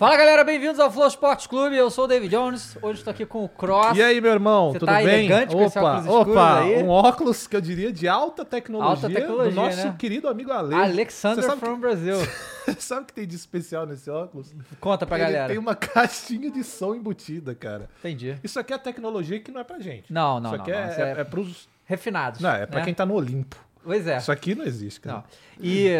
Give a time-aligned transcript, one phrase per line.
[0.00, 1.76] Fala galera, bem-vindos ao Flow Sports Clube.
[1.76, 2.74] Eu sou o David Jones.
[2.80, 3.98] Hoje estou aqui com o Cross.
[3.98, 5.26] E aí, meu irmão, Você tudo tá bem?
[5.26, 6.82] elegante com esse opa, óculos escuros opa, aí?
[6.82, 9.96] um óculos que eu diria de alta tecnologia, Alta tecnologia, do nosso né?
[9.98, 10.74] querido amigo Ale.
[10.74, 12.16] Alexander from Brazil.
[12.64, 14.54] que- sabe o que tem de especial nesse óculos?
[14.80, 15.48] Conta pra Ele galera.
[15.48, 17.86] tem uma caixinha de som embutida, cara.
[17.98, 18.38] Entendi.
[18.42, 20.10] Isso aqui é tecnologia que não é pra gente.
[20.10, 20.78] Não, não, Isso aqui não.
[20.78, 21.68] é, Isso é, é é pros...
[21.84, 22.40] refinados.
[22.40, 22.84] Não, é pra né?
[22.86, 23.54] quem tá no Olimpo.
[23.84, 24.16] Pois é.
[24.16, 25.16] Isso aqui não existe, cara.
[25.18, 25.24] Não.
[25.62, 25.90] E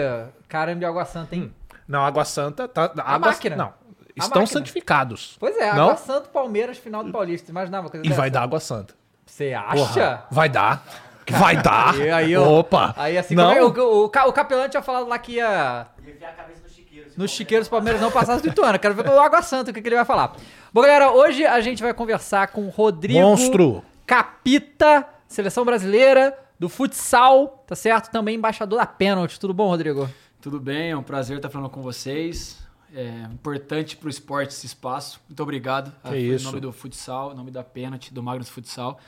[0.49, 1.53] caramba, e Água Santa, hein?
[1.87, 2.85] Não, Água Santa tá...
[2.85, 3.57] Água, máquina.
[3.57, 3.73] Não, A
[4.17, 4.47] estão máquina.
[4.47, 5.37] santificados.
[5.39, 5.85] Pois é, Não?
[5.85, 7.51] Água Santa, Palmeiras, final do Paulista.
[7.51, 8.21] Imaginava uma coisa E dessa?
[8.21, 8.95] vai dar Água Santa.
[9.27, 10.23] Você Porra, acha?
[10.31, 10.85] vai dar.
[11.31, 11.95] Vai dar.
[11.95, 12.59] Aí, aí, ó.
[12.59, 12.93] Opa.
[12.97, 13.55] Aí assim, não.
[13.55, 15.87] como é- o, o, o Capelão tinha falado lá que ia.
[16.05, 17.09] Enfiar a cabeça no chiqueiro.
[17.11, 18.79] se Nos for chiqueiros do Palmeiras não passasse do Ituano.
[18.81, 20.33] Quero ver com o Água Santa o que, que ele vai falar.
[20.73, 23.85] Bom, galera, hoje a gente vai conversar com o Rodrigo Monstro.
[24.05, 28.11] Capita, seleção brasileira do futsal, tá certo?
[28.11, 29.39] Também embaixador da pênalti.
[29.39, 30.11] Tudo bom, Rodrigo?
[30.41, 32.59] Tudo bem, é um prazer estar falando com vocês.
[32.95, 35.21] É importante para o esporte esse espaço.
[35.29, 35.93] Muito obrigado.
[36.03, 36.45] Ah, foi isso.
[36.45, 38.99] Em nome do futsal, em nome da Pênalti, do Magnus Futsal.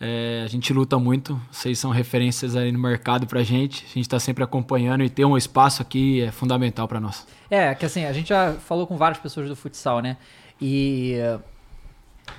[0.00, 3.84] É, a gente luta muito, vocês são referências aí no mercado pra gente.
[3.84, 7.24] A gente está sempre acompanhando e ter um espaço aqui é fundamental para nós.
[7.48, 10.16] É, que assim, a gente já falou com várias pessoas do futsal, né?
[10.60, 11.14] E.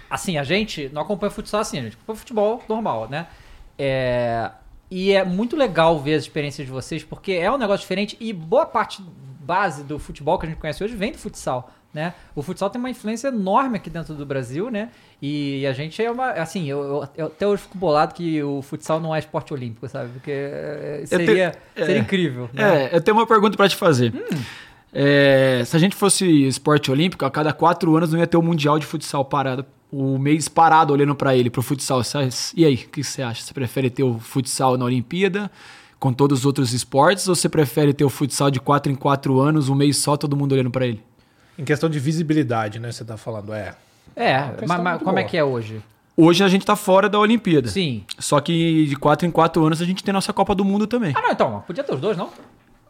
[0.09, 3.27] Assim, a gente não acompanha futsal assim, a gente acompanha futebol normal, né?
[3.79, 4.51] É,
[4.91, 8.33] e é muito legal ver as experiências de vocês, porque é um negócio diferente e
[8.33, 9.01] boa parte
[9.43, 12.13] base do futebol que a gente conhece hoje vem do futsal, né?
[12.35, 14.89] O futsal tem uma influência enorme aqui dentro do Brasil, né?
[15.21, 16.31] E a gente é uma.
[16.31, 19.87] Assim, eu, eu- eu até hoje fico bolado que o futsal não é esporte olímpico,
[19.87, 20.09] sabe?
[20.13, 20.31] Porque
[21.01, 21.85] te- seria, é.
[21.85, 22.49] seria incrível.
[22.53, 22.85] Né?
[22.91, 24.11] É, eu tenho uma pergunta para te fazer.
[24.91, 28.41] É, se a gente fosse esporte olímpico, a cada quatro anos não ia ter o
[28.41, 29.65] Mundial de Futsal parado.
[29.91, 32.03] O mês parado olhando para ele, pro futsal.
[32.03, 32.29] Sabe?
[32.55, 33.43] E aí, o que você acha?
[33.43, 35.51] Você prefere ter o futsal na Olimpíada,
[36.03, 39.39] com todos os outros esportes, ou você prefere ter o futsal de quatro em quatro
[39.39, 41.01] anos, um mês só, todo mundo olhando para ele?
[41.57, 42.91] Em questão de visibilidade, né?
[42.91, 43.73] Você tá falando, é.
[44.13, 45.29] É, questão mas, mas como é boa.
[45.29, 45.81] que é hoje?
[46.17, 47.69] Hoje a gente tá fora da Olimpíada.
[47.69, 48.03] Sim.
[48.19, 51.13] Só que de quatro em quatro anos a gente tem nossa Copa do Mundo também.
[51.15, 52.29] Ah, não, então, podia ter os dois, não?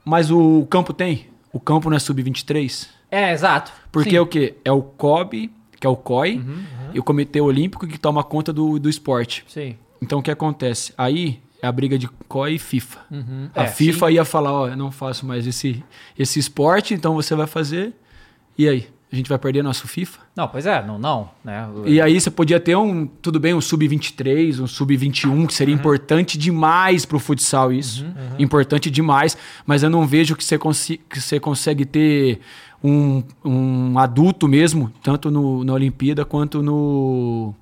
[0.04, 1.28] Mas o campo tem?
[1.52, 2.88] O campo não é sub-23?
[3.12, 3.72] É, exato.
[3.92, 4.16] Porque Sim.
[4.16, 4.56] é o quê?
[4.66, 6.64] É o COB, que é o COI, Uhum,
[6.96, 9.46] e o Comitê Olímpico que toma conta do, do esporte.
[9.48, 9.78] Sim.
[10.02, 10.96] Então o que acontece?
[10.98, 13.00] Aí é a briga de COI e FIFA.
[13.10, 13.50] Uhum.
[13.56, 15.82] A É, FIFA ia falar, ó, eu não faço mais esse,
[16.20, 17.94] esse esporte, então você vai fazer.
[18.58, 18.88] E aí?
[19.12, 20.20] A gente vai perder nosso FIFA?
[20.36, 21.70] Não, pois é, não, não, né?
[21.86, 25.50] E aí você podia ter um, tudo bem, um sub-23, um sub-21, que Uhum.
[25.50, 28.04] seria importante demais pro futsal isso.
[28.40, 29.38] Importante demais,
[29.68, 32.40] mas eu não vejo que você, consi que você consegue ter
[32.84, 37.54] um, um adulto mesmo, tanto no, na Olimpíada quanto no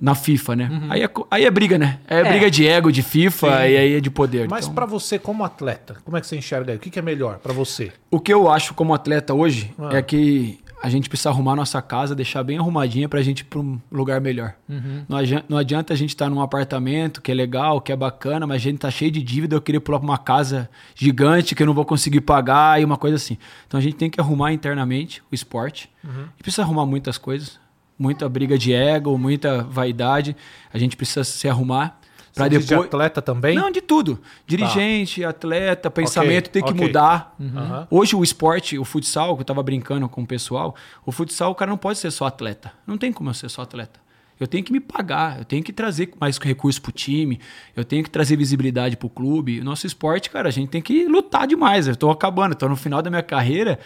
[0.00, 0.70] na FIFA, né?
[0.88, 1.98] Aí, é, aí é briga, né?
[2.08, 2.26] É, Uhum.
[2.26, 2.30] É.
[2.30, 3.52] briga de ego, de FIFA, Sim.
[3.52, 4.48] e aí é de poder.
[4.48, 6.76] Mas Então, pra você como atleta, como é que você enxerga aí?
[6.78, 7.92] O que, que é melhor pra você?
[8.10, 9.90] O que eu acho como atleta hoje Ah.
[9.96, 13.58] é que a gente precisa arrumar nossa casa, deixar bem arrumadinha pra gente ir pra
[13.60, 14.54] um lugar melhor.
[14.66, 15.02] Uhum.
[15.06, 18.46] Não, adianta, não adianta a gente estar num apartamento que é legal, que é bacana,
[18.46, 21.62] mas a gente tá cheio de dívida, eu queria pular pra uma casa gigante que
[21.62, 23.36] eu não vou conseguir pagar e uma coisa assim.
[23.66, 25.90] Então a gente tem que arrumar internamente o esporte.
[26.02, 26.24] Uhum.
[26.38, 27.60] E precisa arrumar muitas coisas.
[28.00, 30.34] Muita briga de ego, muita vaidade.
[30.72, 32.00] A gente precisa se arrumar
[32.32, 32.86] Você diz de depois.
[32.86, 33.54] atleta também?
[33.54, 34.18] Não, de tudo.
[34.46, 36.86] Dirigente, atleta, pensamento tem que ok.
[36.86, 37.36] mudar.
[37.38, 37.86] Aham.
[37.90, 40.74] Hoje o esporte, o futsal, que eu tava brincando com o pessoal,
[41.04, 42.72] o futsal o cara não pode ser só atleta.
[42.86, 44.00] Não tem como eu ser só atleta.
[44.40, 47.38] Eu tenho que me pagar, eu tenho que trazer mais recurso pro time,
[47.76, 49.60] eu tenho que trazer visibilidade pro clube.
[49.60, 51.86] O nosso esporte, cara, a gente tem que lutar demais.
[51.86, 53.78] Eu tô acabando, tô no final da minha carreira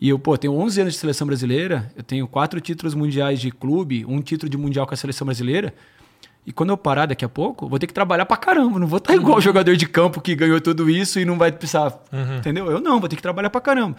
[0.00, 3.50] e eu, pô, tenho 11 anos de seleção brasileira, eu tenho quatro títulos mundiais de
[3.50, 5.74] clube, um título de mundial com a seleção brasileira.
[6.46, 8.78] E quando eu parar daqui a pouco, vou ter que trabalhar pra caramba.
[8.78, 11.52] Não vou estar igual o jogador de campo que ganhou tudo isso e não vai
[11.52, 12.02] precisar.
[12.38, 12.70] Entendeu?
[12.70, 13.94] Eu não, vou ter que trabalhar pra caramba.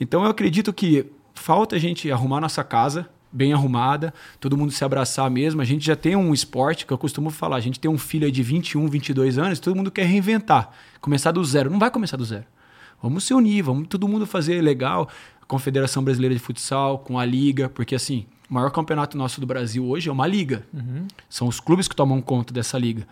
[0.00, 4.84] Então eu acredito que falta a gente arrumar nossa casa bem arrumada, todo mundo se
[4.84, 5.60] abraçar mesmo.
[5.62, 7.56] A gente já tem um esporte que eu costumo falar.
[7.56, 10.70] A gente tem um filho aí de 21, 22 anos, todo mundo quer reinventar,
[11.00, 11.70] começar do zero.
[11.70, 12.44] Não vai começar do zero.
[13.02, 15.08] Vamos se unir, vamos todo mundo fazer legal.
[15.40, 19.46] A Confederação Brasileira de Futsal, com a Liga, porque assim, o maior campeonato nosso do
[19.46, 20.64] Brasil hoje é uma liga.
[21.28, 23.06] São os clubes que tomam conta dessa liga.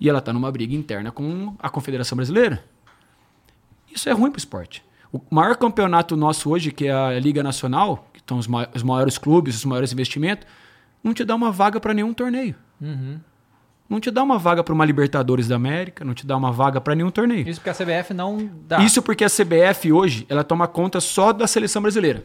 [0.00, 2.64] E ela está numa briga interna com a Confederação Brasileira.
[3.94, 4.82] Isso é ruim para o esporte.
[5.12, 8.82] O maior campeonato nosso hoje, que é a Liga Nacional, que estão os, ma- os
[8.82, 10.46] maiores clubes, os maiores investimentos,
[11.04, 12.54] não te dá uma vaga para nenhum torneio.
[13.92, 16.80] Não te dá uma vaga para uma Libertadores da América, não te dá uma vaga
[16.80, 17.46] para nenhum torneio.
[17.46, 18.82] Isso porque a CBF não dá.
[18.82, 22.24] Isso porque a CBF hoje, ela toma conta só da seleção brasileira.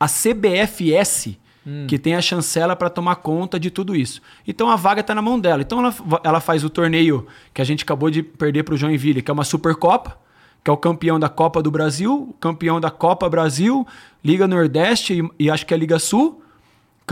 [0.00, 1.38] A CBFS
[1.86, 4.20] que tem a chancela para tomar conta de tudo isso.
[4.46, 5.62] Então a vaga está na mão dela.
[5.62, 5.94] Então ela,
[6.24, 9.34] ela faz o torneio que a gente acabou de perder para o Joinville, que é
[9.34, 10.18] uma Supercopa,
[10.64, 13.86] que é o campeão da Copa do Brasil, campeão da Copa Brasil,
[14.24, 16.41] Liga Nordeste e, e acho que é Liga Sul.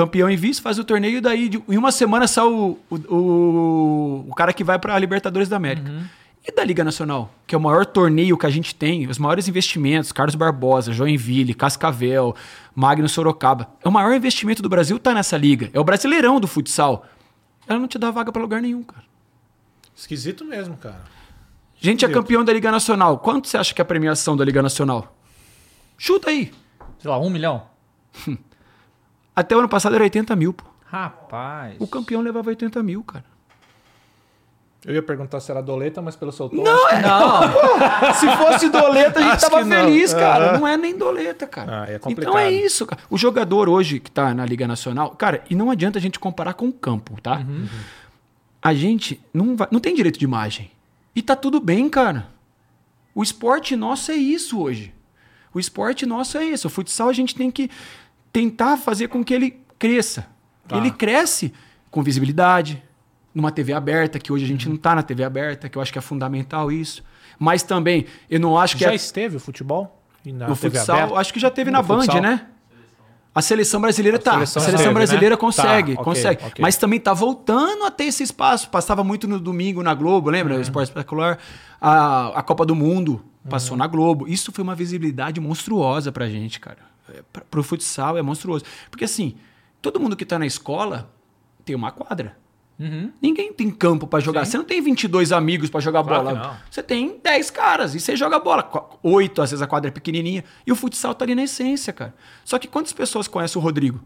[0.05, 2.97] Campeão em vice, faz o torneio e daí de- em uma semana sai o, o,
[3.14, 5.91] o, o cara que vai para a Libertadores da América.
[6.47, 9.47] E da Liga Nacional, que é o maior torneio que a gente tem, os maiores
[9.47, 12.35] investimentos, Carlos Barbosa, Joinville, Cascavel,
[12.75, 13.69] Magno Sorocaba.
[13.85, 15.69] É o maior investimento do Brasil tá nessa liga.
[15.75, 17.05] É o brasileirão do futsal.
[17.69, 19.05] Ela não te dá vaga para lugar nenhum, cara.
[19.94, 21.02] Esquisito mesmo, cara.
[21.05, 22.14] A gente é Esquisito.
[22.14, 23.19] campeão da Liga Nacional.
[23.19, 25.14] Quanto você acha que é a premiação da Liga Nacional?
[25.99, 26.50] Chuta aí.
[26.99, 27.64] Sei lá, um milhão?
[29.40, 30.64] Até o ano passado era 80 mil, pô.
[30.87, 31.76] Rapaz.
[31.78, 33.25] O campeão levava 80 mil, cara.
[34.84, 36.62] Eu ia perguntar se era doleta, mas pelo seu tom.
[36.62, 37.02] Não, é.
[37.02, 37.40] Não,
[38.14, 40.50] Se fosse doleta, a gente Acho tava que feliz, cara.
[40.50, 40.58] Aham.
[40.58, 41.82] Não é nem doleta, cara.
[41.82, 42.32] Ah, é complicado.
[42.32, 43.00] então é isso, cara.
[43.10, 46.54] O jogador hoje que tá na Liga Nacional, cara, e não adianta a gente comparar
[46.54, 47.38] com o campo, tá?
[47.38, 47.66] Uhum.
[48.62, 50.70] A gente não, vai, não tem direito de imagem.
[51.14, 52.28] E tá tudo bem, cara.
[53.14, 54.94] O esporte nosso é isso hoje.
[55.52, 56.69] O esporte nosso é isso.
[56.69, 57.70] O futsal a gente tem que
[58.32, 60.27] tentar fazer com que ele cresça.
[60.69, 60.77] Tá.
[60.77, 61.53] Ele cresce
[61.91, 62.82] com visibilidade,
[63.35, 65.93] numa TV aberta, que hoje a gente não tá na TV aberta, que eu acho
[65.93, 67.03] que é fundamental isso.
[67.38, 69.97] Mas também, eu não acho que Já é esteve o futebol?
[70.25, 71.15] Na o TV futsal, aberta?
[71.17, 72.21] acho que já teve No na Band, futsal?
[72.21, 72.47] né?
[73.32, 74.33] A seleção brasileira tá.
[74.33, 75.41] seleção a seleção esteve, brasileira né?
[75.41, 76.44] consegue, Tá, consegue.
[76.44, 76.62] ok.
[76.62, 78.69] Mas também tá voltando a ter esse espaço.
[78.69, 80.55] Passava muito no domingo na Globo, lembra?
[80.55, 80.59] Uhum.
[80.59, 81.38] O Esporte Espetacular.
[81.81, 83.79] A, a Copa do Mundo passou Uhum.
[83.79, 84.26] na Globo.
[84.29, 86.89] Isso foi uma visibilidade monstruosa pra gente, cara.
[87.15, 88.65] É, pra- Pro futsal é monstruoso.
[88.91, 89.37] Porque assim,
[89.83, 91.12] todo mundo que tá na escola
[91.65, 92.37] tem uma quadra.
[92.79, 93.12] Uhum.
[93.21, 94.47] Ninguém tem campo pra jogar.
[94.47, 96.61] Você não tem 22 amigos pra jogar Claro bola.
[96.71, 98.71] Você tem 10 caras e você joga bola.
[99.03, 100.43] Oito, às vezes a quadra é pequenininha.
[100.67, 102.15] E o futsal tá ali na essência, cara.
[102.43, 104.01] Só que quantas pessoas conhecem o Rodrigo?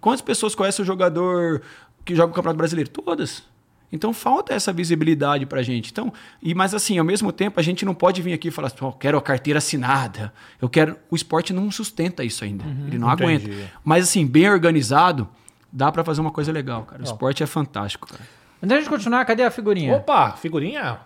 [0.00, 1.60] Quantas pessoas conhecem o jogador
[2.02, 2.88] que joga o Campeonato Brasileiro?
[2.88, 3.42] Todas.
[3.90, 5.90] Então falta essa visibilidade pra gente.
[5.90, 6.12] Então,
[6.42, 8.76] e mas assim, ao mesmo tempo, a gente não pode vir aqui e falar assim,
[8.82, 10.32] "Ó, quero a carteira assinada.
[10.60, 10.96] Eu quero.
[11.10, 12.64] O esporte não sustenta isso ainda.
[12.86, 13.50] Ele não Entendi.
[13.50, 13.72] aguenta.
[13.82, 15.28] Mas assim, bem organizado,
[15.72, 17.00] dá pra fazer uma coisa legal, cara.
[17.00, 18.22] O esporte é fantástico, cara.
[18.62, 19.94] Antes gente continuar, cadê a figurinha?
[19.94, 20.98] Opa, figurinha?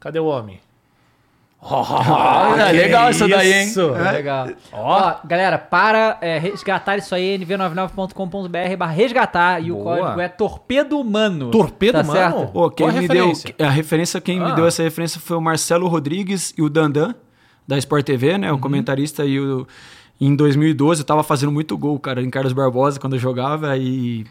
[0.00, 0.58] Cadê o homem?
[1.62, 3.66] Olha, que legal isso daí, hein?
[3.66, 3.94] isso?
[3.94, 4.48] É Legal.
[4.72, 9.98] Ó, galera, para é, resgatar isso aí, nv99.com.br barra resgatar e o Boa.
[9.98, 11.50] código é torpedo humano.
[11.50, 12.18] Torpedo tá Humano?
[12.38, 12.52] certo?
[12.52, 13.54] Pô, quem Qual me referência?
[13.58, 14.48] deu a referência, quem Ah.
[14.48, 17.14] me deu essa referência foi o Marcelo Rodrigues e o Dandan
[17.68, 18.60] da Sport TV, né, o Uhum.
[18.60, 19.66] comentarista e o
[20.20, 24.26] em 2012 eu tava fazendo muito gol, cara, em Carlos Barbosa quando eu jogava e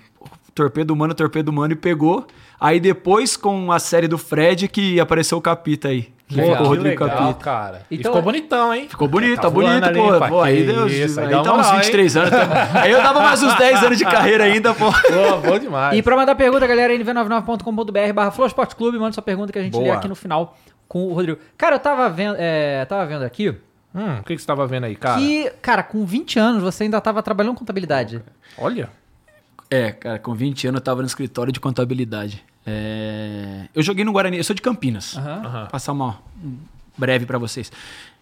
[0.54, 2.28] torpedo humano, torpedo humano e pegou.
[2.60, 6.10] Aí depois com a série do Fred que apareceu o Capita aí.
[6.30, 7.44] Que que Rodrigo legal, Capita.
[7.44, 7.82] cara.
[7.90, 8.88] E Então- ficou bonitão, hein?
[8.88, 10.28] Ficou bonito, Tá tá, bonito, ali, pô.
[10.28, 12.30] pô aí que deu, isso, aí aí dá dá uns moral, 23 anos.
[12.30, 14.92] tá- aí eu dava mais uns 10 anos de carreira ainda, pô.
[14.92, 15.98] Pô, bom demais.
[15.98, 18.32] E pra mandar pergunta, galera, nv99.com.br barra
[18.78, 19.84] Clube, manda sua pergunta que a gente Boa.
[19.86, 20.56] lê aqui no final
[20.88, 21.40] com o Rodrigo.
[21.58, 23.56] Cara, eu tava vendo, é, tava vendo aqui
[23.96, 25.20] Hum, o que, que você tava vendo aí, cara?
[25.20, 28.22] que, cara, com 20 anos você ainda tava trabalhando com contabilidade.
[28.56, 28.88] Olha.
[29.72, 32.44] É, cara, com 20 anos eu tava no escritório de contabilidade.
[32.70, 35.18] É, Eu joguei no Guarani, eu sou de Campinas.
[35.18, 35.42] Aham.
[35.46, 35.66] Aham.
[35.72, 36.56] Passar uma um
[36.98, 37.72] breve pra vocês.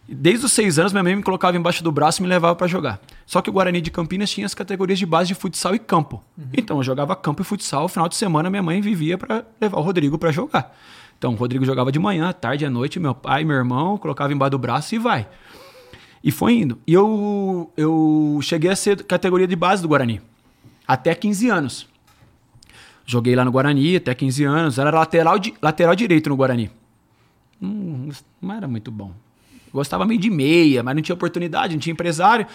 [0.09, 2.65] Desde os seis anos, minha mãe me colocava embaixo do braço e me levava pra
[2.65, 2.99] jogar.
[3.25, 6.23] Só que o Guarani de Campinas tinha as categorias de base de futsal e campo.
[6.53, 7.83] Então eu jogava campo e futsal.
[7.83, 10.73] No final de semana, minha mãe vivia pra levar o Rodrigo pra jogar.
[11.17, 12.99] Então o Rodrigo jogava de manhã, tarde, à noite.
[13.01, 15.27] Meu pai, meu irmão, colocava embaixo do braço e vai.
[16.23, 16.79] E foi indo.
[16.87, 20.21] E eu, eu cheguei a ser categoria de base do Guarani.
[20.87, 21.87] Até 15 anos.
[23.09, 24.77] Joguei lá no Guarani até 15 anos.
[24.77, 26.69] Era lateral, di- lateral direito no Guarani.
[27.61, 28.09] Hum,
[28.41, 29.13] não era muito bom.
[29.73, 32.45] Gostava meio de meia, mas não tinha oportunidade, não tinha empresário.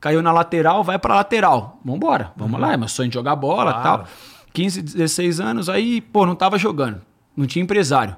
[0.00, 1.78] Caiu na lateral, vai pra lateral.
[1.84, 2.72] Vambora, vamos lá.
[2.72, 4.02] É meu sonho de jogar bola e Claro.
[4.02, 4.08] tal.
[4.52, 7.00] 15, 16 anos, aí, pô, não tava jogando.
[7.36, 8.16] Não tinha empresário.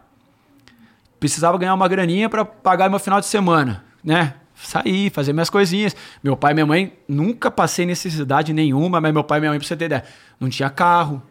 [1.20, 4.34] Precisava ganhar uma graninha pra pagar meu final de semana, né?
[4.64, 5.94] Sair, fazer minhas coisinhas.
[6.22, 9.58] Meu pai e minha mãe, nunca passei necessidade nenhuma, mas meu pai e minha mãe,
[9.58, 10.04] pra você ter ideia,
[10.38, 11.22] não tinha carro.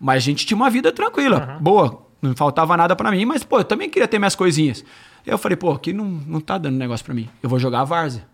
[0.00, 2.02] Mas a gente tinha uma vida tranquila, boa.
[2.20, 4.82] Não faltava nada pra mim, mas, pô, eu também queria ter minhas coisinhas.
[5.26, 7.28] Eu falei, pô, aqui não, não tá dando negócio pra mim.
[7.42, 8.26] Eu vou jogar a várzea.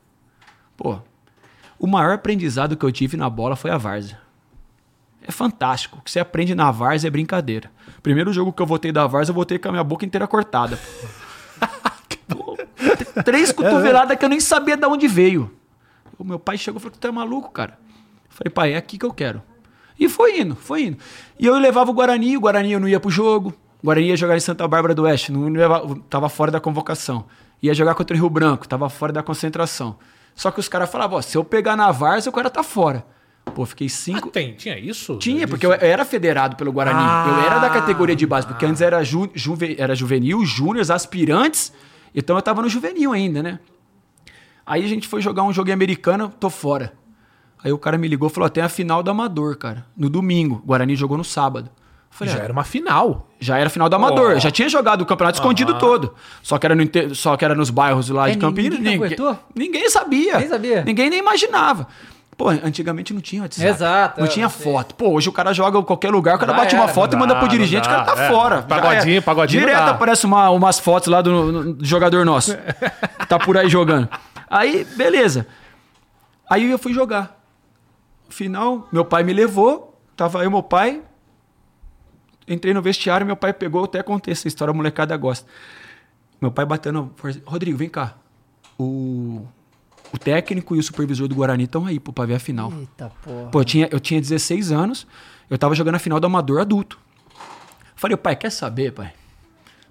[0.77, 0.99] Pô,
[1.79, 4.19] o maior aprendizado que eu tive na bola foi a várzea.
[5.27, 5.99] É fantástico.
[5.99, 7.71] O que você aprende na várzea é brincadeira.
[8.03, 10.79] Primeiro jogo que eu voltei da várzea, eu voltei com a minha boca inteira cortada.
[12.89, 15.51] Pô, t- Três cotoveladas que eu nem sabia de onde veio.
[16.19, 17.79] O meu pai chegou e falou: Tu é maluco, cara?
[18.29, 19.43] Eu falei, pai, é aqui que eu quero.
[19.99, 20.99] E foi indo, foi indo.
[21.39, 23.51] E eu levava o Guarani, o Guarani eu não ia pro jogo.
[23.83, 27.25] O Guarani ia jogar em Santa Bárbara do Oeste, não levava, tava fora da convocação.
[27.63, 29.99] Ia jogar contra o Rio Branco, tava fora da concentração.
[30.35, 33.05] Só que os caras falavam, ó, se eu pegar na várzea, o cara tá fora.
[33.55, 34.29] Pô, fiquei cinco.
[34.29, 35.17] Ah, tem, tinha isso?
[35.19, 36.99] Tinha, porque eu era federado pelo Guarani.
[37.03, 37.27] Ah.
[37.43, 41.73] eu era da categoria de base, porque antes era, ju, juve- era juvenil, júniores, aspirantes
[42.15, 43.59] Então eu tava no juvenil ainda, né?
[44.67, 46.93] Aí a gente foi jogar um jogo em americano, tô fora.
[47.63, 49.85] Aí o cara me ligou e falou: tem a final do Amador, cara.
[49.97, 50.57] No domingo.
[50.63, 51.71] O Guarani jogou no sábado.
[52.13, 53.29] Falei, Já "Ah, era uma final.
[53.39, 54.33] já era final do Amador.
[54.37, 54.39] Ó.
[54.41, 56.13] Já tinha jogado o campeonato escondido todo.
[56.43, 58.79] Só que, era no inte- só que era nos bairros lá É, de Campinas.
[58.79, 59.39] ninguém Ninguém, aguentou?
[59.55, 60.39] ninguém sabia.
[60.39, 60.85] Nem sabia.
[60.85, 61.87] Ninguém nem imaginava.
[62.41, 63.69] Pô, antigamente não tinha WhatsApp.
[63.69, 64.65] Exato, Não tinha sei.
[64.73, 64.95] foto.
[64.95, 67.19] Pô, hoje o cara joga em qualquer lugar, o cara Já bate uma foto e
[67.19, 68.63] manda pro dirigente, o cara tá É, fora.
[68.63, 69.23] Pagodinho, era.
[69.23, 72.57] pagodinho Direto aparece uma- umas fotos lá do, no- do jogador nosso.
[73.29, 74.09] tá por aí jogando.
[74.49, 75.47] Aí, beleza.
[76.49, 77.39] Aí eu fui jogar.
[78.31, 81.03] Final, meu pai me levou, tava eu meu pai.
[82.49, 85.47] Entrei no vestiário, meu pai pegou, até contei essa história, a molecada gosta.
[86.41, 87.13] Meu pai batendo,
[87.45, 88.15] Rodrigo, vem cá.
[88.79, 89.47] O,
[90.13, 92.73] o técnico e o supervisor do Guarani estão aí pô, pra ver a final.
[92.73, 93.49] Eita porra.
[93.51, 95.07] Pô, eu tinha, eu tinha 16 anos,
[95.49, 96.99] eu tava jogando a final do Amador adulto.
[97.95, 99.13] Falei, pai, quer saber, pai?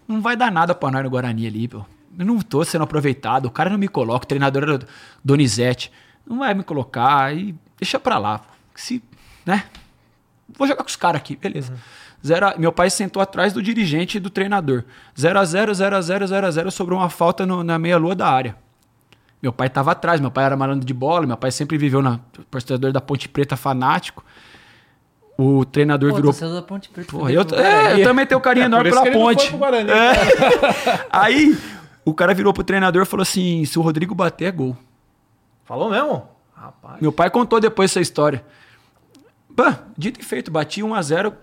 [0.07, 1.85] Não vai dar nada pra nós no Guarani ali, pô.
[2.17, 4.79] Eu não tô sendo aproveitado, o cara não me coloca, o treinador era
[5.23, 5.91] Donizete.
[6.27, 8.39] Não vai me colocar e deixa pra lá.
[8.39, 8.45] pô.
[8.75, 9.01] Se,
[9.45, 9.63] né?
[10.57, 11.73] Vou jogar com os caras aqui, beleza.
[12.25, 14.83] Zero a- meu pai sentou atrás do dirigente e do treinador.
[15.17, 18.15] 0 a 0 0 a 0 0 a 0 sobrou uma falta no- na meia-lua
[18.15, 18.55] da área.
[19.41, 22.19] Meu pai estava atrás, meu pai era malandro de bola, meu pai sempre viveu na
[22.51, 24.23] torcedor da Ponte Preta fanático.
[25.37, 26.33] O treinador Pô, virou.
[26.33, 27.09] da Ponte Preta.
[27.09, 27.55] Porra, eu, pô.
[27.55, 29.41] é, eu também tenho carinho enorme Por isso pela que ele não ponte.
[29.41, 29.89] foi pro Guarani.
[29.91, 31.07] É.
[31.09, 31.57] Aí
[32.03, 34.75] o cara virou pro treinador e falou assim: se o Rodrigo bater, é gol.
[35.63, 36.27] Falou mesmo?
[36.53, 36.99] Rapaz.
[36.99, 38.43] Meu pai contou depois essa história.
[39.55, 41.33] Pá, dito e feito, bati 1x0,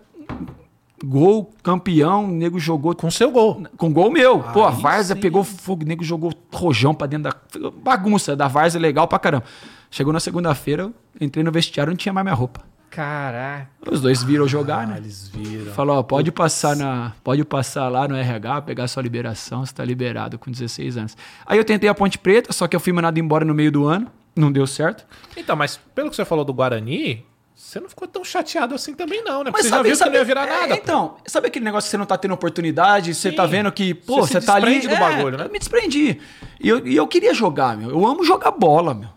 [1.05, 3.63] gol, campeão, o nego jogou Com seu gol.
[3.77, 4.41] com gol meu.
[4.41, 5.21] Pô, a Aí Várzea sim.
[5.23, 7.71] pegou fogo, o nego jogou rojão pra dentro da.
[7.71, 9.45] Bagunça da Várzea, legal pra caramba.
[9.91, 12.61] Chegou na segunda-feira, eu entrei no vestiário não tinha mais minha roupa.
[12.91, 13.69] Caraca.
[13.91, 14.97] Os dois viram jogar, Ah, né?
[14.97, 15.73] eles viram.
[15.73, 19.85] Falou, ó, pode passar na, pode passar lá no RH, pegar sua liberação, você tá
[19.85, 21.17] liberado com 16 anos.
[21.45, 23.87] Aí eu tentei a Ponte Preta, só que eu fui mandado embora no meio do
[23.87, 25.05] ano, não deu certo.
[25.37, 27.23] Então, mas pelo que você falou do Guarani,
[27.57, 29.51] você não ficou tão chateado assim também não, né?
[29.51, 30.75] Porque Mas você sabe, já viu sabe, que não ia virar é, nada.
[30.75, 33.37] Então, sabe aquele negócio que você não tá tendo oportunidade, você Sim.
[33.37, 34.81] tá vendo que, pô, Você você, tá ali.
[34.81, 35.47] do bagulho, né?
[35.47, 36.21] Eu me desprendi.
[36.61, 37.89] E eu, e eu queria jogar, meu.
[37.89, 39.09] Eu amo jogar bola, meu.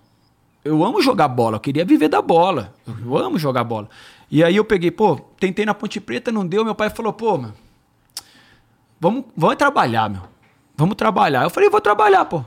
[0.63, 2.74] Eu amo jogar bola, eu queria viver da bola.
[2.88, 3.89] Eu amo jogar bola.
[4.31, 6.63] E aí eu peguei, pô, tentei na Ponte Preta, não deu.
[6.63, 7.51] Meu pai falou, pô, meu,
[9.01, 10.22] vamos, vamos trabalhar, meu.
[10.77, 11.43] Vamos trabalhar.
[11.43, 12.46] Eu falei, vou trabalhar, pô.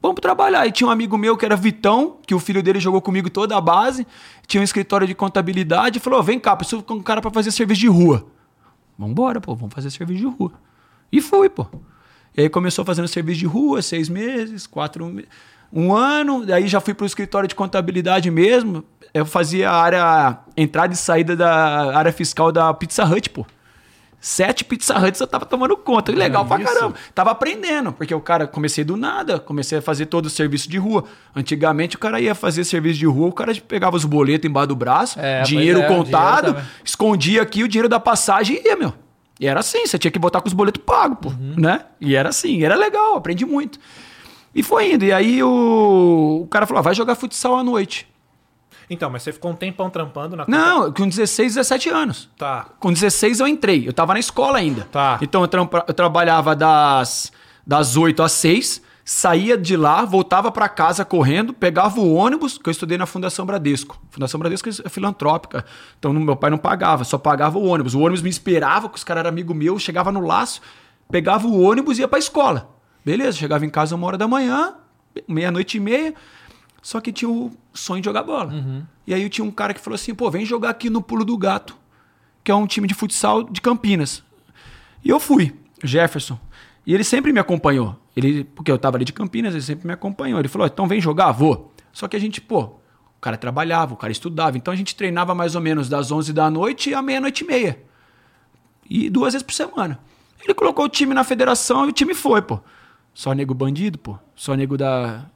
[0.00, 0.66] Vamos trabalhar.
[0.66, 3.56] E tinha um amigo meu que era Vitão, que o filho dele jogou comigo toda
[3.56, 4.06] a base,
[4.46, 7.50] tinha um escritório de contabilidade, e falou: vem cá, preciso de um cara pra fazer
[7.50, 8.26] serviço de rua.
[8.98, 10.52] Vambora, pô, vamos fazer serviço de rua.
[11.10, 11.66] E fui, pô.
[12.36, 15.28] E aí começou fazendo serviço de rua, seis meses, quatro meses,
[15.72, 18.84] um ano, daí já fui pro escritório de contabilidade mesmo.
[19.12, 23.46] Eu fazia a área, entrada e saída da área fiscal da Pizza Hut, pô.
[24.28, 26.10] Sete Pizza Huts eu tava tomando conta.
[26.10, 26.66] Legal pra isso?
[26.74, 26.96] caramba.
[27.14, 30.78] Tava aprendendo, porque o cara comecei do nada, comecei a fazer todo o serviço de
[30.78, 31.04] rua.
[31.34, 34.74] Antigamente o cara ia fazer serviço de rua, o cara pegava os boletos embaixo do
[34.74, 38.92] braço, É, dinheiro é, contado, dinheiro escondia aqui o dinheiro da passagem e ia, meu.
[39.38, 41.54] E era assim, você tinha que botar com os boletos pagos, pô, Uhum.
[41.56, 41.82] né?
[42.00, 43.78] E era assim, era legal, aprendi muito.
[44.52, 45.04] E foi indo.
[45.04, 48.08] E aí o, o cara falou: ah, vai jogar futsal à noite.
[48.88, 52.28] Então, mas você ficou um tempão trampando na Não, com 16, 17 anos.
[52.38, 52.66] Tá.
[52.78, 53.86] Com 16 eu entrei.
[53.88, 54.84] Eu tava na escola ainda.
[54.92, 55.18] Tá.
[55.20, 57.32] Então eu, trampa- eu trabalhava das,
[57.66, 62.68] das 8 às 6, saía de lá, voltava pra casa correndo, pegava o ônibus, que
[62.68, 64.00] eu estudei na Fundação Bradesco.
[64.10, 65.64] Fundação Bradesco é filantrópica.
[65.98, 67.94] Então meu pai não pagava, só pagava o ônibus.
[67.94, 70.60] O ônibus me esperava, que os caras eram amigo meu, chegava no laço,
[71.10, 72.70] pegava o ônibus e ia pra escola.
[73.04, 74.74] Beleza, chegava em casa uma hora da manhã,
[75.28, 76.14] meia-noite e meia.
[76.86, 78.52] Só que tinha o sonho de jogar bola.
[79.04, 81.36] E aí tinha um cara que falou assim: pô, vem jogar aqui no Pulo do
[81.36, 81.76] Gato,
[82.44, 84.22] que é um time de futsal de Campinas.
[85.04, 85.52] E eu fui,
[85.82, 86.38] Jefferson.
[86.86, 87.96] E ele sempre me acompanhou.
[88.16, 90.38] Ele, porque eu tava ali de Campinas, ele sempre me acompanhou.
[90.38, 91.74] Ele falou: então vem jogar, vou.
[91.92, 94.56] Só que a gente, pô, o cara trabalhava, o cara estudava.
[94.56, 97.82] Então a gente treinava mais ou menos das 11 da noite à meia-noite e meia.
[98.88, 99.98] E duas vezes por semana.
[100.40, 102.60] Ele colocou o time na federação e o time foi, pô.
[103.12, 104.16] Só nego bandido, pô.
[104.36, 105.26] Só nego da.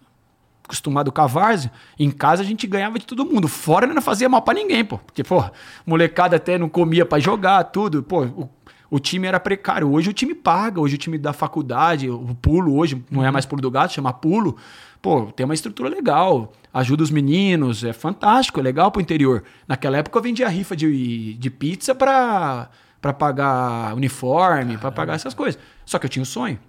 [0.70, 1.72] Acostumado com a várzea.
[1.98, 3.48] Em casa a gente ganhava de todo mundo.
[3.48, 4.98] Fora não fazia mal pra ninguém, pô.
[4.98, 5.44] Porque, pô,
[5.84, 8.04] molecada até não comia pra jogar, tudo.
[8.04, 8.48] Pô, o,
[8.88, 9.90] o time era precário.
[9.90, 10.80] Hoje o time paga.
[10.80, 14.12] Hoje o time da faculdade, o pulo hoje, não é mais pulo do gato, chama
[14.12, 14.56] pulo.
[15.02, 16.52] Pô, tem uma estrutura legal.
[16.72, 17.82] Ajuda os meninos.
[17.82, 19.42] É fantástico, é legal pro interior.
[19.66, 25.34] Naquela época eu vendia rifa de, de pizza pra, pra pagar uniforme, pra pagar essas
[25.34, 25.60] coisas.
[25.84, 26.60] Só que eu tinha um sonho.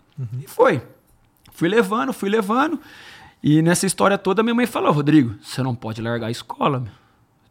[0.44, 0.82] E foi.
[1.52, 2.80] Fui levando, fui levando.
[3.44, 6.80] E nessa história toda, minha mãe falou: Rodrigo, você não pode largar a escola.
[6.80, 6.92] Meu.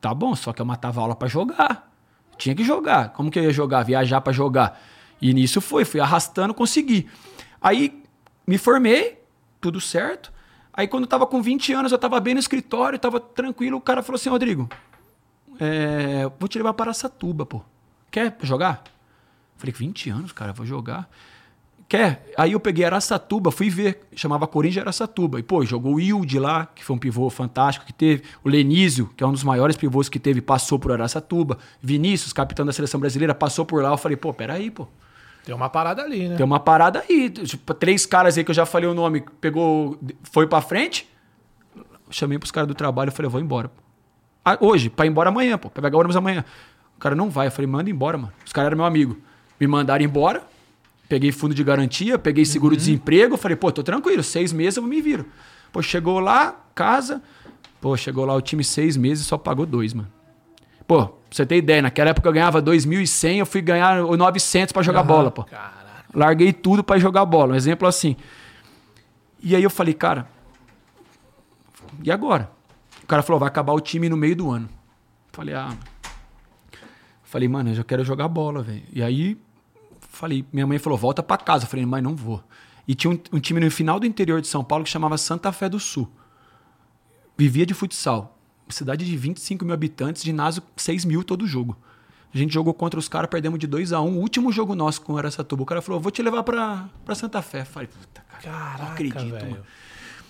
[0.00, 1.92] Tá bom, só que eu matava aula pra jogar.
[2.38, 3.10] Tinha que jogar.
[3.10, 3.82] Como que eu ia jogar?
[3.82, 4.80] Viajar pra jogar.
[5.20, 7.08] E nisso foi, fui arrastando, consegui.
[7.60, 8.02] Aí
[8.46, 9.22] me formei,
[9.60, 10.32] tudo certo.
[10.72, 13.80] Aí quando eu tava com 20 anos, eu tava bem no escritório, tava tranquilo, o
[13.80, 14.68] cara falou assim, Rodrigo,
[15.58, 17.60] é, vou te levar para Satuba, pô.
[18.10, 18.82] Quer jogar?
[19.58, 21.10] Falei, 20 anos, cara, vou jogar.
[21.90, 22.24] Quer?
[22.36, 25.40] Aí eu peguei Araçatuba, fui ver, chamava Corinthians Araçatuba.
[25.40, 28.22] E, pô, jogou o Wilde lá, que foi um pivô fantástico que teve.
[28.44, 31.58] O Lenísio, que é um dos maiores pivôs que teve, passou por Araçatuba.
[31.82, 33.90] Vinícius, capitão da seleção brasileira, passou por lá.
[33.90, 34.86] Eu falei, pô, peraí, pô.
[35.44, 36.36] Tem uma parada ali, né?
[36.36, 37.28] Tem uma parada aí.
[37.28, 41.10] Tipo, três caras aí que eu já falei o nome, pegou, foi pra frente.
[42.08, 43.68] Chamei pros caras do trabalho, eu falei, eu vou embora.
[44.44, 45.68] Ah, hoje, pra ir embora amanhã, pô.
[45.68, 46.44] Pra pegar o ônibus amanhã.
[46.96, 47.48] O cara não vai.
[47.48, 48.32] Eu falei, manda embora, mano.
[48.46, 49.18] Os caras eram meu amigo.
[49.58, 50.48] Me mandaram embora.
[51.10, 53.36] Peguei fundo de garantia, peguei seguro-desemprego.
[53.36, 55.26] Falei, pô, tô tranquilo, seis meses eu me viro.
[55.72, 57.20] Pô, chegou lá, casa.
[57.80, 60.08] Pô, chegou lá o time seis meses só pagou dois, mano.
[60.86, 64.72] Pô, pra você ter ideia, naquela época eu ganhava 2.100, eu fui ganhar o 900
[64.72, 65.42] pra jogar bola, pô.
[65.42, 66.04] Caraca.
[66.14, 67.54] Larguei tudo pra jogar bola.
[67.54, 68.14] Um exemplo assim.
[69.42, 70.28] E aí eu falei, cara,
[72.04, 72.52] e agora?
[73.02, 74.68] O cara falou, vai acabar o time no meio do ano.
[75.32, 75.76] Falei, ah.
[77.24, 78.84] Falei, mano, eu já quero jogar bola, velho.
[78.92, 79.36] E aí,
[80.10, 81.64] falei, minha mãe falou, volta pra casa.
[81.64, 82.42] Eu falei, mãe, não vou.
[82.86, 85.50] E tinha um, um time no final do interior de São Paulo que chamava Santa
[85.52, 86.10] Fé do Sul.
[87.36, 88.36] Vivia de futsal.
[88.68, 91.76] Cidade de 25 mil habitantes, ginásio 6 mil todo jogo.
[92.32, 95.00] A gente jogou contra os caras, perdemos de 2 a 1 O último jogo nosso
[95.02, 95.62] com o Aracatuba.
[95.62, 97.64] O cara falou, vou te levar pra, pra Santa Fé.
[97.64, 99.50] Falei, puta, cara, Caraca, não acredito, velho.
[99.50, 99.64] mano.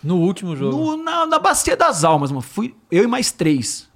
[0.02, 0.76] No último jogo.
[0.96, 2.40] No- na, na Bacia das Almas, mano.
[2.40, 3.90] Fui eu e mais três.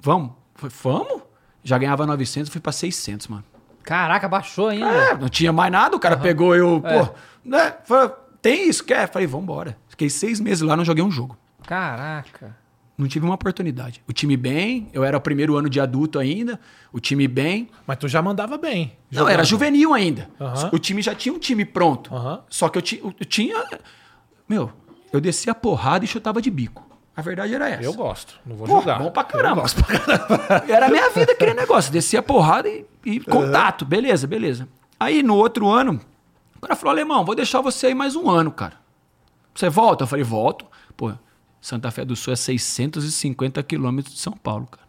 [0.00, 0.30] Vamos?
[0.54, 1.22] Foi, vamos?
[1.64, 3.44] Já ganhava 900, fui pra 600, mano.
[3.82, 4.86] Caraca, baixou ainda.
[4.86, 6.98] É, não tinha mais nada, o cara pegou eu, É.
[7.04, 7.74] pô, né?
[7.84, 8.10] Falei,
[8.42, 9.10] tem isso, quer?
[9.10, 9.76] Falei, vambora.
[9.88, 11.36] Fiquei seis meses lá, não joguei um jogo.
[11.66, 12.56] Caraca.
[12.98, 14.02] Não tive uma oportunidade.
[14.06, 16.60] O time bem, eu era o primeiro ano de adulto ainda,
[16.92, 17.70] o time bem.
[17.86, 18.92] Mas tu já mandava bem.
[19.10, 20.28] Não, era juvenil ainda.
[20.38, 20.68] Aham.
[20.72, 22.14] O time já tinha um time pronto.
[22.14, 22.42] Aham.
[22.50, 23.64] Só que eu, eu tinha.
[24.46, 24.70] Meu,
[25.10, 26.89] eu descia a porrada e chutava de bico.
[27.20, 27.82] A verdade era essa.
[27.82, 28.40] Eu gosto.
[28.46, 28.98] Não vou Pô, julgar.
[28.98, 29.60] bom pra Eu caramba.
[29.62, 30.64] gosto pra caramba.
[30.72, 31.92] Era a minha vida aquele negócio.
[31.92, 33.84] Descia a porrada e, e contato.
[33.84, 34.66] Beleza, beleza.
[34.98, 36.00] Aí no outro ano,
[36.56, 38.74] o cara falou: Alemão, vou deixar você aí mais um ano, cara.
[39.54, 40.04] Você volta?
[40.04, 40.66] Eu falei: Volto.
[40.96, 41.12] Pô,
[41.60, 44.88] Santa Fé do Sul é 650 quilômetros de São Paulo, cara.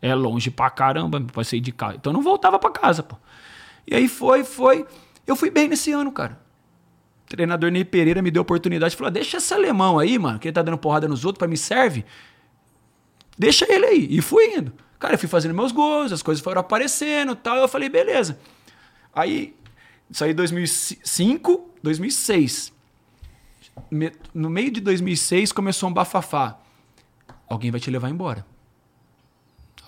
[0.00, 1.94] É longe pra caramba, pode sair de carro.
[1.96, 3.16] Então eu não voltava pra casa, pô.
[3.86, 4.86] E aí foi, foi.
[5.26, 6.38] Eu fui bem nesse ano, cara.
[7.28, 8.94] Treinador Ney Pereira me deu a oportunidade.
[8.96, 11.56] Falou: deixa esse alemão aí, mano, que ele tá dando porrada nos outros, pra me
[11.56, 12.04] serve.
[13.38, 14.06] Deixa ele aí.
[14.10, 14.72] E fui indo.
[14.98, 17.56] Cara, eu fui fazendo meus gols, as coisas foram aparecendo tal.
[17.58, 18.38] Eu falei, beleza.
[19.14, 19.54] Aí,
[20.10, 22.72] isso aí 2005, 2006.
[23.90, 26.58] Me- No meio de 2006 começou um bafafá.
[27.48, 28.46] Alguém vai te levar embora.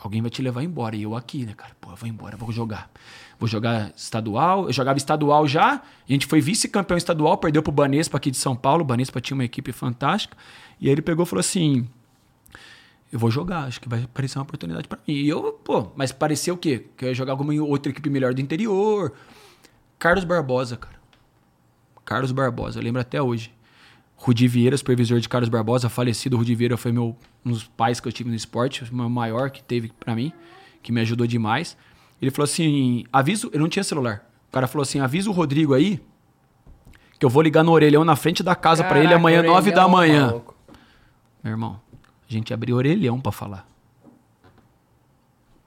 [0.03, 0.94] Alguém vai te levar embora.
[0.94, 1.74] E eu aqui, né, cara?
[1.81, 2.90] Pô, eu vou embora, vou jogar.
[3.38, 4.66] Vou jogar estadual.
[4.66, 5.74] Eu jogava estadual já.
[5.74, 8.83] A gente foi vice-campeão estadual, perdeu pro Banespa aqui de São Paulo.
[8.83, 10.37] O Banespa tinha uma equipe fantástica.
[10.81, 11.87] E aí ele pegou e falou assim:
[13.12, 15.14] eu vou jogar, acho que vai aparecer uma oportunidade pra mim.
[15.14, 16.85] E eu, pô, mas parecia o quê?
[16.96, 19.14] Que eu ia jogar alguma outra equipe melhor do interior.
[19.98, 20.98] Carlos Barbosa, cara.
[22.05, 23.53] Carlos Barbosa, eu lembro até hoje.
[24.16, 26.37] Rudi Vieira, supervisor de Carlos Barbosa, falecido.
[26.37, 29.62] Rudi Vieira foi meu, um dos pais que eu tive no esporte, o maior que
[29.62, 30.33] teve pra mim,
[30.83, 31.77] que me ajudou demais.
[32.20, 34.28] Ele falou assim: aviso, eu não tinha celular.
[34.48, 36.00] O cara falou assim: avisa o Rodrigo aí,
[37.18, 39.72] que eu vou ligar no orelhão na frente da casa pra ele amanhã, orelhão, nove
[39.72, 40.26] da manhã.
[40.26, 40.54] maluco.
[41.42, 41.81] Meu irmão,
[42.28, 43.66] a gente abria orelhão pra falar.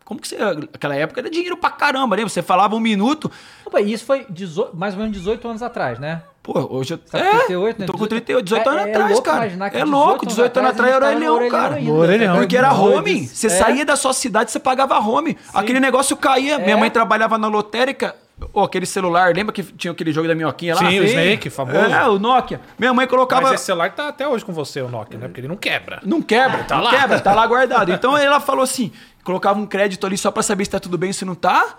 [0.03, 0.35] Como que você.
[0.73, 2.23] Aquela época era dinheiro pra caramba, né?
[2.23, 3.31] Você falava um minuto.
[3.65, 6.23] Opa, e isso foi 18 mais ou menos 18 anos atrás, né?
[6.43, 6.97] Pô, hoje eu.
[6.97, 7.85] Tá com é, 38, né?
[7.85, 9.45] tô com 18 38, 18 anos É- é atrás, louco cara.
[9.45, 11.79] É 18 louco, 18 anos atrás era orelhão, cara.
[11.79, 12.37] No orelhão.
[12.37, 13.27] Porque era home.
[13.27, 13.49] Você É.
[13.51, 15.37] saía da sua cidade, você pagava home.
[15.53, 16.57] Aquele negócio caía.
[16.57, 16.79] Minha É.
[16.79, 18.15] mãe trabalhava na lotérica.
[18.51, 20.79] Ô, aquele celular, lembra que tinha aquele jogo da minhoquinha lá?
[20.79, 21.77] Sim, o Snake, famoso.
[21.77, 22.59] É, o Nokia.
[22.79, 23.43] Minha mãe colocava.
[23.43, 25.27] Mas esse celular tá até hoje com você, o Nokia, né?
[25.27, 25.99] Porque ele não quebra.
[26.03, 26.89] Não quebra, Tá não lá.
[26.89, 27.91] quebra, tá lá guardado.
[27.91, 28.91] Então ela falou assim:
[29.23, 31.75] colocava um crédito ali só pra saber se tá tudo bem, se não tá.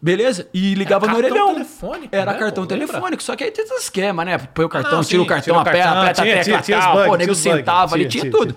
[0.00, 0.48] Beleza?
[0.52, 1.54] E ligava Era no cartão orelhão.
[1.54, 2.74] telefônico, Era né, cartão pô?
[2.74, 2.88] Lembra?
[2.88, 4.36] telefônico, só que aí tem esse esquema, né?
[4.38, 7.04] Põe o cartão, não, tira o sim, o aperta, cartão, aperta, aperta, tinha os tal.
[7.06, 8.54] Pô, nego sentava ali, Tinha, tudo.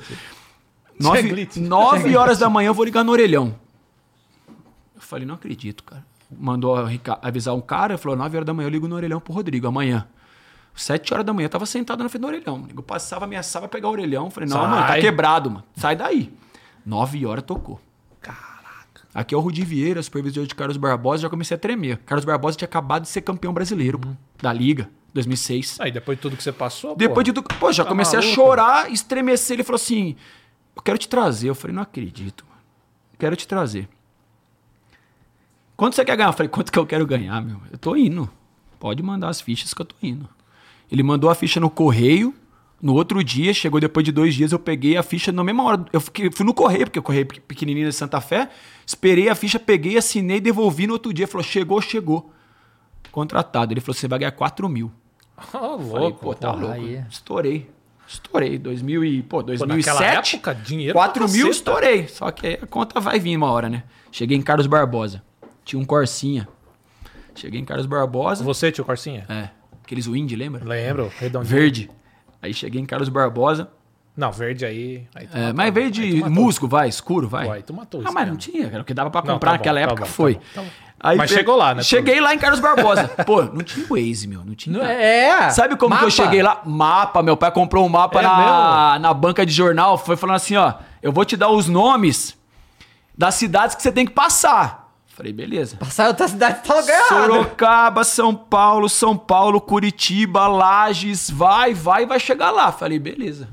[1.00, 3.56] Nove, nove horas da manhã eu vou ligar no orelhão.
[4.96, 6.04] Eu falei, não acredito, cara.
[6.30, 6.90] Mandou a
[7.22, 10.06] avisar um cara, falou, nove horas da manhã eu ligo no orelhão pro Rodrigo, amanhã.
[10.76, 12.68] Sete horas da manhã eu tava sentado na frente do orelhão.
[12.76, 14.30] Eu passava, ameaçava pegar o orelhão.
[14.30, 14.70] Falei, não, Sai.
[14.70, 15.64] mano, tá quebrado, mano.
[15.76, 16.32] Sai daí.
[16.86, 17.80] Nove horas tocou.
[19.18, 21.98] Aqui é o Rudi Vieira, supervisor de Carlos Barbosa, já comecei a tremer.
[22.06, 25.80] Carlos Barbosa tinha acabado de ser campeão brasileiro pô, da Liga, 2006.
[25.80, 28.32] Aí depois de tudo que você passou, Depois de tudo, pô, já Tá comecei maluco?
[28.32, 29.56] a chorar, estremecer.
[29.56, 30.16] Ele falou assim:
[30.76, 31.50] Eu quero te trazer.
[31.50, 32.62] Eu falei: Não acredito, mano.
[33.18, 33.90] Quero te trazer.
[35.76, 36.30] Quanto você quer ganhar?
[36.30, 37.60] Eu falei: Quanto que eu quero ganhar, meu?
[37.72, 38.30] Eu tô indo.
[38.80, 40.30] Pode mandar as fichas que eu tô indo.
[40.92, 42.36] Ele mandou a ficha no correio.
[42.82, 45.86] No outro dia, chegou depois de dois dias, eu peguei a ficha na mesma hora.
[45.92, 48.50] Eu fiquei- fui no correio, porque o correio é pequenininho de Santa Fé.
[48.86, 51.28] Esperei a ficha, peguei, assinei, devolvi no outro dia.
[51.28, 52.32] Falou, chegou, chegou.
[53.12, 53.74] Contratado.
[53.74, 54.92] Ele falou, você vai ganhar 4 mil.
[55.36, 56.20] Falei, louco.
[56.20, 56.76] pô, tá porra, louco.
[56.76, 57.04] aí.
[57.10, 57.70] Estourei.
[58.08, 58.58] Estourei.
[58.58, 60.36] 2000 e, pô, naquela 2007.
[60.36, 61.50] época, dinheiro 4 pra mil, caceta.
[61.56, 62.08] estourei.
[62.08, 63.84] Só que aí a conta vai vir uma hora, né?
[64.12, 65.24] Cheguei em Carlos Barbosa.
[65.66, 66.48] Tinha um Corsinha.
[67.36, 68.44] Cheguei em Carlos Barbosa.
[68.44, 69.26] Você, tio Corsinha?
[69.30, 69.50] É.
[69.84, 70.64] Aqueles Wind, lembra?
[70.64, 71.50] Lembro, redondinho.
[71.56, 71.90] Verde.
[72.42, 73.70] Aí cheguei em Carlos Barbosa.
[74.16, 75.08] Não, verde aí.
[75.14, 76.30] aí É, mas Aí verde matou.
[76.32, 77.48] musgo, vai, escuro, vai.
[77.50, 78.32] Aí tu matou Ah, isso mas mesmo.
[78.32, 80.08] não tinha, era o que dava pra Não, comprar tá bom, naquela tá época, bom,
[80.08, 80.36] tá foi.
[80.56, 80.68] tá bom.
[81.00, 83.08] Aí Mas pe- chegou lá, né, Cheguei lá em Carlos Barbosa.
[83.24, 84.76] Pô, não tinha Waze, meu, não tinha.
[84.80, 85.52] Não- É.
[85.52, 86.06] Sabe como que Mapa.
[86.08, 86.60] eu cheguei lá?
[86.66, 90.56] Mapa, meu pai comprou um mapa É na, na banca de jornal, foi falando assim,
[90.56, 90.74] ó,
[91.04, 92.36] eu vou te dar os nomes
[93.16, 94.87] das cidades que você tem que passar.
[95.18, 95.78] Falei, beleza.
[95.78, 97.08] Passar em outra cidade tá ganhado.
[97.08, 102.72] Sorocaba, São Paulo, São Paulo, Curitiba, Lages, vai, vai, vai chegar lá.
[102.72, 103.50] Falei, beleza.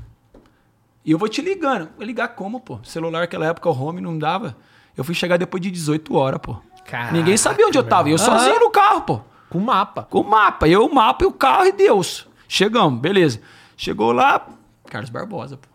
[1.03, 1.89] E eu vou te ligando.
[1.97, 2.79] Vou ligar como, pô?
[2.83, 4.55] Celular naquela época, o home não dava.
[4.95, 6.55] Eu fui chegar depois de 18 horas, pô.
[6.85, 8.09] Caraca, Ninguém sabia onde eu tava.
[8.09, 9.21] E eu sozinho no carro, pô.
[9.49, 10.03] Com mapa.
[10.03, 10.67] Com o mapa.
[10.67, 12.27] Eu, o mapa e o carro e Deus.
[12.47, 13.41] Chegamos, beleza.
[13.75, 14.45] Chegou lá,
[14.87, 15.67] Carlos Barbosa, pô.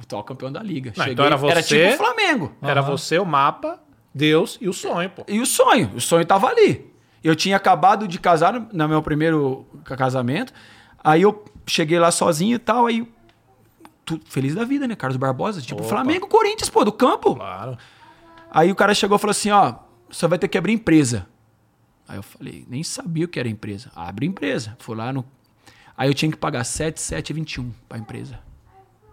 [0.00, 0.92] Atual campeão da liga.
[0.96, 2.52] Não, então era Era você- tipo o Flamengo.
[2.60, 3.78] Era você, o mapa,
[4.18, 5.24] Deus e o sonho, pô.
[5.28, 6.92] E o sonho, o sonho tava ali.
[7.22, 10.52] Eu tinha acabado de casar no meu primeiro ca- casamento.
[11.02, 13.08] Aí eu cheguei lá sozinho e tal, aí
[14.04, 14.96] tu- feliz da vida, né?
[14.96, 15.88] Carlos Barbosa, tipo Opa.
[15.88, 17.34] Flamengo, Corinthians, pô, do campo.
[17.36, 17.78] Claro.
[18.50, 19.74] Aí o cara chegou e falou assim, ó,
[20.10, 21.26] você vai ter que abrir empresa.
[22.08, 23.90] Aí eu falei, nem sabia o que era empresa.
[23.94, 24.76] Abre empresa.
[24.78, 25.24] Fui lá no
[25.96, 28.38] Aí eu tinha que pagar 7, 7 e 21 pra empresa.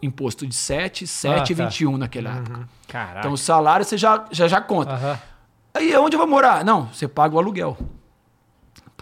[0.06, 1.64] Imposto de 7, 7 e tá.
[1.66, 2.70] 21 naquela época.
[2.88, 3.20] Caraca.
[3.20, 4.92] Então o salário você já já, já conta.
[4.92, 5.20] Aham.
[5.74, 6.64] Aí onde eu vou morar?
[6.64, 7.78] Não, você paga o aluguel.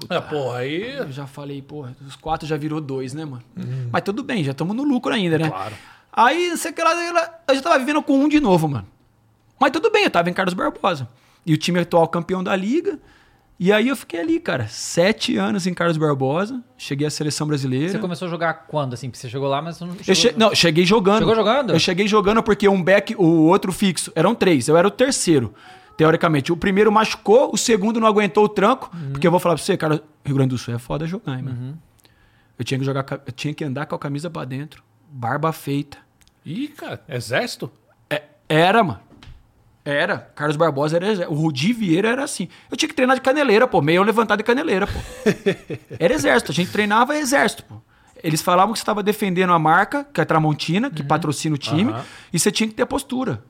[0.09, 0.95] Ah, porra, aí.
[0.97, 3.43] Eu já falei, porra, os quatro já virou dois, né, mano?
[3.91, 5.49] Mas tudo bem, já estamos no lucro ainda, né?
[5.49, 5.75] Claro.
[6.11, 6.93] Aí, não sei o que lá,
[7.47, 8.87] eu já tava vivendo com um de novo, mano.
[9.59, 11.07] Mas tudo bem, eu tava em Carlos Barbosa.
[11.45, 12.99] E o time atual campeão da liga.
[13.59, 16.61] E aí eu fiquei ali, cara, sete anos em Carlos Barbosa.
[16.77, 17.89] Cheguei à seleção brasileira.
[17.89, 19.09] Você começou a jogar quando, assim?
[19.09, 21.19] Porque você chegou lá, mas você não Eu che- Não, cheguei jogando.
[21.19, 21.71] Chegou jogando?
[21.71, 24.67] Eu cheguei jogando porque um back, o outro fixo, eram três.
[24.67, 25.53] Eu era o terceiro,
[25.95, 26.51] teoricamente.
[26.51, 28.89] O primeiro machucou, o segundo não aguentou o tranco.
[28.93, 29.11] Uhum.
[29.11, 31.43] Porque eu vou falar pra você, cara, Rio Grande do Sul é foda jogar, hein,
[31.43, 31.77] mano.
[32.57, 33.03] Eu tinha que jogar,
[33.35, 35.97] tinha que andar com a camisa pra dentro, barba feita.
[36.45, 37.71] Ih, cara, exército?
[38.09, 38.99] É- era, mano.
[39.85, 40.17] Era.
[40.35, 41.29] Carlos Barbosa era.
[41.29, 42.47] O Rudi Vieira era assim.
[42.71, 43.81] Eu tinha que treinar de caneleira, pô.
[43.81, 44.93] Meio levantado de caneleira, pô.
[45.99, 46.51] Era exército.
[46.51, 47.75] A gente treinava exército, pô.
[48.23, 51.57] Eles falavam que você estava defendendo a marca, que é a Tramontina, que patrocina o
[51.57, 52.05] time, Aham.
[52.31, 53.43] e você tinha que ter postura.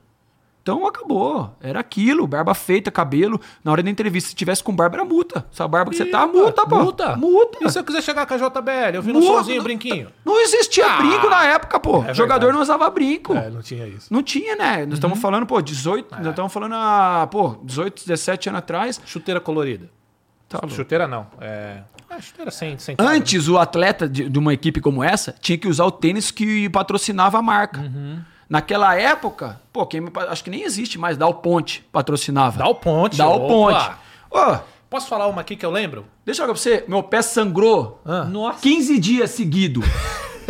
[0.64, 1.54] Então acabou.
[1.60, 3.38] Era aquilo, barba feita, cabelo.
[3.62, 5.44] Na hora da entrevista, se tivesse com barba, era multa.
[5.52, 6.78] Essa barba que você tá, multa, pô.
[6.78, 7.16] Multa?
[7.16, 7.58] Multa.
[7.60, 8.94] E se eu quiser chegar com a JBL?
[8.94, 9.34] Eu vi no Multa.
[9.34, 10.08] solzinho, brinquinho.
[10.24, 12.02] Não existia Ah, brinco na época, pô.
[12.04, 13.34] é Jogador não usava brinco.
[13.34, 14.10] É, não tinha isso.
[14.10, 14.86] Não tinha, né?
[14.86, 16.10] Nós estamos falando, pô, 18.
[16.16, 18.98] Nós estamos falando, ah, pô, 18, 17 anos atrás.
[19.04, 19.90] Chuteira colorida.
[20.48, 21.26] Tá chuteira não.
[21.42, 21.82] É.
[22.08, 25.68] é chuteira sem, sem Antes, o atleta de, de uma equipe como essa tinha que
[25.68, 27.80] usar o tênis que patrocinava a marca.
[27.80, 28.20] Uhum.
[28.48, 32.58] Naquela época, pô, quem, acho que nem existe mais, Dal Ponte patrocinava.
[32.58, 33.16] Dá o ponte.
[33.16, 33.46] Dal.
[33.46, 33.90] Ponte.
[34.30, 34.58] Ô,
[34.90, 36.04] Posso falar uma aqui que eu lembro?
[36.24, 38.24] deixa eu falar pra você, meu pé sangrou Ah.
[38.24, 38.60] Nossa.
[38.60, 39.80] 15 dias seguido.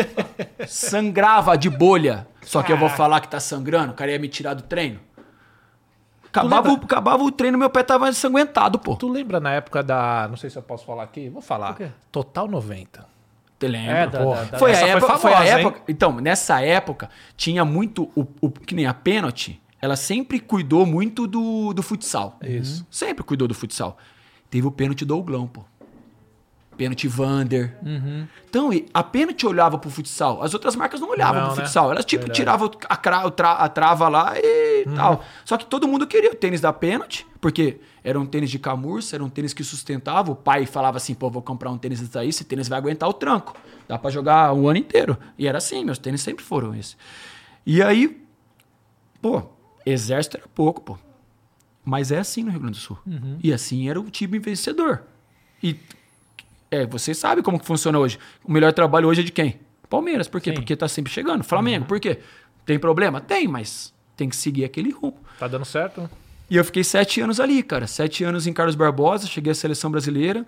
[0.66, 2.26] Sangrava de bolha.
[2.42, 5.00] Só que eu vou falar que tá sangrando, o cara ia me tirar do treino.
[6.26, 8.96] Acabava, o- acabava o treino, meu pé tava ensanguentado, pô.
[8.96, 10.26] Tu lembra na época da.
[10.28, 11.28] Não sei se eu posso falar aqui.
[11.28, 11.76] Vou falar.
[12.11, 13.07] Total 90.
[13.64, 13.92] Te lembra?
[13.98, 14.44] É, da- porra.
[14.44, 15.66] da- da- Foi a, foi época, foi a famosa, hein?
[15.66, 15.83] época.
[15.88, 18.11] Então, nessa época, tinha muito.
[18.14, 22.38] O, o- que nem a pênalti, ela sempre cuidou muito do, do futsal.
[22.42, 22.87] Isso.
[22.90, 23.96] Sempre cuidou do futsal.
[24.50, 25.62] Teve o pênalti do Ouglão, pô.
[26.76, 27.76] Pênalti Vander.
[27.82, 28.26] Uhum.
[28.48, 30.42] Então, a pênalti olhava pro futsal.
[30.42, 31.62] As outras marcas não olhavam Não, pro né?
[31.64, 31.90] futsal.
[31.90, 32.38] Elas, tipo, Verdade.
[32.40, 32.96] tiravam a,
[33.30, 34.94] tra- a trava lá e Uhum.
[34.94, 35.24] tal.
[35.44, 39.16] Só que todo mundo queria o tênis da pênalti, porque era um tênis de camurça,
[39.16, 40.30] era um tênis que sustentava.
[40.32, 43.08] O pai falava assim, pô, vou comprar um tênis desse aí, esse tênis vai aguentar
[43.08, 43.56] o tranco.
[43.88, 45.16] Dá pra jogar o ano inteiro.
[45.38, 46.96] E era assim, meus tênis sempre foram esses.
[47.66, 48.20] E aí,
[49.22, 49.42] pô,
[49.87, 50.98] exército era pouco, pô.
[51.84, 52.98] Mas é assim no Rio Grande do Sul.
[53.06, 53.38] Uhum.
[53.42, 55.02] E assim era o time vencedor.
[55.62, 55.76] E
[56.74, 58.18] é, você sabe como que funciona hoje.
[58.44, 59.60] O melhor trabalho hoje é de quem?
[59.88, 60.28] Palmeiras.
[60.28, 60.50] Por quê?
[60.50, 60.56] Sim.
[60.56, 61.44] Porque tá sempre chegando.
[61.44, 61.84] Flamengo.
[61.87, 62.18] Por quê?
[62.66, 63.20] Tem problema?
[63.20, 65.16] Tem, mas tem que seguir aquele rumo.
[65.38, 66.08] Tá dando certo?
[66.50, 67.87] E eu fiquei sete anos ali, cara.
[67.87, 70.44] Sete anos em Carlos Barbosa, cheguei à seleção brasileira.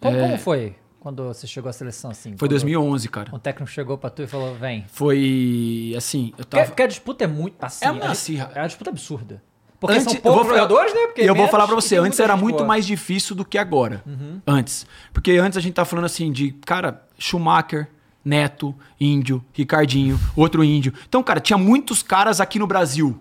[0.00, 2.30] Como, como foi quando você chegou à seleção, assim?
[2.30, 2.32] É.
[2.32, 3.34] Foi Quando 2011, cara.
[3.34, 4.86] Um técnico chegou pra tu e falou, vem.
[4.88, 6.66] Foi assim, eu Porque, tava...
[6.68, 7.84] porque a disputa é muito assim.
[7.84, 8.14] É uma a,
[8.54, 9.42] é uma disputa absurda.
[9.86, 11.00] Porque antes, são poucos eu vou, jogadores, né?
[11.06, 12.62] Porque eu vou falar pra e você, antes era muito boa.
[12.62, 12.68] Uhum.
[12.68, 14.02] mais difícil do que agora.
[14.46, 14.86] Antes.
[15.12, 17.88] Porque antes a gente tá falando assim de, cara, Schumacher,
[18.24, 20.92] Neto, Índio, Ricardinho, outro índio.
[21.08, 23.18] Então, cara, tinha muitos caras aqui no Brasil.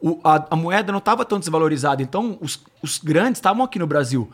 [0.00, 2.02] O- a, a moeda não estava tão desvalorizada.
[2.02, 4.30] Então, os, os grandes estavam aqui no Brasil.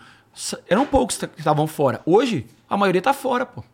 [0.68, 2.01] Eram poucos que estavam fora.
[2.07, 3.64] Hoje, a maioria tá fora, pô.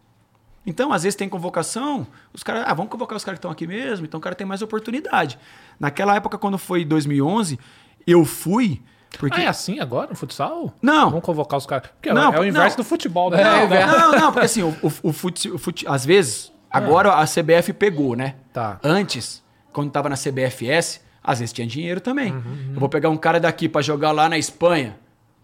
[0.66, 3.66] Então, às vezes tem convocação, os caras, ah, vamos convocar os caras que estão aqui
[3.66, 5.38] mesmo, então o cara tem mais oportunidade.
[5.78, 7.58] Naquela época, quando foi 2011,
[8.06, 8.80] eu fui,
[9.18, 9.40] porque...
[9.40, 10.72] Ah, é assim agora no futsal?
[10.80, 11.10] Não.
[11.10, 11.88] Vamos convocar os caras.
[11.90, 12.84] Porque Não, é o inverso não.
[12.84, 13.40] do futebol, né?
[13.40, 13.86] É, Não, é.
[13.86, 18.36] Não, não, porque assim, o, o, o fute- às vezes, agora a CBF pegou, né?
[18.52, 18.78] Tá.
[18.82, 22.32] Antes, quando tava na CBFS, às vezes tinha dinheiro também.
[22.72, 24.96] Eu vou pegar um cara daqui pra jogar lá na Espanha.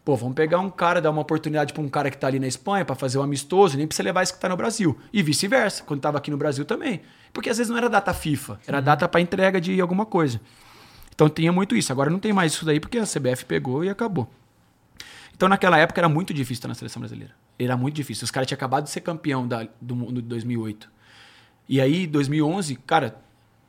[0.04, 2.46] Pô, vamos pegar um cara, dar uma oportunidade pra um cara que tá ali na
[2.46, 4.98] Espanha pra fazer um amistoso, nem precisa levar esse que tá no Brasil.
[5.12, 7.02] E vice-versa, quando tava aqui no Brasil também.
[7.32, 10.40] Porque às vezes não era data FIFA, era data pra entrega de alguma coisa.
[11.14, 11.92] Então tinha muito isso.
[11.92, 14.28] Agora não tem mais isso daí porque a CBF pegou e acabou.
[15.36, 17.34] Então, naquela época, era muito difícil estar na seleção brasileira.
[17.58, 18.24] Era muito difícil.
[18.24, 20.90] Os caras tinham acabado de ser campeão da- do mundo de 2008.
[21.68, 23.16] E aí, 2011, cara,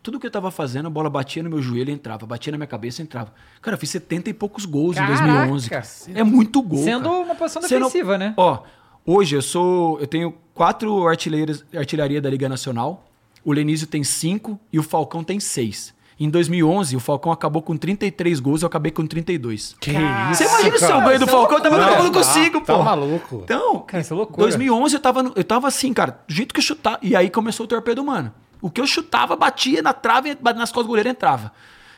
[0.03, 2.25] tudo que eu tava fazendo, a bola batia no meu joelho e entrava.
[2.25, 3.33] Batia na minha cabeça e entrava.
[3.61, 5.13] Cara, eu fiz 70 e poucos gols Caraca!
[5.13, 5.69] em 2011.
[5.69, 5.83] cara.
[6.15, 7.21] É muito gol, Sendo cara.
[7.21, 8.33] uma posição Sendo- defensiva, né?
[8.37, 8.59] Ó,
[9.05, 9.99] hoje eu sou...
[9.99, 13.05] Eu tenho quatro artilheiras, artilharia da Liga Nacional.
[13.43, 15.93] O Lenísio tem cinco e o Falcão tem seis.
[16.19, 19.75] Em 2011, o Falcão acabou com 33 gols e eu acabei com 32.
[19.79, 21.05] Que Você isso, imagina se eu cara.
[21.05, 22.83] ganho do é Falcão, eu tava não consigo, Tá pô.
[22.83, 23.41] maluco.
[23.43, 24.41] Então, Cara, isso é loucura.
[24.43, 26.99] 2011 eu tava, no- eu tava assim, cara, do jeito que eu chutava.
[27.01, 28.31] E aí começou o torpedo humano.
[28.62, 31.52] O que eu chutava, batia na trave, nas costas do goleiro entrava.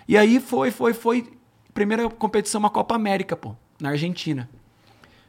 [0.08, 1.34] E aí foi, foi, foi.
[1.74, 4.50] Primeira competição, uma Copa América, pô, na Argentina.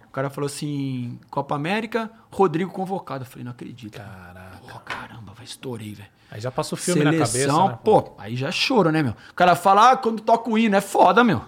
[0.06, 3.24] O cara falou assim: Copa América, Rodrigo convocado.
[3.24, 3.96] Eu falei, não acredito.
[3.96, 4.58] Caraca.
[4.70, 6.08] Pô, caramba, vai estourei, velho.
[6.30, 7.68] Aí já passa o filme na cabeça.
[7.68, 9.12] né, pô, aí já é choro, né, meu?
[9.30, 11.44] O cara fala, ah, quando toca o hino, é foda, meu.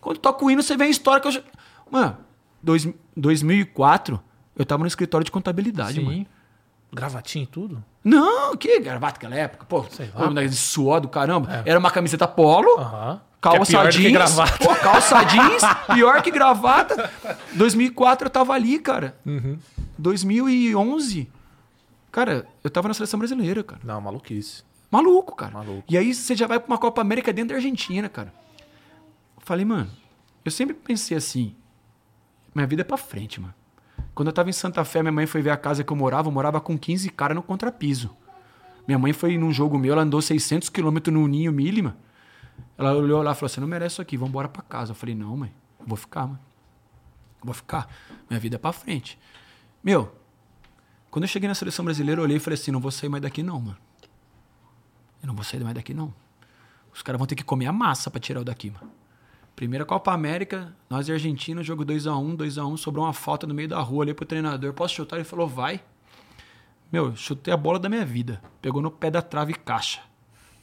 [0.00, 1.42] Quando toca o hino, você vê a história que eu já...
[1.88, 2.16] Mano,
[2.60, 4.20] dois, 2004,
[4.56, 6.26] eu tava no escritório de contabilidade, mano.
[6.90, 6.96] Sim.
[6.96, 7.84] Gravatinho e tudo?
[8.04, 9.84] Não, que gravata naquela época, pô.
[9.90, 10.28] Sei lá.
[10.30, 11.62] pô, suor do caramba.
[11.66, 13.20] Era uma camiseta polo, Aham.
[13.40, 14.12] calça é pior do que jeans.
[14.12, 14.58] gravata.
[14.64, 17.10] Pô, calça jeans, pior que gravata.
[17.54, 19.18] 2004 eu tava ali, cara.
[19.26, 19.58] Uhum.
[19.98, 21.28] 2011,
[22.12, 23.80] cara, eu tava na seleção brasileira, cara.
[23.84, 24.62] Não, maluquice.
[24.90, 25.52] Maluco, cara.
[25.52, 25.84] Maluco.
[25.88, 28.32] E aí você já vai pra uma Copa América dentro da Argentina, cara.
[29.38, 29.90] Falei, mano,
[30.44, 31.54] eu sempre pensei assim,
[32.54, 33.54] minha vida é pra frente, mano.
[34.16, 36.28] Quando eu tava em Santa Fé, minha mãe foi ver a casa que eu morava,
[36.28, 38.16] eu morava com 15 caras no contrapiso.
[38.88, 41.96] Minha mãe foi num jogo meu, ela andou 600 quilômetros no Ninho Mille, mano.
[42.78, 44.92] Ela olhou lá e falou, você não merece isso aqui, vamos embora pra casa.
[44.92, 46.40] Eu falei, não, mãe, eu vou ficar, mano.
[47.40, 47.94] Eu vou ficar.
[48.30, 49.18] Minha vida é pra frente.
[49.84, 50.10] Meu,
[51.10, 53.22] quando eu cheguei na seleção brasileira, eu olhei e falei assim, não vou sair mais
[53.22, 53.76] daqui não, mano.
[55.22, 56.14] Eu não vou sair mais daqui, não.
[56.90, 58.90] Os caras vão ter que comer a massa pra tirar eu daqui, mano.
[59.56, 63.80] Primeira Copa América, nós e Argentina, jogo 2x1, 2x1, sobrou uma falta no meio da
[63.80, 64.74] rua ali pro treinador.
[64.74, 65.16] Posso chutar?
[65.16, 65.80] Ele falou, vai.
[66.92, 68.40] Meu, chutei a bola da minha vida.
[68.60, 70.00] Pegou no pé da trave e caixa.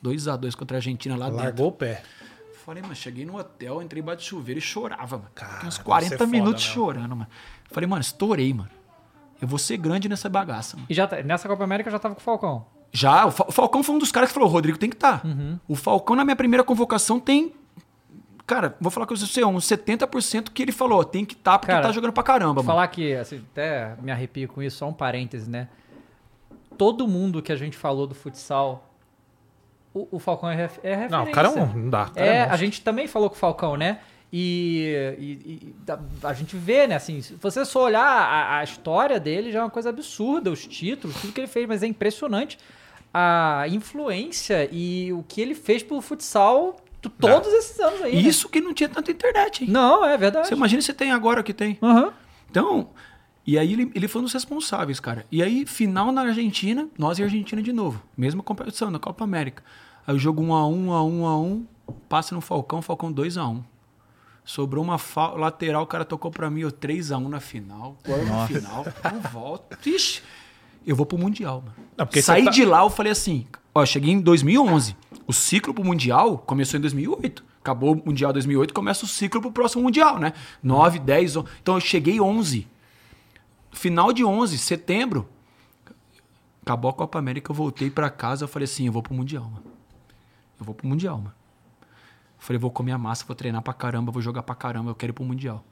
[0.03, 1.43] 2x2 contra a Argentina lá dentro.
[1.43, 2.03] Largou o pé.
[2.63, 5.29] Falei, mano, cheguei no hotel, entrei embaixo de chuveiro e chorava, mano.
[5.36, 7.27] Cara, Fiquei uns deve 40 ser foda minutos chorando, mano.
[7.71, 8.69] Falei, mano, estourei, mano.
[9.41, 10.88] Eu vou ser grande nessa bagaça, mano.
[10.89, 12.65] E já, tá- nessa Copa América eu já tava com o Falcão.
[12.91, 14.95] Já, o Fa- o Falcão foi um dos caras que falou: o Rodrigo tem que
[14.95, 15.25] estar.
[15.25, 15.60] Uhum.
[15.67, 17.53] O Falcão, na minha primeira convocação, tem.
[18.45, 21.88] Cara, vou falar com você, uns 70% que ele falou: tem que estar porque Cara,
[21.88, 22.67] tá jogando pra caramba, Vou mano.
[22.67, 25.69] falar que, assim, até me arrepio com isso, só um parêntese, né?
[26.77, 28.89] Todo mundo que a gente falou do futsal,
[29.93, 31.17] o, o Falcão é, ref, é referência.
[31.17, 31.65] Não, o cara é um.
[31.84, 32.06] Não dá.
[32.10, 33.99] cara É, a gente também falou com o Falcão, né?
[34.36, 35.23] E, e-
[35.86, 39.60] e a gente vê, né, assim, se você só olhar a, a história dele, já
[39.60, 42.58] é uma coisa absurda, os títulos, tudo que ele fez, mas é impressionante
[43.13, 46.75] a influência e o que ele fez pelo futsal
[47.09, 48.15] todos esses anos aí.
[48.15, 48.21] né?
[48.21, 49.69] Isso que não tinha tanta internet, hein?
[49.69, 50.47] Não, é verdade.
[50.47, 51.77] Você imagina se tem agora que tem.
[51.81, 52.13] Aham.
[52.49, 52.89] Então,
[53.45, 55.25] e aí ele, ele foi um dos responsáveis, cara.
[55.31, 58.01] E aí, final na Argentina, nós e a Argentina de novo.
[58.15, 59.63] Mesma competição, na Copa América.
[60.05, 61.63] Aí o jogo 1x1, 1x1, 1x1,
[62.09, 63.63] passa no Falcão, Falcão 2x1.
[64.45, 64.99] Sobrou uma
[65.37, 69.79] lateral, o cara tocou pra mim, eu 3x1 na final, gol na final, não volta.
[69.85, 70.21] Ixi,
[70.85, 71.73] eu vou pro Mundial, mano.
[71.97, 74.95] Não, porque Saí tá- de lá, eu falei assim, ó, eu cheguei em 2011.
[75.25, 77.43] O ciclo pro Mundial começou em 2008.
[77.62, 80.33] Acabou o Mundial 2008, começa o ciclo pro próximo Mundial, né?
[80.62, 81.47] 9, 10, 11.
[81.62, 82.67] Então eu cheguei 11.
[83.71, 85.27] Final de 11, setembro.
[86.62, 89.43] Acabou a Copa América, eu voltei pra casa, eu falei assim, eu vou pro Mundial,
[89.45, 89.63] mano.
[90.59, 91.33] Eu vou pro Mundial, mano.
[91.81, 94.95] Eu falei, vou comer a massa, vou treinar pra caramba, vou jogar pra caramba, eu
[94.95, 95.63] quero ir pro Mundial.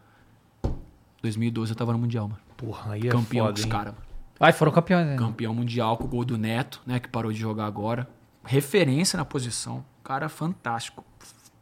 [1.22, 2.40] 2012 eu tava no Mundial, mano.
[2.58, 3.70] Porra, aí é Campeão foda, com os hein?
[3.70, 4.11] caras, mano.
[4.42, 5.16] Ai, foram campeões, né?
[5.18, 7.00] Campeão mundial com o gol do Neto, né?
[7.00, 8.08] Que parou de jogar agora.
[8.44, 9.86] Referência na posição.
[10.04, 11.06] Cara fantástico.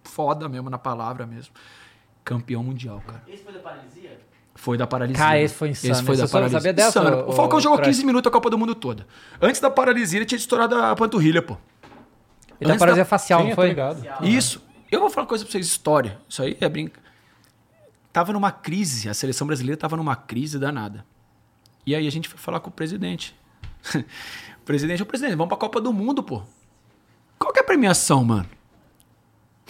[0.04, 1.54] foda mesmo na palavra mesmo.
[2.24, 3.22] Campeão mundial, cara.
[3.28, 4.20] Esse foi da paralisia?
[4.56, 5.24] Foi da paralisia.
[5.24, 5.94] Cara, esse foi insano.
[5.94, 6.60] Esse foi Você da paralisia.
[6.60, 7.18] sabia dessa, Insano.
[7.18, 7.90] ô- O Falcão jogou Crash?
[7.90, 9.06] 15 minutos a Copa do Mundo toda.
[9.42, 11.56] Antes da paralisia, ele tinha estourado a panturrilha, pô.
[11.56, 11.60] Tá
[12.62, 13.68] Antes paralisia da- facial, Sim, não foi?
[13.70, 14.04] ligado.
[14.26, 14.64] Isso.
[14.92, 16.18] Eu vou falar uma coisa pra vocês, história.
[16.28, 17.00] Isso aí é brinca.
[18.12, 21.06] Tava numa crise, a seleção brasileira tava numa crise danada.
[21.86, 23.36] E aí a gente foi falar com o presidente.
[23.96, 26.44] o presidente, o presidente, vamos pra Copa do Mundo, pô.
[27.38, 28.50] Qual que é a premiação, mano?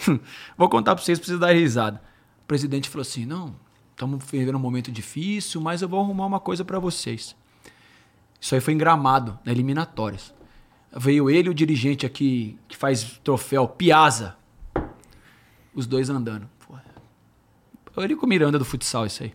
[0.56, 2.02] vou contar pra vocês, precisa dar risada.
[2.42, 3.54] O presidente falou assim: não,
[3.90, 7.36] estamos vivendo um momento difícil, mas eu vou arrumar uma coisa pra vocês.
[8.40, 10.34] Isso aí foi em gramado, na eliminatórias.
[10.96, 14.36] Veio ele o dirigente aqui que faz troféu, Piazza.
[15.74, 16.48] Os dois andando.
[17.94, 19.32] Pô, Ele com o Miranda do futsal, isso aí.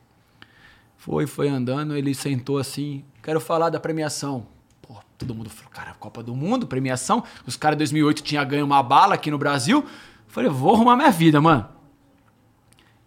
[1.05, 3.05] Foi, foi andando, ele sentou assim.
[3.21, 4.47] Quero falar da premiação.
[4.81, 7.23] Pô, todo mundo falou, cara, Copa do Mundo, premiação.
[7.45, 9.85] Os caras em 2008 tinham ganho uma bala aqui no Brasil.
[10.27, 11.69] Falei, vou arrumar minha vida, mano.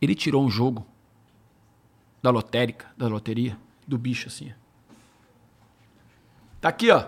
[0.00, 0.86] Ele tirou um jogo
[2.22, 4.52] da lotérica, da loteria, do bicho assim.
[6.60, 7.04] Tá aqui, ó.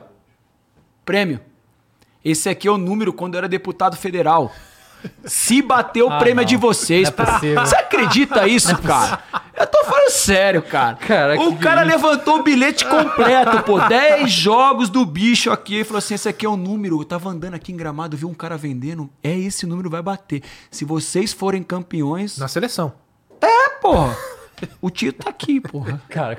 [1.05, 1.41] Prêmio.
[2.25, 4.53] Esse aqui é o número quando eu era deputado federal.
[5.25, 6.49] Se bater o Ah, prêmio é não.
[6.49, 7.55] de vocês, Não é.
[7.65, 9.23] Você acredita isso, cara?
[9.61, 10.97] Eu tô falando sério, cara.
[10.97, 11.91] Cara, o que cara isso?
[11.91, 13.79] levantou o bilhete completo, pô.
[13.79, 15.81] 10 jogos do bicho aqui.
[15.81, 16.99] E falou assim: esse aqui é o número.
[17.01, 19.11] Eu tava andando aqui em gramado, vi um cara vendendo.
[19.23, 20.43] É esse número, vai bater.
[20.71, 22.39] Se vocês forem campeões.
[22.39, 22.93] Na seleção.
[23.41, 24.17] É, porra.
[24.83, 26.03] O título tá aqui, porra.
[26.11, 26.37] Cara,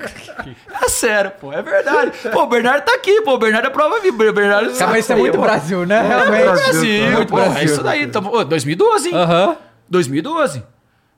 [0.84, 1.52] É sério, pô.
[1.52, 2.12] É verdade.
[2.32, 3.34] Pô, o Bernardo tá aqui, pô.
[3.34, 4.24] O Bernardo é prova viva.
[4.30, 5.42] O Bernardo Cara, mas isso é muito pô.
[5.42, 5.96] Brasil, né?
[5.98, 6.44] É Realmente.
[6.44, 7.40] Brasil, Muito pô.
[7.40, 7.66] É Brasil.
[7.66, 8.08] isso daí.
[8.08, 9.16] Tamo, ô, 2012, hein?
[9.16, 9.58] Aham.
[9.90, 10.64] 2012.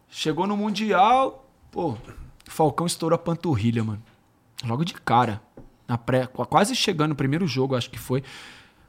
[0.09, 1.42] Chegou no Mundial,
[1.73, 1.97] pô,
[2.47, 4.01] Falcão estourou a panturrilha, mano.
[4.63, 5.41] Logo de cara.
[5.85, 8.23] Na pré, qu- quase chegando no primeiro jogo, acho que foi.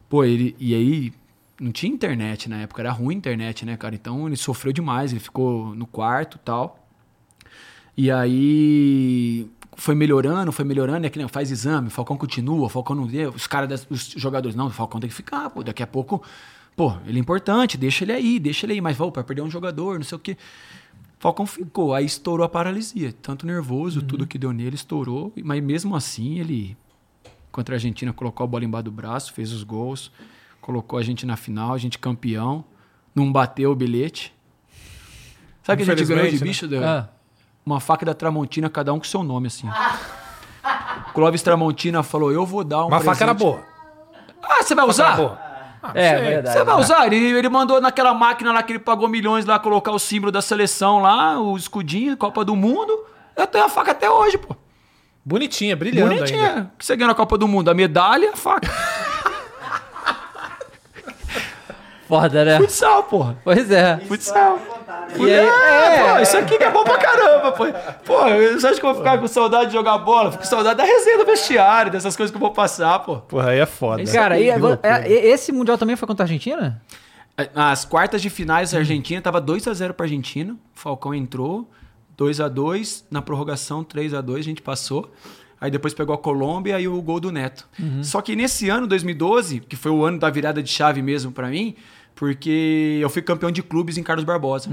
[0.08, 0.54] Pô, ele.
[0.60, 1.12] E aí.
[1.60, 3.94] Não tinha internet na época, era ruim a internet, né, cara?
[3.94, 6.84] Então ele sofreu demais, ele ficou no quarto tal.
[7.96, 12.68] E aí foi melhorando, foi melhorando, é que nem faz exame, o Falcão continua, o
[12.68, 15.86] Falcão não os caras, os jogadores, não, o Falcão tem que ficar, pô, daqui a
[15.86, 16.20] pouco,
[16.76, 19.50] pô, ele é importante, deixa ele aí, deixa ele aí, mas, pô, vai perder um
[19.50, 20.36] jogador, não sei o quê.
[21.18, 25.96] Falcão ficou, aí estourou a paralisia, tanto nervoso, tudo que deu nele estourou, mas mesmo
[25.96, 26.76] assim ele,
[27.50, 30.12] contra a Argentina, colocou a bola embaixo do braço, fez os gols,
[30.60, 32.64] colocou a gente na final, a gente campeão,
[33.14, 34.34] não bateu o bilhete.
[35.62, 36.78] Sabe que a gente ganhou de Infelizmente, né?
[36.78, 36.84] bicho?
[36.84, 37.08] Ah.
[37.64, 39.66] Uma faca da Tramontina, cada um com seu nome, assim.
[41.14, 42.88] Clóvis Tramontina falou: Eu vou dar um.
[42.88, 43.66] Uma faca era presente." boa.
[44.42, 45.16] Ah, você vai usar?
[45.84, 46.26] Ah, É, sei.
[46.26, 46.58] verdade.
[46.58, 47.12] Você vai usar?
[47.12, 51.00] Ele, mandou naquela máquina lá que ele pagou milhões lá, colocar o símbolo da seleção
[51.00, 53.04] lá, o escudinho, Copa do Mundo.
[53.36, 54.56] Eu tenho a faca até hoje, pô.
[55.24, 56.24] Bonitinha, brilhando ainda.
[56.26, 56.70] Bonitinha.
[56.74, 57.70] O que você ganhou na Copa do Mundo?
[57.70, 58.70] A medalha e a faca.
[62.08, 62.58] Foda, né?
[62.58, 63.36] Futsal, porra.
[63.42, 63.96] Pois é.
[64.06, 64.58] Futsal.
[65.16, 67.64] E aí, é, é, pô, isso aqui que é bom pra caramba, pô.
[68.04, 68.18] Pô,
[68.58, 70.30] você acha que eu vou ficar com saudade de jogar bola?
[70.30, 73.16] Fico com saudade da resenha do vestiário, dessas coisas que eu vou passar, pô.
[73.18, 74.02] Porra, aí é foda.
[74.12, 76.82] Cara, e agora- é, e- esse Mundial também foi contra a Argentina?
[77.54, 80.52] As quartas de finais, a Argentina tava 2 a 0 pra Argentina.
[80.52, 81.68] O Falcão entrou,
[82.16, 85.10] 2 a 2 na prorrogação 3 a 2 a gente passou.
[85.64, 87.66] Aí depois pegou a Colômbia e o gol do Neto.
[88.02, 91.48] Só que nesse ano, 2012, que foi o ano da virada de chave mesmo pra
[91.48, 91.74] mim,
[92.14, 94.68] porque eu fui campeão de clubes em Carlos Barbosa.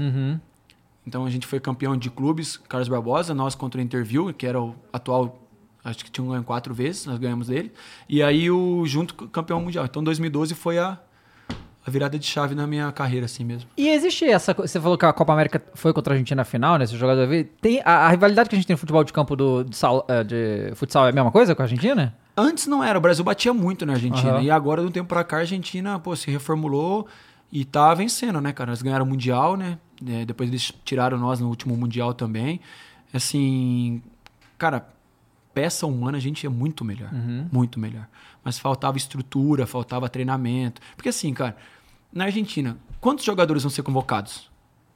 [1.06, 4.60] Então a gente foi campeão de clubes, Carlos Barbosa, nós contra o Interview, que era
[4.60, 5.48] o atual,
[5.82, 7.72] acho que tinha ganho quatro vezes, nós ganhamos dele.
[8.06, 9.86] E aí o junto campeão mundial.
[9.86, 10.98] Então 2012 foi a,
[11.86, 13.68] a virada de chave na minha carreira, assim mesmo.
[13.76, 14.54] E existe essa.
[14.54, 16.84] Você falou que a Copa América foi contra a Argentina na final, né?
[16.84, 17.44] Esse jogador veio.
[17.60, 20.04] Tem a, a rivalidade que a gente tem no futebol de campo do, de, sal-
[20.08, 22.14] eh, de futsal é a mesma coisa com a Argentina?
[22.36, 24.34] Antes não era, o Brasil batia muito na Argentina.
[24.34, 24.42] Aham.
[24.42, 27.06] E agora, de um tempo pra cá, a Argentina pô, se reformulou
[27.50, 28.70] e tá vencendo, né, cara?
[28.70, 29.76] Eles ganharam o Mundial, né?
[30.08, 32.60] É, depois eles tiraram nós no último Mundial também.
[33.12, 34.02] Assim,
[34.56, 34.86] cara,
[35.52, 37.10] peça humana a gente é muito melhor.
[37.52, 38.06] Muito melhor.
[38.44, 40.80] Mas faltava estrutura, faltava treinamento.
[40.96, 41.56] Porque assim, cara,
[42.12, 44.50] na Argentina, quantos jogadores vão ser convocados?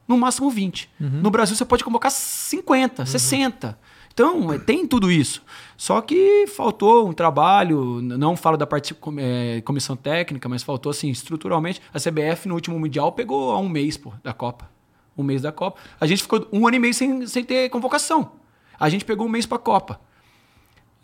[0.07, 0.89] No máximo 20.
[1.01, 3.79] No Brasil você pode convocar 50, 60.
[4.17, 5.43] Então, é, tem tudo isso.
[5.77, 11.11] Só que faltou um trabalho, não falo da parte é, comissão técnica, mas faltou assim,
[11.11, 11.83] estruturalmente.
[11.93, 14.71] A CBF no último Mundial pegou há um mês, pô, da Copa.
[15.19, 15.79] Um mês da Copa.
[16.01, 18.33] A gente ficou um ano e meio sem, sem ter convocação.
[18.81, 20.01] A gente pegou um mês pra Copa.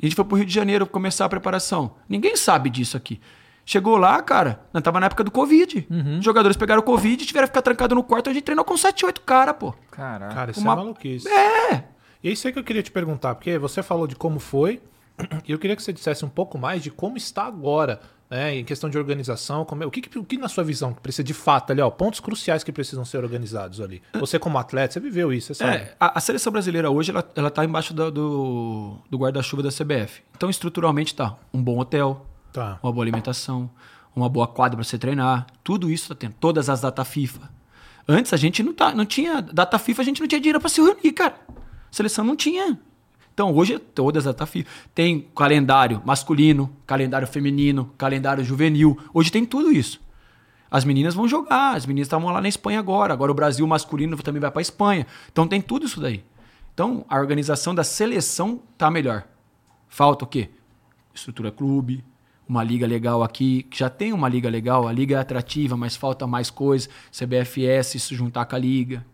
[0.03, 1.95] A gente foi pro Rio de Janeiro começar a preparação.
[2.09, 3.21] Ninguém sabe disso aqui.
[3.65, 5.87] Chegou lá, cara, nós tava na época do Covid.
[6.19, 8.29] Os jogadores pegaram o Covid e tiveram que ficar trancado no quarto.
[8.29, 9.73] A gente treinou com 7, 8 cara, pô.
[9.93, 10.35] Caraca.
[10.35, 11.29] Cara, isso Uma- é maluquice.
[11.29, 11.85] É.
[12.25, 14.81] E é isso aí que eu queria te perguntar, porque você falou de como foi,
[15.47, 18.01] e eu queria que você dissesse um pouco mais de como está agora
[18.33, 21.23] né, em questão de organização, como é- o, que, o que na sua visão precisa
[21.23, 24.03] de fato ali, ó, pontos cruciais que precisam ser organizados ali?
[24.19, 25.77] Você como atleta, você viveu isso, você sabe?
[25.77, 29.69] É, a, a seleção brasileira hoje ela, ela tá embaixo do, do, do guarda-chuva da
[29.69, 30.23] CBF.
[30.37, 32.79] Então, estruturalmente tá um bom hotel, Tá.
[32.83, 33.71] uma boa alimentação,
[34.17, 35.47] uma boa quadra para você treinar.
[35.63, 36.35] Tudo isso tá tendo.
[36.41, 37.51] Todas as data FIFA.
[38.09, 39.41] Antes a gente não, tá, não tinha.
[39.41, 41.35] Data FIFA a gente não tinha dinheiro para se reunir, cara.
[41.91, 42.79] Seleção não tinha.
[43.35, 44.69] Então hoje é todas as data FIFA.
[44.95, 48.99] Tem calendário masculino, calendário feminino, calendário juvenil.
[49.15, 50.01] Hoje tem tudo isso.
[50.71, 53.13] As meninas vão jogar, as meninas estavam lá na Espanha agora.
[53.13, 55.07] Agora o Brasil masculino também vai para Espanha.
[55.31, 56.25] Então tem tudo isso daí.
[56.75, 59.25] Então a organização da seleção tá melhor.
[59.89, 60.49] Falta o quê?
[61.15, 62.03] Estrutura clube,
[62.49, 65.97] uma liga legal aqui, que já tem uma liga legal, a liga é atrativa, mas
[65.97, 66.89] falta mais coisa.
[67.11, 69.05] CBFS se juntar com a liga.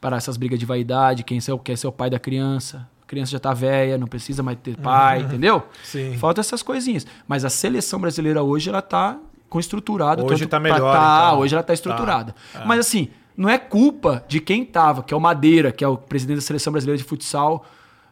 [0.00, 2.88] Para essas brigas de vaidade, quem ser- quer ser o pai da criança.
[3.14, 5.62] A criança já tá velha, não precisa mais ter pai, entendeu?
[5.84, 6.16] Sim.
[6.18, 7.06] Falta essas coisinhas.
[7.28, 10.24] Mas a seleção brasileira hoje, ela tá com estruturado.
[10.24, 11.38] Hoje tá melhor, Tá, então.
[11.40, 12.34] hoje ela tá estruturada.
[12.66, 15.96] Mas assim, não é culpa de quem tava, que é o Madeira, que é o
[15.96, 17.64] presidente da seleção brasileira de futsal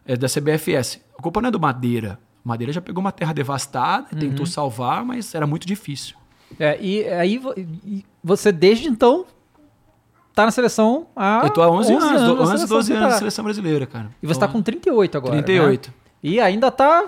[0.05, 1.01] é, da CBFS.
[1.17, 2.17] A culpa não é do Madeira.
[2.45, 4.19] O Madeira já pegou uma terra devastada, Uhum.
[4.19, 6.15] tentou salvar, mas era muito difícil.
[6.59, 7.41] É, e aí
[7.85, 9.25] e você, desde então,
[10.33, 12.17] tá na seleção há Eu tô há 11, anos, na 11,
[12.47, 14.09] seleção 12 sem anos na seleção brasileira, cara.
[14.21, 15.33] E você Tô- tá com 38 agora.
[15.33, 15.87] 38.
[15.89, 15.93] né?
[16.23, 17.05] E ainda tá,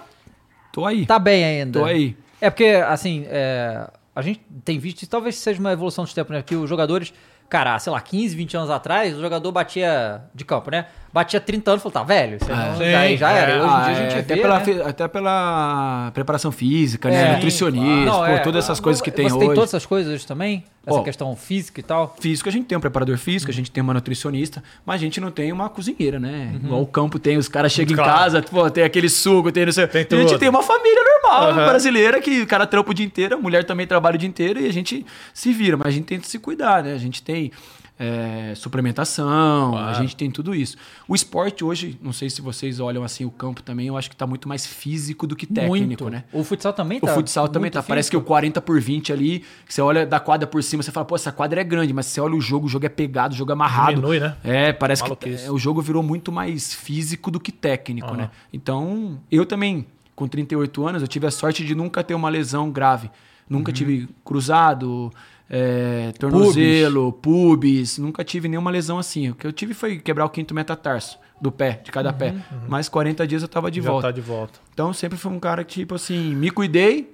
[0.71, 1.05] Tô aí.
[1.05, 1.79] tá bem ainda.
[1.79, 2.15] Tô aí.
[2.41, 6.35] É porque, assim, é, a gente tem visto, e talvez seja uma evolução dos tempos,
[6.35, 6.41] né?
[6.41, 7.13] Que os jogadores,
[7.49, 10.87] cara, sei lá, 15, 20 anos atrás, o jogador batia de campo, né?
[11.15, 13.51] Batia 30 anos e falou, tá velho, você não, Sim, já, já era.
[13.53, 13.61] é.
[13.61, 14.83] Hoje em dia Ah, a gente é, até, vê, pela, né?
[14.85, 17.25] até pela preparação física, É, né?
[17.27, 19.45] sim, Nutricionista, Não, pô, é, todas essas coisas que tem Você hoje.
[19.45, 20.65] tem todas essas coisas também?
[20.85, 22.13] Essa questão física e tal?
[22.19, 25.21] Físico, a gente tem um preparador físico, a gente tem uma nutricionista, mas a gente
[25.21, 26.49] não tem uma cozinheira, né?
[26.51, 26.65] Uhum.
[26.65, 28.11] Igual o campo tem, os caras chegam Claro.
[28.11, 29.87] em casa, pô, tem aquele suco, tem não sei.
[29.87, 30.39] Tem a gente tudo.
[30.39, 31.65] tem uma família normal, Aham.
[31.69, 34.59] brasileira, que o cara trampa o dia inteiro, a mulher também trabalha o dia inteiro
[34.59, 35.03] e a gente
[35.33, 36.93] se vira, mas a gente tenta se cuidar, né?
[36.93, 37.51] A gente tem
[37.97, 39.95] é, suplementação, a Claro.
[40.01, 40.77] gente tem tudo isso.
[41.07, 44.15] O esporte hoje, não sei se vocês olham assim o campo também, eu acho que
[44.15, 46.09] tá muito mais físico do que técnico, muito.
[46.09, 46.23] né?
[46.33, 47.13] O futsal também O tá.
[47.13, 47.81] futsal também tá.
[47.81, 48.27] Parece que o físico.
[48.27, 51.31] 40 por 20 ali, que você olha da quadra por cima, você fala, pô, essa
[51.31, 53.53] quadra é grande, mas você olha o jogo, o jogo é pegado, o jogo é
[53.53, 53.89] amarrado.
[53.95, 54.35] Diminui, né?
[54.43, 55.37] É, parece Maluquice.
[55.43, 58.29] que é, o jogo virou muito mais físico do que técnico, né?
[58.51, 59.85] Então, eu também,
[60.15, 63.09] com 38 anos, eu tive a sorte de nunca ter uma lesão grave.
[63.47, 63.75] Nunca Uhum.
[63.75, 65.11] tive cruzado,
[65.49, 67.97] é, tornozelo, pubis.
[67.97, 69.29] nunca tive nenhuma lesão assim.
[69.29, 72.33] O que eu tive foi quebrar o quinto metatarso do pé, de cada pé.
[72.67, 74.07] Mas 40 dias eu tava de Uhum, Já volta.
[74.07, 74.59] tá de volta.
[74.73, 77.13] Então sempre fui um cara que, tipo assim, me cuidei.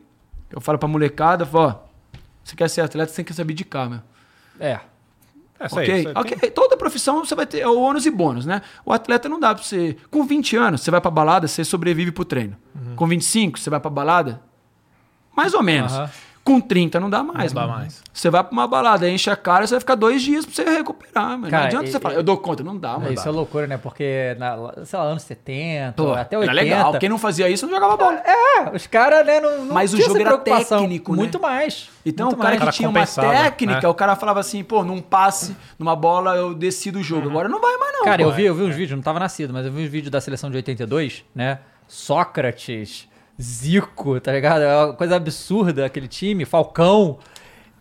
[0.50, 1.76] Eu falo pra molecada, falo, ó,
[2.44, 4.00] você quer ser atleta, você tem que se abdicar, meu.
[4.60, 4.80] É.
[5.60, 6.08] É, isso aí, ok?
[6.08, 6.38] aí ok.
[6.38, 8.62] tem- Toda profissão você vai ter o ônus e bônus, né?
[8.84, 9.96] O atleta não dá pra você.
[10.10, 12.58] Com 20 anos, você vai pra balada, você sobrevive pro treino.
[12.76, 12.96] Uhum.
[12.96, 14.42] Com 25, você vai pra balada?
[15.38, 15.94] Mais ou menos.
[15.94, 16.10] Aham.
[16.44, 17.54] Com 30 não dá mais.
[17.54, 17.80] Não dá mano.
[17.82, 18.02] mais.
[18.12, 20.64] Você vai pra uma balada, enche a cara, você vai ficar dois dias pra você
[20.64, 21.50] recuperar, mano.
[21.50, 22.64] Cara, não adianta e- você falar, eu dou conta.
[22.64, 23.14] Não dá, mano.
[23.14, 23.78] Isso é loucura, né?
[23.78, 26.52] Porque, na, sei lá, anos 70, Pô, até era 80.
[26.54, 27.00] legal.
[27.00, 28.24] Quem não fazia isso não jogava bola.
[28.26, 31.18] É, os caras, né, não, não Mas o jogo era técnico, né?
[31.18, 31.89] Muito mais.
[32.04, 32.70] Então, muito o cara mais.
[32.72, 33.88] que tinha uma compensava, técnica, né?
[33.88, 37.30] o cara falava assim, pô, num passe, numa bola, eu decido o jogo.
[37.30, 38.04] Agora não vai mais, não.
[38.04, 38.30] Cara, pô.
[38.30, 40.20] eu vi, eu vi uns vídeos, não tava nascido, mas eu vi uns vídeos da
[40.20, 41.60] seleção de 82, né?
[41.88, 43.08] Sócrates,
[43.42, 44.62] Zico, tá ligado?
[44.62, 47.18] É uma coisa absurda aquele time, Falcão.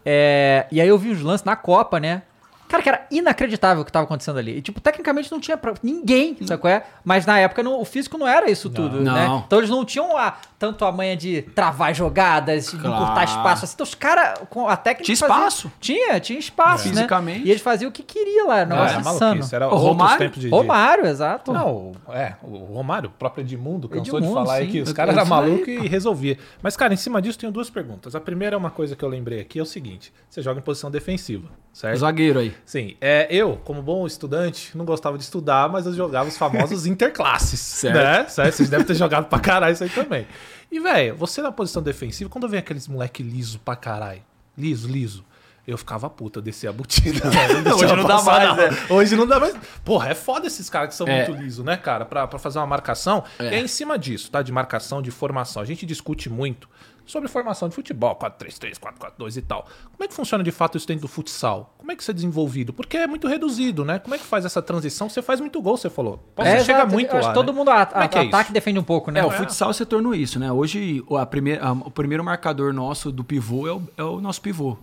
[0.04, 2.22] É, e aí eu vi os lances na Copa, né?
[2.70, 4.56] Cara, que era inacreditável o que tava acontecendo ali.
[4.58, 6.84] E, tipo, tecnicamente não tinha pra ninguém, sabe qual é?
[7.04, 9.26] Mas na época não- o físico não era isso tudo, né?
[9.26, 9.38] Não.
[9.46, 12.94] Então eles não tinham a, tanto a manha de travar jogadas, de Claro.
[13.02, 13.64] encurtar espaço.
[13.64, 15.04] Assim, então os caras, com a técnica...
[15.04, 15.72] Tinha faziam- espaço.
[15.80, 16.94] Tinha, tinha espaço, né?
[16.94, 17.46] Fisicamente.
[17.46, 19.18] E eles faziam o que queriam lá, Não, era insano.
[19.18, 19.54] maluquice.
[19.54, 20.30] Era O Romário?
[20.30, 20.40] de...
[20.40, 21.52] de- Romário, exato.
[21.52, 25.16] Não, é, o Romário, o próprio Edmundo, cansou de Edmundo, falar aí que os caras
[25.16, 26.38] eram malucos e resolvia.
[26.62, 28.14] Mas, cara, em cima disso tenho duas perguntas.
[28.14, 30.62] A primeira é uma coisa que eu lembrei aqui, é o seguinte: você joga em
[30.62, 31.98] posição defensiva, certo?
[31.98, 32.54] Zagueiro aí.
[32.64, 36.86] Sim, é, eu, como bom estudante, não gostava de estudar, mas eu jogava os famosos
[36.86, 37.58] interclasses.
[37.61, 37.94] Certo.
[37.96, 38.28] Né?
[38.28, 38.54] Certo?
[38.54, 40.26] Vocês devem ter jogado pra caralho isso aí também.
[40.70, 44.22] E, velho, você na posição defensiva, quando vem aqueles moleque liso pra caralho,
[44.56, 45.24] liso, liso,
[45.66, 47.20] eu ficava puta, descia a botina.
[47.62, 48.56] deixava Hoje não dá mais,
[48.88, 48.96] não.
[48.96, 49.54] Hoje não dá mais.
[49.84, 51.26] Porra, é foda esses caras que são É.
[51.26, 52.04] muito lisos, né, cara?
[52.04, 53.24] Pra, pra fazer uma marcação.
[53.38, 53.44] É.
[53.44, 54.42] E é em cima disso, tá?
[54.42, 55.61] De marcação, de formação.
[55.62, 56.68] A gente discute muito
[57.11, 59.66] sobre formação de futebol, 4-3-3, 4-4-2 e tal.
[59.92, 61.74] Como é que funciona de fato isso dentro do futsal?
[61.78, 62.72] Como é que isso é desenvolvido?
[62.72, 63.98] Porque é muito reduzido, né?
[63.98, 65.08] Como é que faz essa transição?
[65.08, 66.18] Você faz muito gol, você falou.
[66.34, 67.58] Pô, Você É, chega muito lá, que todo né?
[67.58, 69.20] mundo a- é a- que é ataque e defende um pouco, né?
[69.20, 70.50] É, o futsal se tornou isso, né?
[70.52, 74.20] Hoje, o- a primeira, a- o primeiro marcador nosso do pivô é o, é o
[74.20, 74.76] nosso pivô.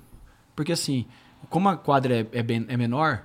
[0.55, 1.05] Porque assim,
[1.49, 3.21] como a quadra é, é bem- é menor,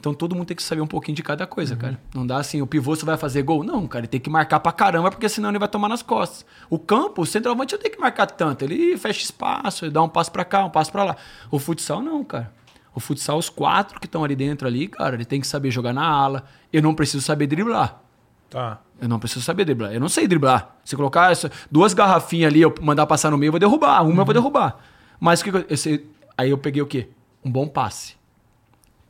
[0.00, 2.00] Então todo mundo tem que saber um pouquinho de cada coisa, cara.
[2.14, 3.62] Não dá assim, o pivô você vai fazer gol?
[3.62, 6.46] Não, cara, ele tem que marcar pra caramba, porque senão ele vai tomar nas costas.
[6.70, 8.64] O campo, o centroavante não tem que marcar tanto.
[8.64, 11.16] Ele fecha espaço, ele dá um passo pra cá, um passo pra lá.
[11.50, 12.50] O futsal não, cara.
[12.94, 15.92] O futsal, os quatro que estão ali dentro ali, cara, ele tem que saber jogar
[15.92, 16.44] na ala.
[16.72, 18.00] Eu não preciso saber driblar.
[18.48, 18.80] Tá.
[19.00, 19.92] Eu não preciso saber driblar.
[19.92, 20.76] Eu não sei driblar.
[20.82, 24.02] Se colocar essa, duas garrafinhas ali, eu mandar passar no meio, eu vou derrubar.
[24.02, 24.78] Uma eu vou derrubar.
[25.20, 27.08] Mas o que que eu, eu sei- aí eu peguei o quê?
[27.44, 28.16] Um bom passe.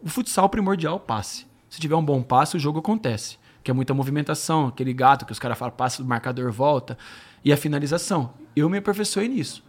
[0.03, 1.47] O futsal primordial passe.
[1.69, 3.39] Se tiver um bom passe, o jogo acontece.
[3.63, 6.97] Que é muita movimentação, aquele gato que os caras falam, passe do marcador volta.
[7.45, 8.33] E a finalização.
[8.57, 9.63] Eu me aperfeiçoei nisso.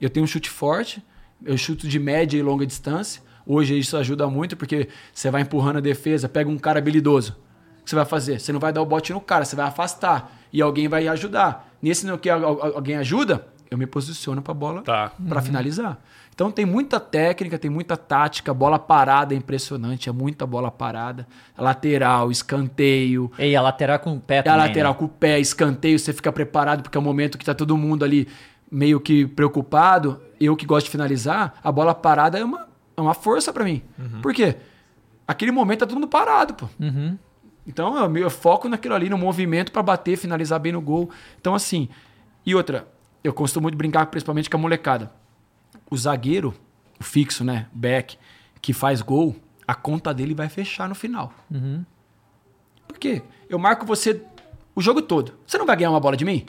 [0.00, 1.02] Eu tenho um chute forte,
[1.44, 3.22] eu chuto de média e longa distância.
[3.46, 7.36] Hoje isso ajuda muito, porque você vai empurrando a defesa, pega um cara habilidoso.
[7.80, 8.40] O que você vai fazer?
[8.40, 10.36] Você não vai dar o bote no cara, você vai afastar.
[10.52, 11.72] E alguém vai ajudar.
[11.80, 15.12] Nesse no que al- al- alguém ajuda, eu me posiciono pra bola Tá.
[15.28, 15.98] para finalizar.
[16.36, 21.26] Então tem muita técnica, tem muita tática, bola parada é impressionante, é muita bola parada.
[21.56, 24.98] Lateral, escanteio, E a lateral com o pé é a também, lateral né?
[24.98, 28.04] com o pé, escanteio, você fica preparado porque é o momento que tá todo mundo
[28.04, 28.28] ali
[28.70, 30.20] meio que preocupado.
[30.38, 33.82] Eu que gosto de finalizar, a bola parada é uma, é uma força pra mim.
[34.20, 34.56] Por quê?
[35.26, 36.68] Aquele momento tá todo mundo parado, pô.
[36.78, 37.16] Uhum.
[37.66, 41.08] Então eu, eu foco naquilo ali, no movimento pra bater, finalizar bem no gol.
[41.40, 41.88] Então assim,
[42.44, 42.86] e outra,
[43.24, 45.10] eu costumo muito brincar principalmente com a molecada.
[45.90, 46.54] O zagueiro,
[47.00, 48.16] o fixo, né, back,
[48.60, 51.32] que faz gol, a conta dele vai fechar no final.
[52.88, 53.22] Por quê?
[53.48, 54.20] Eu marco você
[54.74, 55.32] o jogo todo.
[55.46, 56.44] Você não vai ganhar uma bola de mim?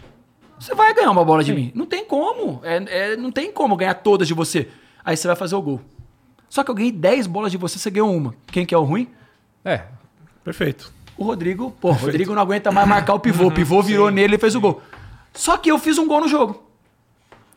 [0.60, 1.72] Você vai ganhar uma bola de mim.
[1.76, 2.60] Não tem como.
[2.64, 4.68] É, é- não tem como ganhar todas de você.
[5.06, 5.82] Aí você vai fazer o gol.
[6.50, 8.34] Só que eu ganhei 10 bolas de você, você ganhou uma.
[8.48, 9.08] Quem que é o ruim?
[9.64, 9.84] É.
[10.44, 10.92] Perfeito.
[11.18, 13.48] O Rodrigo, pô, o Rodrigo não aguenta mais marcar o pivô.
[13.48, 14.82] O pivô virou nele e fez o gol.
[15.34, 16.67] Só que eu fiz um gol no jogo.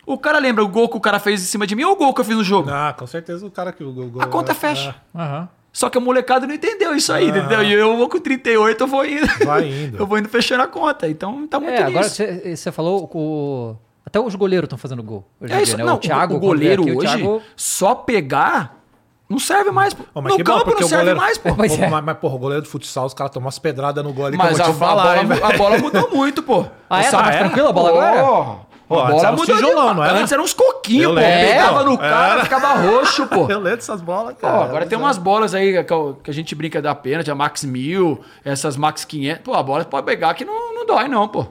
[0.07, 1.96] O cara lembra o gol que o cara fez em cima de mim ou o
[1.96, 2.70] gol que eu fiz no jogo?
[2.70, 4.20] Ah, com certeza o cara que o gol.
[4.22, 4.94] A conta fecha.
[5.14, 5.48] Aham.
[5.72, 7.62] Só que a molecada não entendeu isso aí, entendeu?
[7.62, 9.28] E eu vou com 38, eu vou indo.
[9.44, 9.98] Vai indo.
[10.03, 11.09] eu vou indo fechando a conta.
[11.09, 12.16] Então tá muito É, agora nisso.
[12.16, 13.76] você você falou o.
[14.05, 15.24] Até os goleiros estão fazendo gol.
[15.40, 15.84] Hoje É dia, isso, né?
[15.84, 18.80] não, o Thiago, o goleiro quando veio hoje, aqui, o Thiago- só pegar,
[19.28, 19.94] não serve mais.
[19.94, 20.03] pô.
[20.14, 21.55] Mas no que bom, campo não serve goleiro- mais, pô.
[21.55, 21.88] Pô, é.
[21.88, 24.36] mas, mas, porra, o goleiro de futsal, os caras tomam umas pedradas no gol ali
[24.36, 26.66] que Mas eu a, vou te falar, hein, bola, a bola mudou muito, pô.
[26.88, 27.11] Ah, é?
[27.11, 27.38] Tá mais é?
[27.38, 28.69] tranquilo a bola agora?
[28.91, 30.18] Pô, Pô, bola mudou tijolão, não era?
[30.18, 31.14] Antes eram uns coquinhos, Eu pô.
[31.14, 31.47] lembro.
[31.49, 32.43] Pegava no cara, Era.
[32.43, 33.47] ficava roxo, pô.
[33.49, 34.64] Eu lembro dessas bolas, Pô, cara.
[34.64, 35.84] agora tem umas bolas aí
[36.24, 39.43] que, a gente brinca da pênalti, a Max 1000, essas Max 500.
[39.45, 41.47] Pô, a bola pode pegar que não, não dói, não, pô.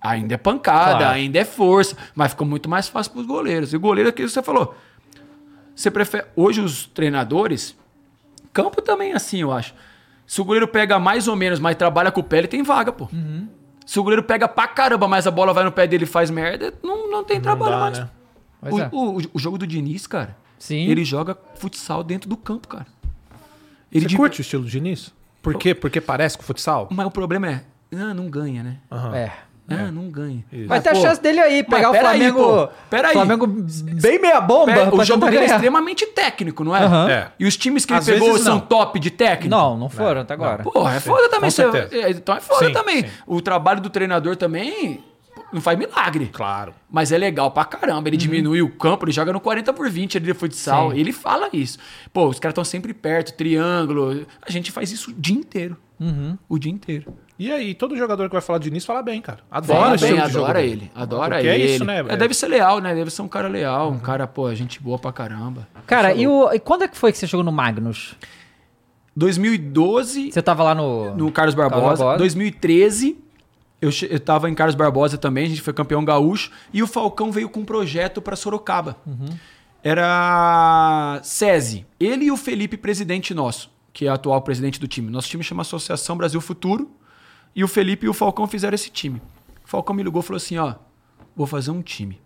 [0.00, 1.14] Ainda é pancada, Claro.
[1.14, 3.72] ainda é força, mas ficou muito mais fácil pros goleiros.
[3.72, 4.74] E o goleiro, é aquilo que você falou.
[5.76, 6.24] Você prefere.
[6.34, 7.76] Hoje, os treinadores.
[8.52, 9.72] Campo também é assim, eu acho.
[10.26, 12.90] Se o goleiro pega mais ou menos, mas trabalha com o pé, ele tem vaga,
[12.90, 13.08] pô.
[13.12, 13.46] Uhum.
[13.86, 16.30] Se o goleiro pega pra caramba, mas a bola vai no pé dele e faz
[16.30, 17.98] merda, não, não tem trabalho dá, mais.
[17.98, 18.08] né?
[18.70, 18.88] O, é.
[18.92, 20.86] o- o jogo do Diniz, cara, Sim.
[20.88, 22.86] ele joga futsal dentro do campo, cara.
[23.90, 25.12] Ele Você de- curte o estilo do Diniz?
[25.42, 25.74] Por quê?
[25.74, 26.88] Porque parece com futsal?
[26.92, 27.64] Mas o problema é,
[27.96, 28.76] ah, não ganha, né?
[28.90, 29.14] Aham.
[29.16, 29.32] É.
[29.74, 30.44] Ah, não ganha.
[30.52, 30.68] Isso.
[30.68, 32.38] Vai Mas, ter a pô, chance dele aí, pegar o Flamengo.
[32.42, 33.12] pô, peraí.
[33.12, 34.66] Flamengo bem meia bomba.
[34.72, 36.82] Pera, o jogo dele é extremamente técnico, não é?
[36.84, 37.10] Aham.
[37.10, 37.28] É.
[37.38, 38.60] E os times que ele Às pegou vezes são não.
[38.60, 39.48] top de técnico?
[39.50, 40.62] Não, não foram até agora.
[40.62, 41.50] Porra, é foda também.
[41.50, 43.02] com você- é, então é foda Sim, também.
[43.02, 43.10] sim.
[43.26, 45.00] O trabalho do treinador também
[45.52, 46.30] não faz milagre.
[46.32, 46.72] Claro.
[46.90, 48.08] Mas é legal pra caramba.
[48.08, 50.90] Ele diminui o campo, ele joga no 40 por 20 ali de futsal.
[50.92, 50.98] Sim.
[50.98, 51.78] Ele fala isso.
[52.12, 54.26] Pô, os caras estão sempre perto, triângulo.
[54.46, 55.76] A gente faz isso o dia inteiro.
[56.48, 57.14] O dia inteiro.
[57.38, 59.40] E aí, todo jogador que vai falar de Diniz fala bem, cara.
[59.50, 60.90] Adora Fala bem, jogo adora ele.
[60.94, 61.62] Adora Porque ele.
[61.62, 61.98] é isso, né?
[62.08, 62.94] É, deve ser leal, né?
[62.94, 65.66] Deve ser um cara leal, um cara, pô, gente boa pra caramba.
[65.86, 68.14] Cara, e, o, e quando é que foi que você chegou no Magnus?
[69.16, 71.14] 2012, Você tava lá no.
[71.14, 71.80] no Carlos Barbosa.
[71.82, 72.18] Carlos Barbosa.
[72.18, 73.18] 2013,
[73.80, 76.50] eu, eu tava em Carlos Barbosa também, a gente foi campeão gaúcho.
[76.72, 78.96] E o Falcão veio com um projeto pra Sorocaba.
[79.82, 81.84] Era SESI.
[81.98, 85.10] Ele e o Felipe, presidente nosso, que é o atual presidente do time.
[85.10, 86.90] Nosso time chama Associação Brasil Futuro.
[87.54, 89.20] E o Felipe e o Falcão fizeram esse time.
[89.64, 90.74] O Falcão me ligou e falou assim: ó,
[91.36, 92.20] vou fazer um time.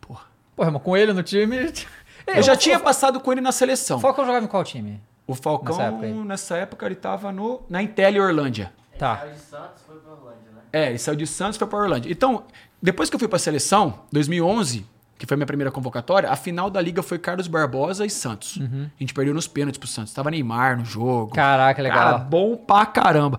[0.00, 0.26] Porra.
[0.54, 1.56] Porra, mas com ele no time.
[2.26, 3.98] Eu já tinha passado com ele na seleção.
[3.98, 5.00] O Falcão jogava em qual time?
[5.26, 6.92] O Falcão, Nessa nessa época época, aí.
[6.92, 8.72] ele tava no, na Intel Orlândia.
[8.98, 9.26] Tá.
[9.26, 10.62] de Santos foi pra Orlândia, né?
[10.72, 12.10] É, ele saiu de Santos e foi para Orlândia.
[12.10, 12.44] Então,
[12.80, 14.86] depois que eu fui para a seleção, 2011,
[15.18, 18.58] que foi minha primeira convocatória, a final da liga foi Carlos Barbosa e Santos.
[18.60, 20.12] A gente perdeu nos pênaltis pro Santos.
[20.12, 21.32] Tava Neymar no jogo.
[21.34, 21.98] Caraca, legal.
[21.98, 23.38] Cara, bom pra caramba.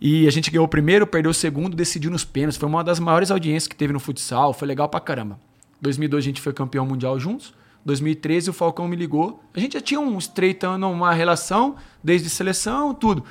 [0.00, 2.56] E a gente ganhou o primeiro, perdeu o segundo, decidiu nos pênaltis.
[2.56, 4.52] Foi uma das maiores audiências que teve no futsal.
[4.52, 5.38] Foi legal pra caramba.
[5.80, 7.54] 2002 a gente foi campeão mundial juntos.
[7.84, 9.42] 2013 o Falcão me ligou.
[9.54, 13.24] A gente já tinha um estreitando uma relação, desde seleção, tudo.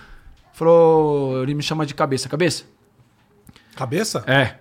[0.53, 2.27] Falou, ele me chama de cabeça.
[2.27, 2.65] Cabeça?
[3.75, 4.23] Cabeça?
[4.27, 4.55] É.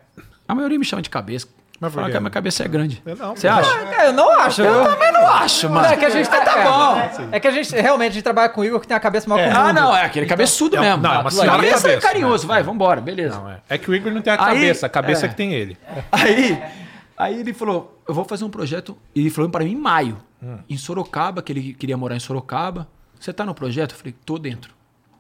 [0.47, 1.49] A maioria me chama de cabeça.
[1.81, 2.11] Mas quê?
[2.11, 3.01] que a minha cabeça é grande.
[3.07, 3.71] Eu não, Você acha?
[4.01, 4.63] É, eu não acho.
[4.63, 5.87] Eu, também não acho, mano.
[5.87, 7.29] É que a gente tá, tá é, bom.
[7.33, 9.29] É que a gente realmente a gente trabalha com o Igor que tem a cabeça
[9.29, 9.75] maior que o Ah, mundo.
[9.77, 11.03] não, é aquele cabeçudo é um- mesmo.
[11.03, 13.39] não, é uma senhora cabeça é cabeça, carinhoso, vai, vambora, beleza.
[13.39, 13.61] Não, é.
[13.69, 15.29] É que o Igor não tem a Aí- cabeça, a cabeça é.
[15.29, 15.79] que tem ele.
[16.11, 16.63] Aí,
[17.17, 18.97] aí ele falou: eu vou fazer um projeto.
[19.15, 20.59] E ele falou pra mim em maio, Hum.
[20.69, 22.89] em Sorocaba, que ele queria morar em Sorocaba.
[23.21, 23.93] Você tá no projeto?
[23.93, 24.73] Eu falei, tô dentro.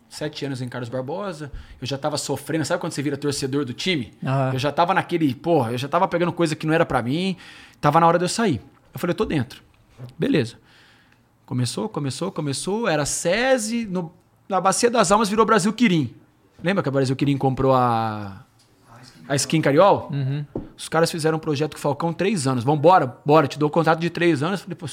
[0.08, 2.64] Sete anos em Carlos Barbosa, eu já tava sofrendo.
[2.64, 4.14] Sabe quando você vira torcedor do time?
[4.24, 4.52] Aham.
[4.54, 7.36] Eu já tava naquele, porra, eu já tava pegando coisa que não era pra mim.
[7.80, 8.60] Tava na hora de eu sair.
[8.94, 9.62] Eu falei, eu tô dentro.
[10.18, 10.56] Beleza.
[11.44, 12.88] Começou, começou, começou.
[12.88, 14.12] Era SESI, no-
[14.48, 16.14] na Bacia das Almas virou Brasil Quirim.
[16.62, 18.44] Lembra que a Brasil Quirim comprou a,
[19.28, 20.10] a Skin Cariol?
[20.76, 22.64] Os caras fizeram um projeto com o Falcão três anos.
[22.64, 24.62] Vambora, bora, te dou o contrato de três anos.
[24.62, 24.86] Falei, pô,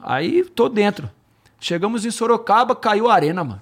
[0.00, 1.10] aí tô dentro.
[1.60, 3.60] Chegamos em Sorocaba, caiu a arena, mano.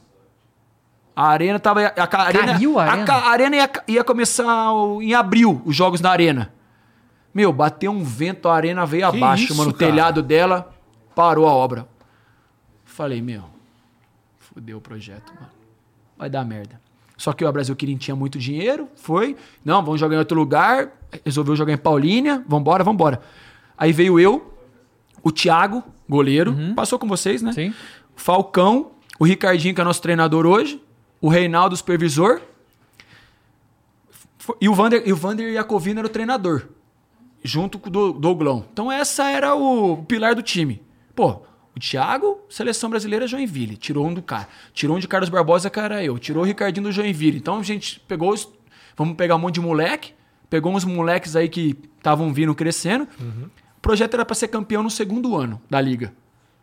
[1.14, 1.80] A arena tava.
[1.86, 3.04] A, a arena, Caiu a arena?
[3.06, 6.52] ca- a arena ia, ia começar o- em abril, os jogos na arena.
[7.34, 9.70] Meu, bateu um vento, a arena veio Que abaixo, isso, mano.
[9.70, 10.72] O telhado dela
[11.14, 11.86] parou a obra.
[12.84, 13.44] Falei, meu,
[14.38, 15.48] fudeu o projeto, mano.
[16.16, 16.80] Vai dar merda.
[17.16, 19.36] Só que o Brasil Quirim tinha muito dinheiro, foi.
[19.64, 20.90] Não, vamos jogar em outro lugar.
[21.24, 22.42] Resolveu jogar em Paulínia.
[22.48, 23.20] Vambora, vambora.
[23.78, 24.52] Aí veio eu,
[25.22, 26.54] o Thiago, goleiro.
[26.74, 27.52] Passou com vocês, né?
[27.52, 27.72] Sim.
[28.16, 30.82] Falcão, o Ricardinho, que é nosso treinador hoje.
[31.22, 32.42] O Reinaldo, supervisor.
[34.38, 36.66] Fo- E o Vander, e o Vander Iacovino era o treinador.
[37.42, 38.66] Junto com o Do- Douglão.
[38.72, 40.82] Então essa era o pilar do time.
[41.14, 41.42] Pô,
[41.76, 43.76] o Thiago, seleção brasileira Joinville.
[43.76, 44.48] Tirou um do cara.
[44.72, 46.18] Tirou um de Carlos Barbosa, era eu.
[46.18, 47.38] Tirou o Ricardinho do Joinville.
[47.38, 48.48] Então a gente pegou os.
[48.96, 50.12] Vamos pegar um monte de moleque.
[50.50, 53.08] Pegou uns moleques aí que estavam vindo crescendo.
[53.20, 56.12] O projeto era pra ser campeão no segundo ano da liga.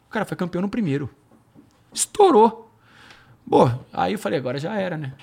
[0.07, 1.09] O cara foi campeão no primeiro.
[1.91, 2.68] Estourou.
[3.47, 5.13] Pô, aí eu falei, agora já era, né?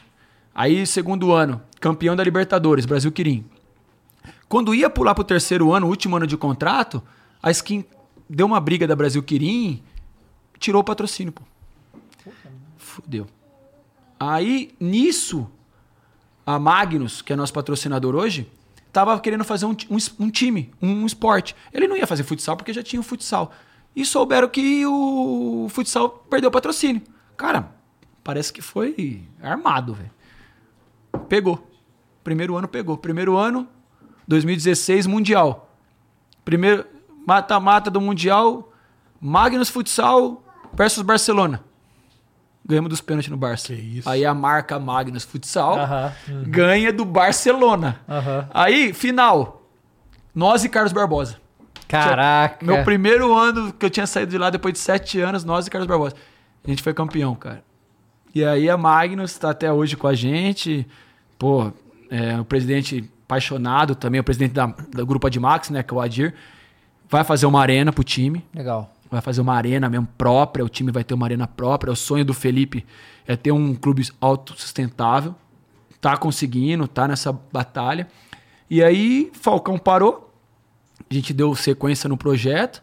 [0.55, 3.45] Aí, segundo ano, campeão da Libertadores, Brasil Quirim.
[4.49, 7.03] Quando ia pular pro terceiro ano, último ano de contrato,
[7.43, 7.85] a skin
[8.29, 9.83] deu uma briga da Brasil Quirim,
[10.59, 11.43] tirou o patrocínio, pô.
[12.77, 13.27] Fudeu.
[14.19, 15.47] Aí, nisso,
[16.47, 18.51] a Magnus, que é nosso patrocinador hoje,
[18.93, 21.55] tava querendo fazer um, um um time, um esporte.
[21.73, 23.53] Ele não ia fazer futsal porque já tinha o futsal.
[23.95, 27.03] E souberam que o futsal perdeu o patrocínio.
[27.37, 27.76] Cara,
[28.27, 30.11] parece que foi armado, velho.
[31.29, 31.65] Pegou.
[32.25, 32.99] Primeiro ano pegou.
[32.99, 33.69] Primeiro ano,
[34.27, 35.71] 2016, Mundial.
[36.45, 36.85] Primeiro
[37.25, 38.73] mata-mata do Mundial,
[39.21, 40.43] Magnus Futsal
[40.75, 41.63] versus Barcelona.
[42.65, 43.73] Ganhamos dos pênaltis no Barça.
[44.07, 46.13] Aí a marca Magnus Futsal Aham.
[46.49, 48.01] ganha do Barcelona.
[48.09, 48.49] Aham.
[48.53, 49.63] Aí, final.
[50.35, 51.37] Nós e Carlos Barbosa.
[51.87, 52.67] Caraca.
[52.67, 55.71] Meu primeiro ano que eu tinha saído de lá, depois de sete anos, nós e
[55.71, 56.17] Carlos Barbosa.
[56.65, 57.63] A gente foi campeão, cara.
[58.37, 60.87] E aí a Magnus está até hoje com a gente.
[61.39, 61.73] Pô,
[62.11, 66.01] é, o presidente apaixonado também, o presidente da, do grupo Admax, né, que é o
[66.03, 66.35] Adir,
[67.09, 68.45] vai fazer uma arena pro time.
[68.55, 68.93] Legal.
[69.11, 71.91] Vai fazer uma arena mesmo própria, o time vai ter uma arena própria.
[71.91, 72.85] O sonho do Felipe
[73.27, 75.35] é ter um clube autossustentável.
[75.99, 78.07] Tá conseguindo, tá nessa batalha.
[78.69, 80.31] E aí, Falcão parou.
[81.11, 82.83] A gente deu sequência no projeto.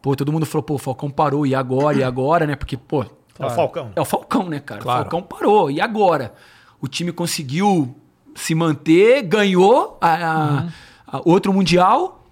[0.00, 2.54] Pô, todo mundo falou, pô, Falcão parou, e agora, e agora, né?
[2.54, 3.04] Porque, pô,
[3.38, 3.90] É o Falcão.
[3.96, 4.80] é o Falcão, né, cara?
[4.80, 5.00] Claro.
[5.00, 5.70] O Falcão parou.
[5.70, 6.34] E agora?
[6.80, 7.94] O time conseguiu
[8.34, 10.68] se manter, ganhou a, a-
[11.06, 12.24] a outro Mundial,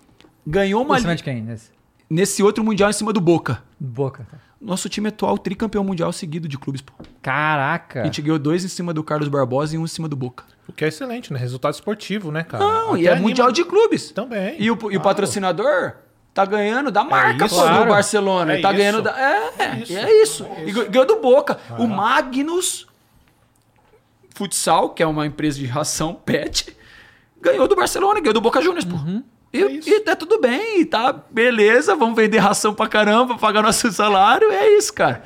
[0.46, 0.98] ganhou uma.
[0.98, 1.40] Em cima de quem?
[1.42, 1.70] Nesse?
[2.10, 3.62] Nesse outro Mundial em cima do Boca.
[3.80, 4.26] Boca.
[4.60, 6.92] Nosso time atual tricampeão mundial seguido de clubes, pô.
[7.20, 8.02] Caraca.
[8.02, 10.44] A gente ganhou dois em cima do Carlos Barbosa e um em cima do Boca.
[10.68, 11.38] O que é excelente, né?
[11.38, 12.62] Resultado esportivo, né, cara?
[12.64, 14.12] Não, Até e é anima- mundial de clubes.
[14.12, 14.54] Também.
[14.60, 15.00] E o, e o Claro.
[15.00, 15.94] patrocinador
[16.34, 17.54] tá ganhando da marca, isso.
[17.56, 17.84] pô, Claro.
[17.84, 18.52] do Barcelona.
[18.54, 18.78] É tá isso.
[18.78, 19.10] ganhando da.
[19.20, 19.82] É, É é isso.
[19.92, 19.98] isso.
[19.98, 20.46] É isso.
[20.66, 21.58] E gan- ganhou do Boca.
[21.78, 22.86] O Magnus
[24.34, 26.74] Futsal, que é uma empresa de ração pet,
[27.40, 28.96] ganhou do Barcelona, ganhou do Boca Juniors, pô.
[29.52, 29.66] E, É
[29.96, 34.50] e tá tudo bem, e tá beleza, vamos vender ração pra caramba, pagar nosso salário,
[34.50, 35.22] é isso, cara.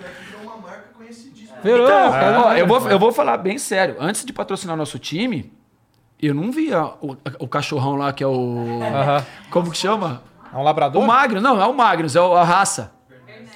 [1.63, 1.87] Virou.
[1.87, 2.41] Então, cara.
[2.47, 3.97] ó, eu, vou, eu vou falar bem sério.
[3.99, 5.53] Antes de patrocinar nosso time,
[6.21, 8.79] eu não via o, o cachorrão lá que é o.
[9.51, 10.23] Como que chama?
[10.53, 11.03] É um labrador?
[11.03, 11.43] O Magnus.
[11.43, 12.93] Não, é o Magnus, é a raça.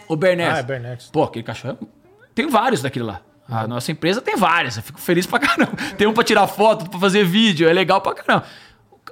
[0.09, 0.55] O Bernés.
[0.55, 1.07] Ah, é Bernardes.
[1.11, 1.79] Pô, aquele cachorro.
[1.81, 1.87] é-
[2.35, 3.21] Tem vários daquele lá.
[3.49, 4.77] A nossa empresa tem vários.
[4.77, 5.73] Eu fico feliz pra caramba.
[5.99, 7.69] Tem um pra tirar foto, pra fazer vídeo.
[7.69, 8.45] É legal pra caramba.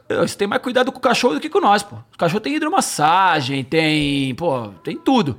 [0.08, 1.96] Você tem mais cuidado com o cachorro do que com nós, pô.
[2.14, 4.34] O cachorro tem hidromassagem, tem.
[4.36, 5.38] Pô, tem tudo.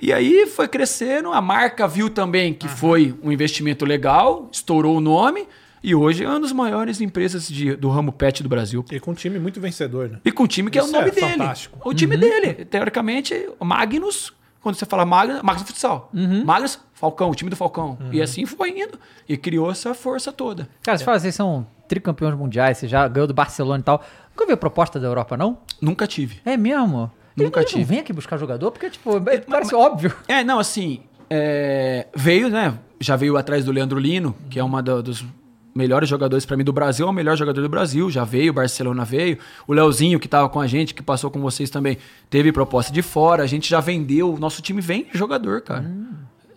[0.00, 5.00] E aí foi crescendo, a marca viu também que foi um investimento legal, estourou o
[5.00, 5.48] nome,
[5.88, 8.84] e hoje é uma das maiores empresas de- do ramo pet do Brasil.
[8.90, 10.18] E com um time muito vencedor, né?
[10.24, 11.30] E com o time que é o Isso nome é dele.
[11.32, 11.78] fantástico.
[11.88, 12.64] O time dele.
[12.66, 16.10] Teoricamente, Magnus Quando você fala Magras do futsal.
[16.12, 16.44] Uhum.
[16.44, 17.96] Magras, Falcão, o time do Falcão.
[18.10, 18.98] E assim foi indo.
[19.28, 20.68] E criou essa força toda.
[20.82, 24.04] Cara, você fala, vocês são tricampeões mundiais, você já ganhou do Barcelona e tal.
[24.30, 25.58] Nunca viu proposta da Europa, não?
[25.80, 26.40] Nunca tive.
[26.44, 27.08] É mesmo?
[27.36, 27.82] Nunca Eles tive.
[27.82, 30.12] não vem aqui buscar jogador, porque, tipo, é- parece óbvio.
[30.26, 32.76] É, não, assim, é, veio, né?
[32.98, 35.24] Já veio atrás do Leandro Lino, que é uma da- dos
[35.76, 38.54] melhores jogadores pra mim do Brasil, é o melhor jogador do Brasil, já veio, o
[38.54, 39.38] Barcelona veio.
[39.66, 41.98] O Leozinho, que tava com a gente, que passou com vocês também,
[42.30, 45.84] teve proposta de fora, a gente já vendeu, o nosso time vem jogador, cara.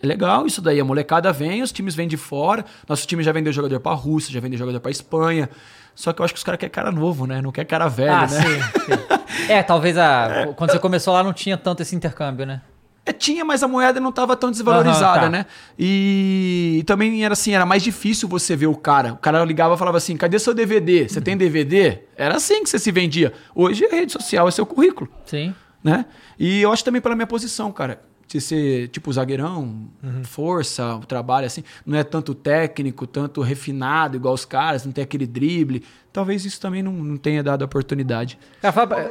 [0.02, 3.32] É legal isso daí, a molecada vem, os times vêm de fora, nosso time já
[3.32, 5.50] vendeu jogador pra Rússia, já vendeu jogador pra Espanha.
[5.94, 7.42] Só que eu acho que os caras querem cara novo, né?
[7.42, 8.28] Não quer cara velho, ah, né?
[8.28, 9.20] sim, sim.
[9.48, 12.62] É, talvez a, quando você começou lá não tinha tanto esse intercâmbio, né?
[13.04, 15.28] É, tinha, mas a moeda não estava tão desvalorizada, Aham, tá.
[15.30, 15.46] né?
[15.78, 19.14] E, e também era assim, era mais difícil você ver o cara.
[19.14, 21.08] O cara ligava e falava assim: cadê seu DVD?
[21.08, 22.00] Você tem DVD?
[22.16, 23.32] Era assim que você se vendia.
[23.54, 25.54] Hoje a rede social é seu currículo, Sim.
[25.82, 26.04] né?
[26.38, 28.02] E eu acho também pela minha posição, cara.
[28.28, 29.88] De ser tipo zagueirão,
[30.22, 35.02] força, o trabalho assim, não é tanto técnico, tanto refinado igual os caras, não tem
[35.02, 35.82] aquele drible.
[36.12, 38.38] Talvez isso também não, não tenha dado oportunidade.
[38.62, 39.10] Cara, fala-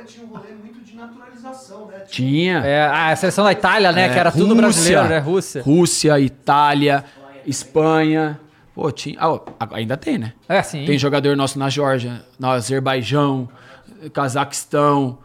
[1.00, 2.00] naturalização, né?
[2.00, 2.58] Tipo, Tinha.
[2.60, 4.06] é, a seleção da Itália, né?
[4.08, 4.62] É, que era tudo Rússia.
[4.62, 5.18] brasileiro, né?
[5.20, 5.62] Rússia.
[5.64, 7.04] Rússia, Itália,
[7.45, 8.39] Espanha.
[8.76, 9.18] Pô, tinha.
[9.20, 9.39] ah,
[9.72, 10.34] ainda tem, né?
[10.47, 10.86] É, sim.
[10.86, 13.50] Tem jogador nosso na Geórgia, no Azerbaijão,
[14.14, 15.20] Cazaquistão.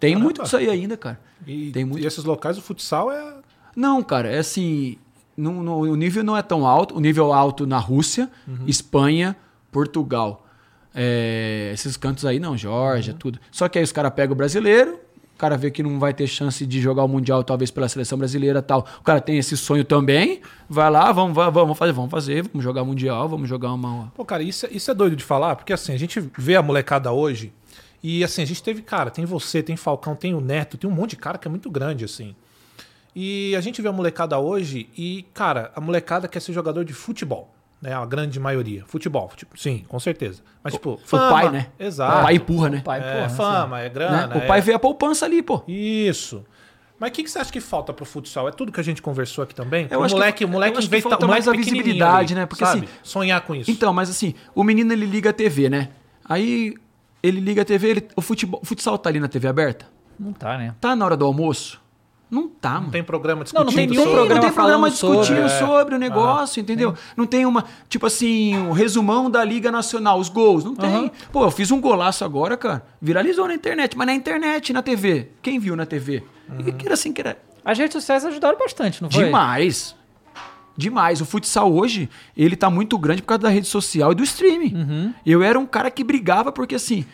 [0.00, 1.18] Tem muito disso aí ainda, cara.
[1.46, 2.02] E, Tem muito.
[2.02, 3.34] e esses locais, o futsal é.
[3.74, 4.96] Não, cara, é assim.
[5.36, 6.96] não- não- o nível não é tão alto.
[6.96, 8.28] O nível alto na Rússia,
[8.66, 9.36] Espanha,
[9.70, 10.46] Portugal.
[10.94, 13.38] É, esses cantos aí não, Geórgia, tudo.
[13.50, 14.98] Só que aí os caras pegam o brasileiro,
[15.36, 18.16] o cara vê que não vai ter chance de jogar o Mundial, talvez pela seleção
[18.16, 18.86] brasileira tal.
[18.98, 22.82] O cara tem esse sonho também, vai lá, vamos, vamos, fazer, vamos fazer, vamos jogar
[22.84, 24.10] Mundial, vamos jogar uma.
[24.16, 26.62] Pô, cara, isso, é- isso é doido de falar, porque assim, a gente vê a
[26.62, 27.52] molecada hoje
[28.02, 30.92] e assim, a gente teve, cara, tem você, tem Falcão, tem o Neto, tem um
[30.94, 32.34] monte de cara que é muito grande, assim.
[33.14, 36.92] E a gente vê a molecada hoje e, cara, a molecada quer ser jogador de
[36.94, 37.92] futebol, né?
[37.94, 38.84] A grande maioria.
[38.86, 40.42] Futebol, fute- sim, com certeza.
[40.62, 41.66] Mas, tipo, Foi o pai, né?
[41.78, 42.18] Exato.
[42.18, 42.80] O pai empurra, né?
[42.84, 43.88] Pai, é porra, fama, é Né?
[43.90, 44.36] grana.
[44.38, 45.62] O pai é- vê a poupança ali, pô.
[45.68, 46.44] Isso.
[46.98, 48.48] Mas o que, que você acha que falta pro futsal?
[48.48, 49.86] É tudo que a gente conversou aqui também?
[49.90, 51.52] Eu o acho que- moleque, o moleque eu acho que falta o moleque mais a
[51.52, 52.46] visibilidade, ali, né?
[52.46, 52.84] Porque, sabe?
[52.86, 53.70] assim, Sonhar com isso.
[53.70, 55.90] Então, mas assim, o menino ele liga a TV, né?
[56.24, 56.74] Aí
[57.22, 59.86] ele liga a TV, ele- o, futebol, o futsal tá ali na TV aberta?
[60.18, 60.74] Não tá, né?
[60.80, 61.78] Tá na hora do almoço?
[62.30, 62.84] Não tá, mano.
[62.84, 64.10] Não tem programa Não, discutindo não tem nenhum sobre.
[64.10, 65.58] Tem, programa não tem programa falando sobre, discutindo é.
[65.58, 66.94] sobre, o negócio, entendeu?
[67.16, 71.12] Não tem uma, tipo assim, o resumão da Liga Nacional, os gols, não tem.
[71.30, 75.28] Pô, eu fiz um golaço agora, cara, viralizou na internet, mas na internet, na TV.
[75.40, 76.24] Quem viu na TV?
[76.66, 79.24] E que era assim, que era As redes sociais ajudaram bastante, não foi?
[79.24, 79.94] demais.
[80.76, 81.20] Demais.
[81.20, 84.74] O futsal hoje, ele tá muito grande por causa da rede social e do streaming.
[84.74, 85.14] Uhum.
[85.24, 87.06] Eu era um cara que brigava porque assim,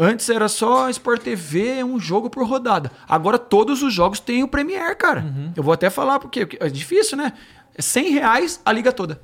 [0.00, 2.90] antes era só Sport TV, um jogo por rodada.
[3.06, 5.20] Agora todos os jogos têm o Premiere, cara.
[5.20, 5.52] Uhum.
[5.54, 7.34] Eu vou até falar porque é difícil, né?
[7.74, 9.20] É 100 reais a liga toda.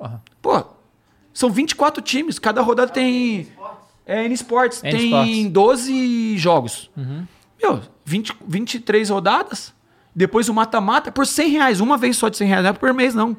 [0.00, 0.20] Aham.
[0.42, 0.64] Pô,
[1.32, 3.48] são 24 times, cada rodada tem.
[4.06, 5.52] É N Sports, N tem Sports.
[5.52, 6.90] 12 jogos.
[6.96, 7.26] Uhum.
[7.60, 9.74] Meu, 20, 23 rodadas,
[10.14, 12.92] depois o mata-mata por 100 reais, uma vez só de 100 reais, não é por
[12.94, 13.36] mês não.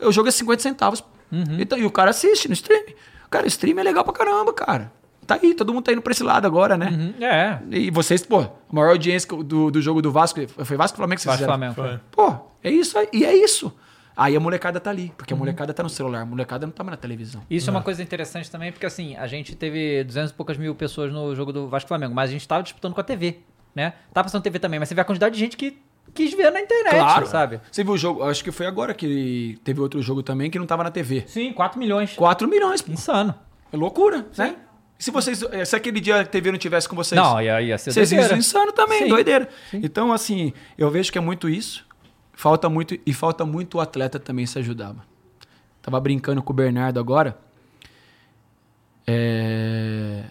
[0.00, 1.04] O jogo é 50 centavos.
[1.30, 1.58] Uhum.
[1.58, 2.84] Então, e o cara assiste no stream.
[3.30, 4.92] Cara, o stream é legal pra caramba, cara.
[5.26, 6.88] Tá aí, todo mundo tá indo pra esse lado agora, né?
[7.18, 7.24] Uhum.
[7.24, 7.58] É.
[7.70, 11.16] E vocês, pô, a maior audiência do, do jogo do Vasco, foi Vasco e Flamengo
[11.16, 11.74] que vocês Vasco fizeram?
[11.74, 12.00] Flamengo.
[12.12, 12.26] Foi.
[12.30, 13.08] Pô, é isso aí.
[13.12, 13.72] E é isso.
[14.16, 15.10] Aí a molecada tá ali, Uhum.
[15.16, 17.42] porque a molecada tá no celular, a molecada não tá mais na televisão.
[17.50, 20.72] Isso é uma coisa interessante também, porque assim, a gente teve 200 e poucas mil
[20.74, 23.40] pessoas no jogo do Vasco Flamengo, mas a gente tava disputando com a TV,
[23.74, 23.94] né?
[24.12, 25.76] Tá passando TV também, mas você vê a quantidade de gente que
[26.14, 27.60] quis ver na internet, sabe?
[27.72, 30.66] Você viu o jogo, acho que foi agora que teve outro jogo também que não
[30.66, 31.24] tava na TV.
[31.26, 32.12] Sim, 4 milhões.
[32.14, 32.92] 4 milhões, pô.
[32.92, 33.34] Insano.
[33.72, 34.54] É loucura, né?
[34.98, 37.20] Se vocês, eh, se aquele dia a TV não tivesse com vocês?
[37.20, 39.08] Não, ia, ia ser Vocês iam insano também, Sim.
[39.08, 39.48] doideira.
[39.72, 41.86] Então, assim, eu vejo que é muito isso.
[42.32, 44.94] Falta muito, e falta muito o atleta também se ajudar.
[45.82, 47.38] Tava brincando com o Bernardo agora.
[49.06, 50.24] É...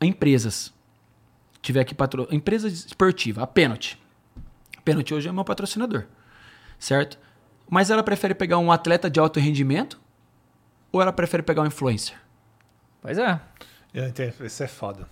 [0.00, 0.72] Empresas.
[1.60, 2.28] Tiver aqui patro...
[2.30, 3.98] Empresa esportiva, a Penalty.
[4.76, 6.04] A Penalty hoje é meu patrocinador.
[6.78, 7.18] Certo?
[7.68, 10.00] Mas ela prefere pegar um atleta de alto rendimento
[10.92, 12.16] ou ela prefere pegar um influencer?
[13.02, 13.40] Pois é.
[13.96, 15.08] Eu entendo, Isso é foda.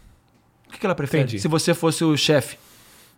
[0.68, 1.22] O que que ela prefere?
[1.22, 1.41] Entendi.
[1.41, 2.59] Se você fosse o chefe.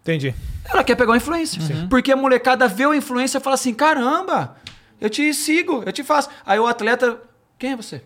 [0.01, 0.33] Entendi.
[0.65, 1.89] Ela quer pegar o influencer.
[1.91, 4.57] Porque a molecada vê o influencer e fala assim: caramba,
[5.01, 6.29] eu te sigo, eu te faço.
[6.47, 7.21] Aí o atleta.
[7.59, 8.01] Quem é você?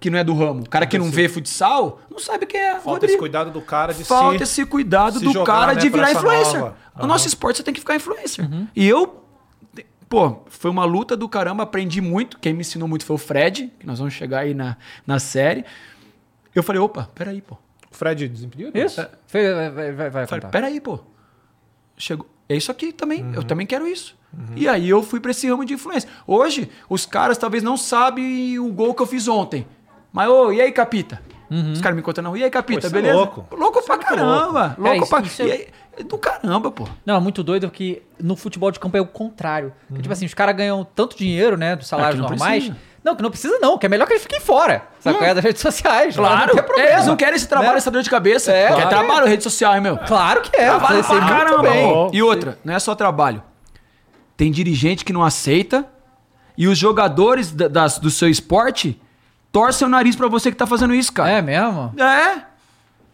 [0.00, 0.62] Que não é do ramo.
[0.62, 2.70] O cara que não vê futsal, não sabe quem é.
[2.72, 3.12] Falta Rodrigo.
[3.12, 4.44] esse cuidado do cara de Falta se...
[4.44, 6.60] esse cuidado se do jogar, cara né, de virar influencer.
[6.60, 6.76] nova.
[6.98, 8.48] O nosso esporte você tem que ficar influencer.
[8.74, 9.22] E eu,
[10.08, 12.38] pô, foi uma luta do caramba, aprendi muito.
[12.38, 15.62] Quem me ensinou muito foi o Fred, que nós vamos chegar aí na, na série.
[16.56, 17.54] Eu falei, opa, peraí, pô.
[17.90, 18.76] O Fred desimpedido?
[18.76, 19.06] Isso.
[19.26, 20.98] Foi- Vai, vai, vai, falei, peraí, pô.
[21.96, 22.26] Chegou.
[22.48, 23.32] É isso aqui também.
[23.34, 24.16] Eu também quero isso.
[24.54, 26.08] E aí eu fui pra esse ramo de influência.
[26.26, 29.66] Hoje, os caras talvez não sabem o gol que eu fiz ontem.
[30.12, 31.20] Mas, ô, e aí, Capita?
[31.72, 32.36] Os caras me contam, não.
[32.36, 33.14] E aí, Capita, Pô, é beleza?
[33.16, 33.46] louco.
[33.56, 34.76] Louco pra Isso é muito caramba.
[34.78, 35.20] Louco É, isso- pra...
[35.22, 36.86] isso é- E aí, é do caramba, pô.
[37.04, 39.72] Não, é muito doido que no futebol de campo é o contrário.
[39.94, 42.64] Que, tipo assim, os caras ganham tanto dinheiro, né, dos salários normais.
[42.64, 42.76] precisa.
[43.06, 44.82] Não, que não precisa não, que é melhor que eles fiquem fora.
[44.98, 46.16] Sabe qual é das redes sociais?
[46.16, 46.48] Claro.
[46.48, 46.88] não tem problema.
[46.90, 47.78] É, eles não querem esse trabalho, Né?
[47.78, 48.50] essa dor de cabeça.
[48.52, 48.88] É, Quer claro.
[48.88, 49.96] trabalho, rede social, hein, meu?
[49.98, 50.66] Claro que é.
[50.66, 52.10] Trabalho pra caramba, bem.
[52.12, 53.40] E outra, não é só trabalho.
[54.36, 55.86] Tem dirigente que não aceita
[56.58, 59.00] e os jogadores da- das- do seu esporte
[59.52, 61.30] torcem o nariz pra você que tá fazendo isso, cara.
[61.30, 61.94] É mesmo?
[61.98, 62.42] É.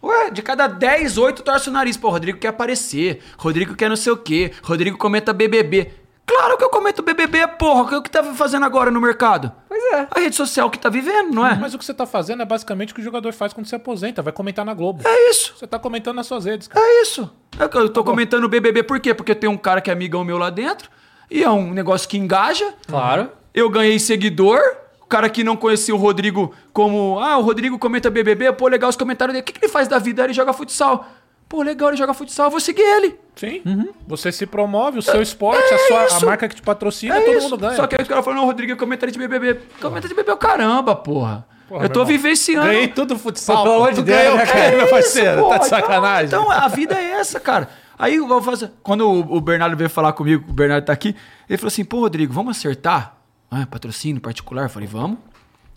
[0.03, 1.97] Ué, de cada 10, 8 torce o nariz.
[1.97, 3.23] Pô, Rodrigo quer aparecer.
[3.39, 4.51] Rodrigo quer não sei o quê.
[4.65, 5.93] Rodrigo comenta BBB.
[6.37, 7.89] Claro que eu comento BBB, porra.
[7.89, 9.53] que é O que tá fazendo agora no mercado?
[9.69, 10.07] Pois é.
[10.11, 11.55] A rede social que tá vivendo, não é?
[11.57, 13.75] Mas o que você tá fazendo é basicamente o que o jogador faz quando se
[13.75, 15.07] aposenta, vai comentar na Globo.
[15.07, 15.55] É isso.
[15.57, 16.85] Você tá comentando nas suas redes, cara.
[16.85, 17.31] É isso.
[17.59, 19.13] É que Eu tô comentando BBB por quê?
[19.15, 20.91] Porque tem um cara que é amigão meu lá dentro.
[21.31, 22.75] E é um negócio que engaja.
[22.87, 23.31] Claro.
[23.55, 24.61] Eu ganhei seguidor.
[25.01, 27.19] O cara que não conhecia o Rodrigo como.
[27.21, 28.53] Ah, o Rodrigo comenta BBB.
[28.53, 29.43] Pô, legal os comentários dele.
[29.43, 30.25] O que, que ele faz da vida?
[30.25, 31.07] Ele joga futsal.
[31.53, 32.47] Pô, legal, ele joga futsal.
[32.47, 33.15] Eu vou seguir ele.
[33.37, 33.61] Sim.
[34.09, 37.35] Você se promove, o seu esporte, a, sua, a marca que te patrocina, É todo
[37.35, 37.43] isso.
[37.43, 37.77] mundo ganha.
[37.77, 39.61] Só que aí os caras falam, não, Rodrigo é comentarista de BBB.
[39.79, 41.47] Comenta de BBB, o caramba, porra.
[41.69, 42.69] Porra, eu tô vivenciando.
[42.69, 43.65] Ganhei tudo futsal.
[43.65, 44.77] Pelo amor de Deus, ganhou né, cara?
[44.79, 45.41] meu parceiro?
[45.43, 46.27] Isso, tá de sacanagem.
[46.29, 47.69] Então, então, a vida é essa, cara.
[47.99, 48.73] Aí eu vou fazer.
[48.83, 51.15] Quando o, o Bernardo veio falar comigo, o Bernardo tá aqui,
[51.47, 53.15] ele falou assim: pô, Rodrigo, vamos acertar?
[53.51, 54.63] Ah, patrocínio particular?
[54.65, 55.19] Eu falei, vamos.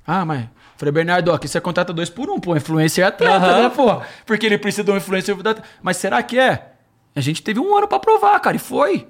[0.07, 0.45] Ah, mas.
[0.77, 2.55] Falei, Bernardo, ó, aqui você contrata dois por um, pô.
[2.55, 3.61] Influencer é atleta, Aham.
[3.63, 4.01] né, pô?
[4.25, 5.35] Porque ele precisa de um influencer.
[5.41, 6.73] da- Mas será que é?
[7.15, 9.07] A gente teve um ano pra provar, cara, e foi.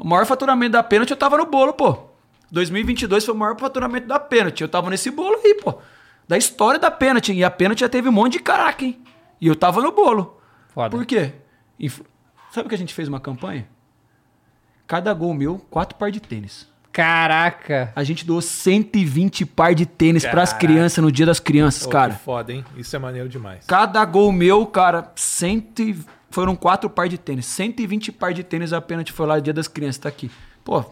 [0.00, 1.96] O maior faturamento da pênalti eu tava no bolo, pô.
[2.50, 4.62] 2022 foi o maior faturamento da pênalti.
[4.62, 5.78] Eu tava nesse bolo aí, pô.
[6.26, 7.32] Da história da pênalti.
[7.32, 9.00] E a pênalti já teve um monte de caraca, hein?
[9.40, 10.40] E eu tava no bolo.
[10.74, 10.90] Foda.
[10.90, 11.32] Por quê?
[11.78, 12.00] Inf-
[12.50, 13.68] Sabe que a gente fez uma campanha?
[14.86, 16.68] Cada gol meu, quatro par de tênis.
[16.96, 17.92] Caraca.
[17.94, 20.66] A gente doou 120 par de tênis pras Caraca.
[20.66, 22.14] crianças no dia das crianças, Pô, cara.
[22.14, 22.64] Que foda, hein?
[22.76, 23.64] Isso é maneiro demais.
[23.66, 25.96] Cada gol meu, cara, 100 e-
[26.30, 27.46] foram quatro par de tênis.
[27.46, 30.30] 120 par de tênis a pênalti foi lá no dia das crianças, tá aqui.
[30.64, 30.84] Pô,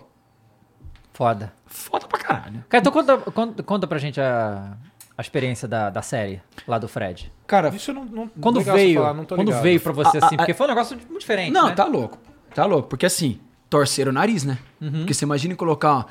[1.13, 1.53] Foda.
[1.67, 2.65] foda pra caralho.
[2.69, 4.77] Cara, então conta, conta, conta pra gente a,
[5.17, 7.33] a experiência da, da série lá do Fred.
[7.47, 9.63] Cara, Isso não, não Quando você veio, falar, não tô quando ligado.
[9.63, 11.75] veio pra você A- assim, a- porque foi um negócio muito diferente, Não, né?
[11.75, 12.19] tá louco.
[12.55, 12.89] Tá louco.
[12.89, 13.41] Porque assim,
[13.75, 14.57] torcer o nariz, né?
[14.99, 16.05] Porque você imagina colocar ó,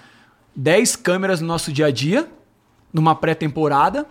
[0.53, 2.30] 10 câmeras no nosso dia a dia,
[2.91, 4.05] numa pré-temporada.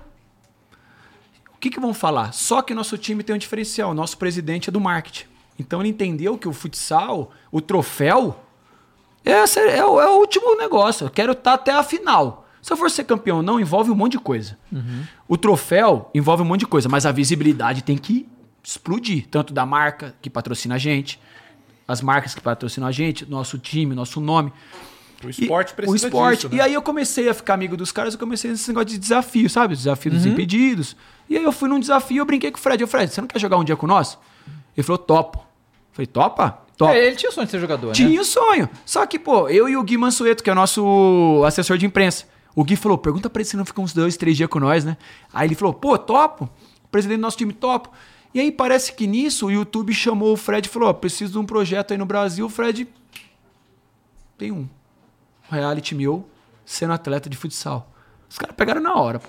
[1.55, 2.33] O que, que vão falar?
[2.33, 3.93] Só que nosso time tem um diferencial.
[3.93, 5.27] Nosso presidente é do marketing.
[5.59, 8.43] Então ele entendeu que o futsal, o troféu,
[9.23, 11.05] é, é o, é o último negócio.
[11.05, 12.49] Eu quero estar até a final.
[12.63, 14.59] Se eu for ser campeão, não, envolve um monte de coisa.
[15.29, 18.27] O troféu envolve um monte de coisa, mas a visibilidade tem que
[18.63, 19.27] explodir.
[19.31, 21.21] Tanto da marca que patrocina a gente,
[21.93, 24.53] as marcas que patrocinam a gente, nosso time, nosso nome.
[25.25, 26.37] O esporte E- precisa o esporte.
[26.37, 26.57] disso, né?
[26.57, 29.49] E aí eu comecei a ficar amigo dos caras, eu comecei nesse negócio de desafio,
[29.49, 29.77] sabe?
[29.77, 30.97] Desafio dos impedidos.
[31.31, 32.81] E aí eu fui num desafio, eu brinquei com o Fred.
[32.83, 34.19] Eu, Fred, você não quer jogar um dia com nós?
[34.77, 35.39] Ele falou, topo.
[35.39, 35.45] Eu
[35.93, 36.59] falei, topa?
[36.77, 36.95] Topa.
[36.95, 37.93] É, ele tinha o sonho de ser jogador, né?
[37.93, 38.69] Tinha o sonho.
[38.85, 42.25] Só que, pô, eu e o Gui Mansueto, que é o nosso assessor de imprensa,
[42.57, 44.85] o Gui falou: pergunta pra ele se não fica uns dois, três dias com nós,
[44.85, 44.97] né?
[45.33, 46.49] Aí ele falou: pô, topo.
[46.85, 47.91] O presidente do nosso time, topo.
[48.35, 51.39] E aí parece que nisso o YouTube chamou o Fred e falou: ó, preciso de
[51.39, 52.47] um projeto aí no Brasil.
[52.47, 52.89] O Fred
[54.39, 54.69] tem um.
[55.51, 56.27] Reality meu,
[56.65, 57.93] sendo atleta de futsal.
[58.29, 59.29] Os caras pegaram na hora, pô.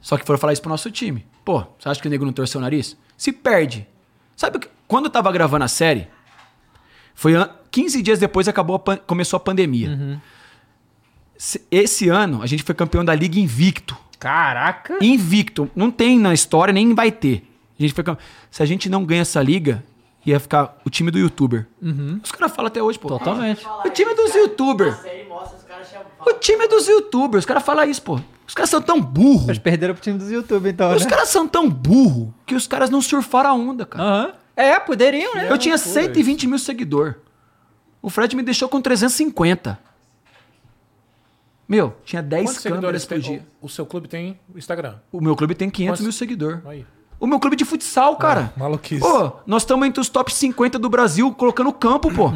[0.00, 1.26] Só que foram falar isso pro nosso time.
[1.44, 2.96] Pô, você acha que o nego não torceu o nariz?
[3.16, 3.86] Se perde.
[4.36, 4.60] Sabe?
[4.86, 6.06] Quando eu tava gravando a série,
[7.14, 10.20] foi an- 15 dias depois acabou a começou a pandemia.
[11.36, 13.96] Se- Esse ano a gente foi campeão da Liga Invicto.
[14.20, 14.96] Caraca.
[15.02, 15.68] Invicto.
[15.74, 17.44] Não tem na história, nem vai ter.
[17.78, 18.24] A gente foi campeão.
[18.50, 19.84] Se a gente não ganha essa liga,
[20.24, 21.66] ia ficar o time do youtuber.
[22.22, 23.08] Os caras falam até hoje, pô.
[23.08, 23.64] Totalmente.
[23.84, 24.96] O time dos youtubers.
[26.26, 27.42] O time dos youtubers.
[27.42, 28.18] Os caras falam isso, pô.
[28.46, 29.48] Os caras são tão burros.
[29.48, 31.10] Eles perderam pro time dos YouTube, então, Os né?
[31.10, 34.04] caras são tão burros que os caras não surfaram a onda, cara.
[34.04, 34.32] Aham.
[34.56, 35.50] É, poderiam, né?
[35.50, 37.14] Eu tinha loucura 120 mil seguidores.
[38.00, 39.78] O Fred me deixou com 350.
[41.68, 43.46] Meu, tinha 10 Quantos câmeras seguidores por dia.
[43.60, 44.94] O, o seu clube tem Instagram.
[45.10, 46.02] O meu clube tem 500 Quantos?
[46.04, 46.64] mil seguidores.
[46.64, 46.86] Aí.
[47.18, 48.52] O meu clube de futsal, cara.
[48.56, 49.00] Ah, maluquice.
[49.00, 52.30] Pô, nós estamos entre os top 50 do Brasil colocando campo, pô.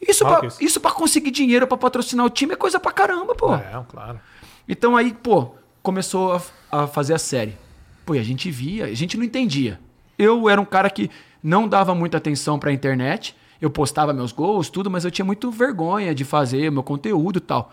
[0.00, 3.54] Isso, pra, isso pra conseguir dinheiro pra patrocinar o time é coisa pra caramba, pô.
[3.54, 4.20] É, claro.
[4.68, 6.34] Então aí, pô, começou
[6.70, 7.56] a, a fazer a série.
[8.04, 9.80] Pô, e a gente via, a gente não entendia.
[10.18, 11.10] Eu era um cara que
[11.42, 13.36] não dava muita atenção pra internet.
[13.60, 17.40] Eu postava meus gols, tudo, mas eu tinha muito vergonha de fazer meu conteúdo e
[17.40, 17.72] tal.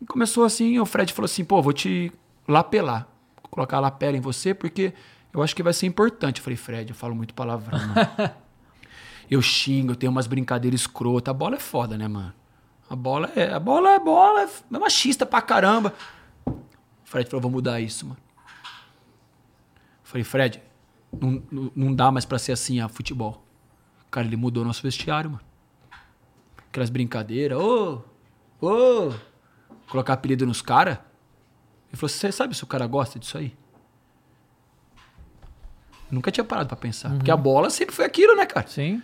[0.00, 2.12] E começou assim, o Fred falou assim, pô, vou te
[2.46, 3.06] lapelar.
[3.40, 4.92] Vou colocar a lapela em você, porque
[5.32, 6.38] eu acho que vai ser importante.
[6.38, 7.78] Eu falei, Fred, eu falo muito palavrão.
[7.78, 8.34] né?"
[9.30, 11.30] Eu xingo, eu tenho umas brincadeiras escrotas.
[11.30, 12.34] A bola é foda, né, mano?
[12.90, 13.50] A bola é.
[13.54, 15.94] A bola é bola, é machista pra caramba.
[16.44, 16.58] O
[17.04, 18.18] Fred falou: vou mudar isso, mano.
[20.02, 20.62] Falei, Fred,
[21.18, 23.42] não, não- não dá mais pra ser assim a futebol.
[24.10, 25.42] Cara, ele mudou nosso vestiário, mano.
[26.68, 28.02] Aquelas brincadeiras, ô,
[28.60, 29.12] ô,
[29.88, 30.98] colocar apelido nos caras.
[31.88, 33.56] Ele falou, você sabe se o cara gosta disso aí?
[36.12, 37.08] Nunca tinha parado pra pensar.
[37.08, 38.66] Porque a bola sempre foi aquilo, né, cara?
[38.68, 39.02] Sim.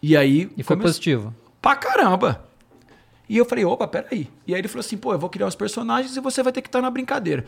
[0.00, 0.48] E aí.
[0.56, 1.34] E foi positivo.
[1.60, 2.48] Pra caramba.
[3.28, 4.30] E eu falei, opa, peraí.
[4.46, 6.62] E aí ele falou assim, pô, eu vou criar os personagens e você vai ter
[6.62, 7.44] que estar na brincadeira.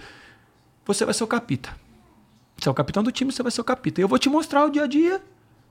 [0.85, 1.71] Você vai ser o capita.
[2.57, 4.01] Você é o capitão do time, você vai ser o capita.
[4.01, 5.23] E eu vou te mostrar o dia a dia.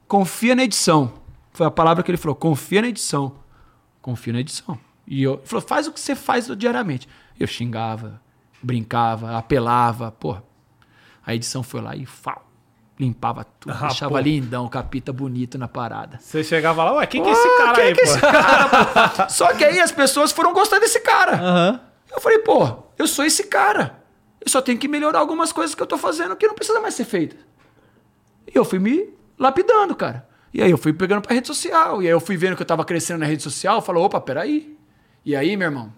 [0.07, 1.13] Confia na edição.
[1.51, 3.35] Foi a palavra que ele falou, confia na edição.
[4.01, 4.79] Confia na edição.
[5.05, 7.07] E eu, ele falou, faz o que você faz diariamente.
[7.37, 8.21] Eu xingava,
[8.61, 10.37] brincava, apelava, pô.
[11.25, 12.45] A edição foi lá e fau,
[13.03, 14.19] limpava tudo, Ah, deixava pô.
[14.19, 16.17] lindão, capita bonito na parada.
[16.19, 18.09] Você chegava lá, ué, quem que é esse cara quem aí, que é pô?
[18.11, 19.29] esse cara, pô?
[19.33, 21.35] Só que aí as pessoas foram gostar desse cara.
[21.35, 21.79] Aham.
[22.11, 23.99] Eu falei, pô, eu sou esse cara.
[24.39, 26.93] Eu só tenho que melhorar algumas coisas que eu tô fazendo que não precisa mais
[26.93, 27.35] ser feita.
[28.47, 30.27] E eu fui me lapidando, cara.
[30.53, 32.01] E aí eu fui pegando pra rede social.
[32.03, 33.81] E aí eu fui vendo que eu tava crescendo na rede social.
[33.81, 34.77] Falou, opa, peraí.
[35.25, 35.91] E aí, meu irmão?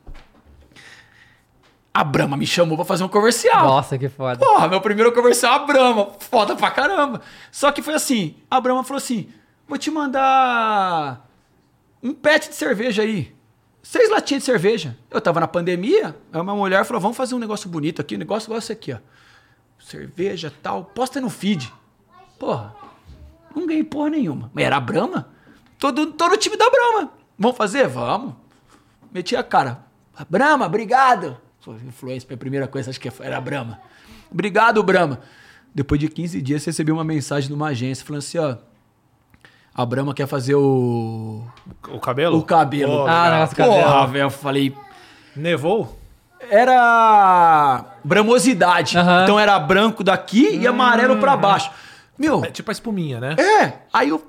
[1.95, 3.65] A Brahma me chamou pra fazer um comercial.
[3.65, 4.37] Nossa, que foda.
[4.37, 6.11] Porra, meu primeiro comercial, a Brahma.
[6.19, 7.21] Foda pra caramba.
[7.49, 9.29] Só que foi assim: a Brahma falou assim:
[9.65, 11.25] vou te mandar
[12.03, 13.33] um pet de cerveja aí.
[13.81, 14.97] Seis latinhas de cerveja.
[15.09, 18.15] Eu tava na pandemia, aí uma mulher falou: vamos fazer um negócio bonito aqui.
[18.15, 18.97] O negócio igual esse aqui, ó.
[19.79, 20.83] Cerveja tal.
[20.83, 21.73] Posta no feed.
[22.37, 22.75] Porra,
[23.55, 24.51] não ganhei porra nenhuma.
[24.53, 25.29] Mas era a Brahma?
[25.79, 27.13] Todo, todo o time da Brahma.
[27.39, 27.87] Vamos fazer?
[27.87, 28.33] Vamos.
[29.13, 29.79] Meti a cara.
[30.29, 31.44] Brahma, obrigado.
[31.87, 33.79] Influência, foi a primeira coisa, acho que era a Brahma.
[34.31, 35.19] Obrigado, Brahma.
[35.73, 38.55] Depois de 15 dias, recebi uma mensagem de uma agência falando assim, ó.
[39.73, 41.43] A Brahma quer fazer o.
[41.89, 42.37] O cabelo?
[42.37, 42.91] O cabelo.
[42.93, 43.83] Pô, Ah, do cabelo.
[43.83, 44.73] Porra, velho, eu falei.
[45.35, 45.99] Nevou?
[46.49, 47.85] Era.
[48.03, 48.95] Bramosidade.
[49.23, 51.71] Então era branco daqui e amarelo pra baixo.
[52.17, 53.35] Meu, É tipo a espuminha, né?
[53.37, 53.73] é.
[53.91, 54.25] Aí eu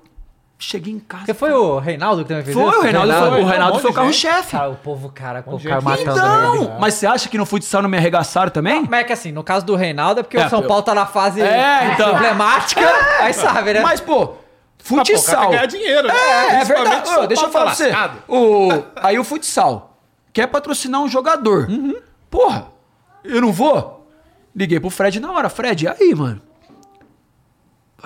[0.59, 1.23] cheguei em casa.
[1.25, 2.79] Porque foi o Reinaldo que também fez Foi, isso?
[2.79, 4.53] o Reinaldo, foi, o Reinaldo foi o carro-chefe.
[4.53, 6.65] Cara, o povo, cara, o de cara matando ele.
[6.65, 8.87] Então, mas você acha que no futsal não me arregaçaram também?
[8.89, 10.83] Mas é que assim, no caso do Reinaldo é porque É, o São eu- Paulo
[10.83, 12.15] tá na fase É, então.
[12.15, 12.81] emblemática,
[13.21, 13.81] aí sabe, né?
[13.81, 14.35] Mas, pô, Ah, pô,
[14.79, 15.43] o futsal.
[15.43, 16.15] quer ganhar dinheiro, né?
[16.15, 17.11] É, é verdade.
[17.11, 18.23] Ô, deixa eu Paulo falar pra você.
[18.29, 19.99] O, aí o futsal
[20.33, 21.69] quer patrocinar um jogador.
[22.31, 22.69] Porra,
[23.25, 24.07] eu não vou?
[24.55, 25.49] Liguei pro Fred na hora.
[25.51, 26.41] Fred, e aí, mano?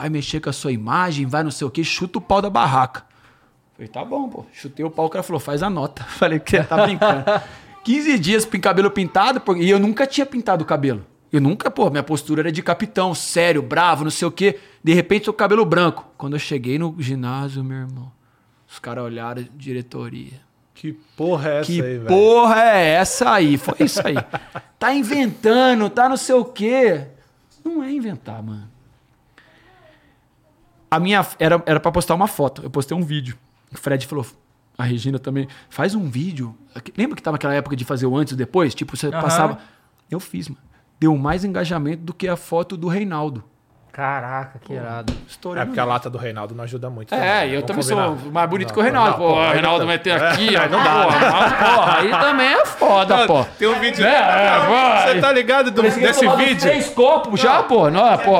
[0.00, 2.48] Vai mexer com a sua imagem, vai não sei o que, chuta o pau da
[2.48, 3.04] barraca.
[3.74, 4.46] Falei, tá bom, pô.
[4.50, 6.02] Chutei o pau, o cara falou, faz a nota.
[6.08, 7.22] Falei, que tá brincando.
[7.84, 11.04] 15 dias com cabelo pintado, e eu nunca tinha pintado o cabelo.
[11.30, 14.58] Eu nunca, pô, minha postura era de capitão, sério, bravo, não sei o quê.
[14.82, 16.06] De repente, o cabelo branco.
[16.16, 18.10] Quando eu cheguei no ginásio, meu irmão,
[18.66, 20.40] os caras olharam, diretoria.
[20.72, 22.06] Que porra é essa Que aí, velho?
[22.06, 23.58] porra é essa aí?
[23.58, 24.14] Foi isso aí.
[24.78, 27.06] tá inventando, tá não sei o quê.
[27.62, 28.79] Não é inventar, mano.
[30.90, 32.62] A minha era era para postar uma foto.
[32.62, 33.36] Eu postei um vídeo.
[33.72, 34.26] O Fred falou,
[34.76, 36.56] a Regina também, faz um vídeo.
[36.98, 38.74] Lembra que tava aquela época de fazer o antes e o depois?
[38.74, 39.58] Tipo, você passava.
[40.10, 40.60] Eu fiz, mano.
[40.98, 43.44] Deu mais engajamento do que a foto do Reinaldo.
[43.92, 45.12] Caraca, que irado.
[45.26, 45.60] Estourou.
[45.60, 47.12] É porque a lata do Reinaldo não ajuda muito.
[47.14, 47.66] É, também, eu né?
[47.66, 49.10] também Vamos sou mais bonito Não, que o Reinaldo.
[49.10, 50.62] não, pô, o Reinaldo não- vai ter aqui, ó.
[50.62, 51.10] É, não Não dá, dá.
[51.50, 51.56] né?
[51.74, 53.44] Porra, aí também é foda, pô.
[53.58, 54.04] Tem um vídeo.
[54.06, 55.12] É, é, vai.
[55.14, 56.60] Você tá ligado do- desse vídeo?
[56.60, 57.90] Três copos já, pô.
[57.90, 58.38] Não, pô.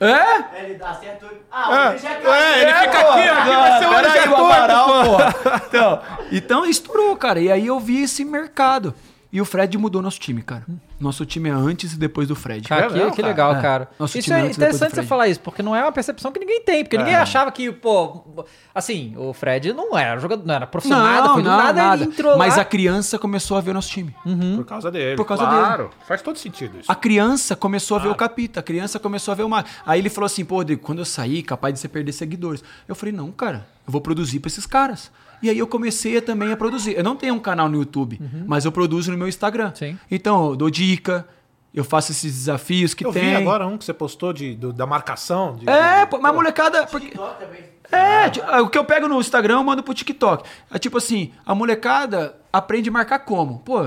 [0.00, 0.62] É?
[0.64, 1.26] Ele dá certo.
[1.50, 3.32] Ah, É, ele já é, ele É, fica aqui, ó.
[3.32, 5.66] Aqui vai ser o olho já o torto, pô.
[5.68, 7.40] Então, então estourou, cara.
[7.40, 8.94] E aí eu vi esse mercado.
[9.32, 10.62] E o Fred mudou nosso time, cara.
[11.00, 12.68] Nosso time é antes e depois do Fred.
[12.68, 13.62] Cara, É que, que legal, É.
[13.62, 13.88] cara.
[13.98, 15.82] Nosso isso time é antes e depois do interessante você falar isso, porque não é
[15.82, 16.84] uma percepção que ninguém tem.
[16.84, 21.26] Porque ninguém achava que, pô, assim, o Fred não era jogador, não era profissional, nada,
[21.28, 22.02] Não, foi não, nada, nada.
[22.04, 22.62] ele entrou Mas lá.
[22.62, 24.14] a criança começou a ver o nosso time.
[24.56, 25.16] Por causa dele.
[25.16, 25.90] Por causa claro.
[26.06, 26.92] Faz todo sentido isso.
[26.92, 29.64] A criança começou a ver o capita, a criança começou a ver o mar.
[29.86, 32.62] Aí ele falou assim, pô, Rodrigo, quando eu sair, capaz de você perder seguidores.
[32.86, 35.10] Eu falei, não, cara, eu vou produzir pra esses caras.
[35.42, 36.96] E aí eu comecei também a produzir.
[36.96, 39.68] Eu não tenho um canal no YouTube, mas eu produzo no meu Instagram.
[39.68, 39.74] Uhum.
[39.74, 39.98] Sim.
[40.10, 41.26] Então, eu dou dica,
[41.74, 43.30] eu faço esses desafios que Eu tem.
[43.30, 45.56] vi agora um que você postou de, do- da marcação.
[45.56, 46.86] de- É, de- pô, mas molecada.
[46.86, 47.06] Porque...
[47.08, 47.60] TikTok também.
[47.90, 50.48] É, ah, o que eu pego no Instagram eu mando pro TikTok.
[50.72, 53.58] É tipo assim, a molecada aprende a marcar como?
[53.58, 53.82] Pô,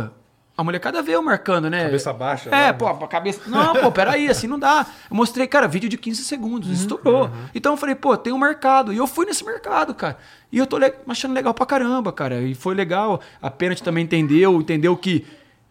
[0.58, 1.84] a molecada eu marcando, né?
[1.86, 2.74] Cabeça baixa, É, né?
[2.74, 3.42] pô, a cabeça.
[3.48, 4.86] Não, pô, peraí, assim não dá.
[5.10, 7.30] Eu mostrei, cara, vídeo de 15 segundos, estourou.
[7.54, 8.94] Então eu falei, pô, tem um mercado.
[8.94, 10.18] E eu fui nesse mercado, cara.
[10.52, 12.42] E eu tô le- achando legal pra caramba, cara.
[12.42, 13.20] E foi legal.
[13.42, 15.26] A Penalty também entendeu, entendeu que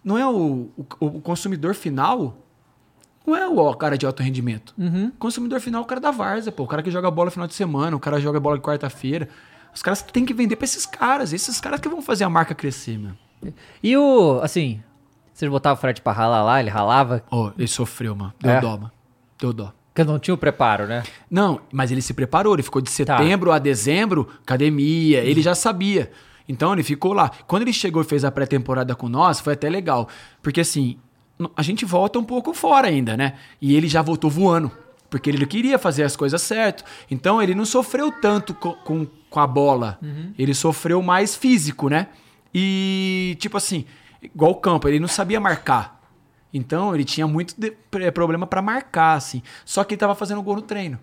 [0.04, 2.36] não é o, o, o consumidor final
[3.26, 4.74] Não é o cara de alto rendimento.
[4.76, 5.10] Uhum.
[5.18, 6.64] Consumidor final é o cara da Varza, pô.
[6.64, 9.30] O cara que joga bola no final de semana, o cara joga bola de quarta-feira.
[9.74, 11.32] Os caras têm que vender pra esses caras.
[11.32, 13.12] Esses caras que vão fazer a marca crescer, meu.
[13.82, 14.80] E o, assim,
[15.32, 18.32] vocês botavam o Fred pra ralar lá, ele ralava, Ó, ele sofreu, mano.
[18.40, 18.60] Deu É?
[18.60, 18.92] dó, mano.
[19.38, 19.72] Deu dó.
[19.92, 21.02] porque não tinha o preparo, né?
[21.30, 22.94] Não, mas ele se preparou, ele ficou de Tá.
[23.18, 26.10] setembro a dezembro, academia, ele já sabia.
[26.48, 27.30] Então ele ficou lá.
[27.46, 30.08] Quando ele chegou e fez a pré-temporada com nós, foi até legal.
[30.42, 30.98] Porque assim,
[31.56, 33.34] a gente volta um pouco fora ainda, né?
[33.62, 34.70] E ele já voltou voando.
[35.08, 36.82] Porque ele queria fazer as coisas certo.
[37.10, 39.98] Então ele não sofreu tanto co- com, com a bola.
[40.36, 42.08] Ele sofreu mais físico, né?
[42.54, 43.84] E, tipo assim,
[44.22, 46.00] igual o campo, ele não sabia marcar.
[46.52, 47.72] Então ele tinha muito de-
[48.12, 49.42] problema pra marcar, assim.
[49.64, 50.98] Só que ele tava fazendo gol no treino.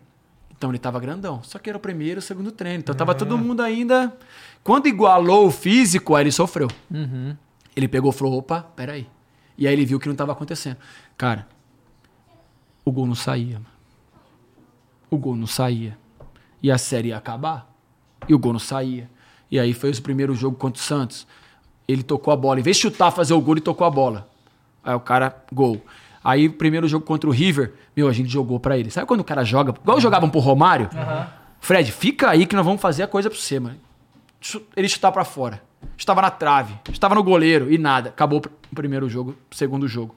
[0.58, 1.44] Então ele tava grandão.
[1.44, 2.80] Só que era o primeiro o segundo treino.
[2.80, 4.16] Então tava todo mundo ainda.
[4.64, 6.70] Quando igualou o físico, aí ele sofreu.
[7.76, 9.08] Ele pegou e falou: opa, peraí.
[9.58, 10.78] E aí ele viu que não tava acontecendo.
[11.18, 11.48] Cara,
[12.86, 13.56] o gol não saía.
[13.56, 13.66] mano.
[15.10, 15.98] O gol não saía.
[16.64, 17.70] E a série ia acabar.
[18.30, 19.10] E o gol não saía.
[19.50, 21.28] E aí fez o primeiro jogo contra o Santos.
[21.88, 22.60] Ele tocou a bola.
[22.60, 24.28] Em vez de chutar, fazer o gol, ele tocou a bola.
[24.84, 25.82] Aí o cara, gol.
[26.24, 28.92] Aí o primeiro jogo contra o River, meu, a gente jogou pra ele.
[28.92, 29.74] Sabe quando o cara joga?
[29.82, 30.90] Igual jogavam pro Romário?
[31.60, 33.78] Fred, fica aí que nós vamos fazer a coisa pra você, mano.
[34.76, 35.62] Ele chutar pra fora.
[35.98, 38.10] Estava na trave, estava no goleiro e nada.
[38.10, 40.16] Acabou o primeiro jogo, segundo jogo.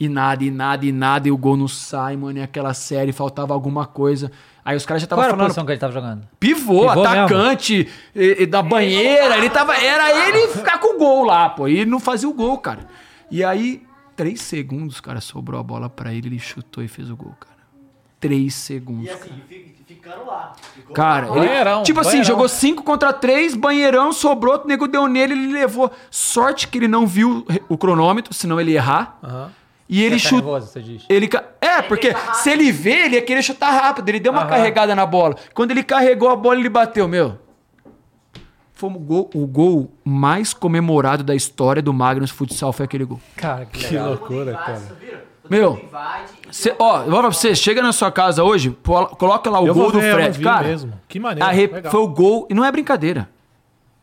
[0.00, 2.38] E nada, e nada, e nada, e o gol não sai, mano.
[2.38, 4.32] E aquela série faltava alguma coisa.
[4.64, 5.46] Aí os caras já Qual estavam era a falando.
[5.48, 6.28] posição que ele tava jogando?
[6.40, 9.76] Pivô, Pivô atacante, e- e da banheira, ele tava.
[9.76, 11.68] Era ele ficar com o gol lá, pô.
[11.68, 12.86] E ele não fazia o gol, cara.
[13.30, 13.82] E aí,
[14.16, 17.54] três segundos, cara, sobrou a bola pra ele, ele chutou e fez o gol, cara.
[18.18, 19.04] Três segundos.
[19.06, 20.52] E assim, fi- ficando lá.
[20.74, 21.36] Ficou Cara, lá.
[21.36, 22.26] ele, Banheirão, tipo assim, banheirão.
[22.28, 25.92] jogou 5 contra 3, banheirão, sobrou, o nego deu nele, ele levou.
[26.10, 29.18] Sorte que ele não viu o cronômetro, senão ele ia errar.
[29.22, 29.50] Aham.
[29.88, 31.04] E ele Tá nervoso, você diz.
[31.08, 34.08] Ele ca- É, porque se ele vê, ele ia querer chutar rápido.
[34.08, 34.50] Ele deu uma Aham.
[34.50, 35.36] carregada na bola.
[35.52, 37.38] Quando ele carregou a bola, ele bateu, meu.
[38.72, 43.20] Foi o gol, o gol mais comemorado da história do Magnus Futsal foi aquele gol.
[43.36, 44.96] Cara, que Que loucura, Invade, cara.
[45.48, 45.78] Meu,
[46.48, 49.50] e Cê, ó, eu vou falar pra você, chega na sua casa hoje, pô- coloca
[49.50, 50.42] lá o Eu gol vou do ver, eu Fred.
[50.42, 50.92] Cara, mesmo.
[51.06, 53.28] Que maneiro, foi o gol, e não é brincadeira.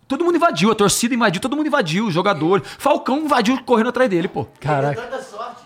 [0.07, 2.67] Todo mundo invadiu, a torcida invadiu, todo mundo invadiu, os jogadores.
[2.77, 4.41] Falcão invadiu correndo atrás dele, pô.
[4.41, 5.01] Ele Caraca.
[5.01, 5.63] tanta sorte.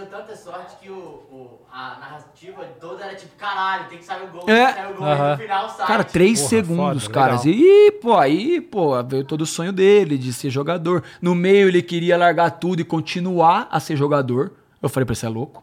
[0.00, 4.04] Ele deu tanta sorte que o, o- a narrativa toda era tipo, caralho, tem que
[4.04, 4.64] sair o gol, É.
[4.66, 5.86] tem que sair o gol, e no final sai.
[5.86, 7.32] Cara, três Porra, segundos, foda, cara.
[7.40, 7.46] legal.
[7.46, 11.02] E, pô, aí, pô, veio todo o sonho dele de ser jogador.
[11.20, 14.52] No meio ele queria largar tudo e continuar a ser jogador.
[14.82, 15.62] Eu falei pra ele, você é louco?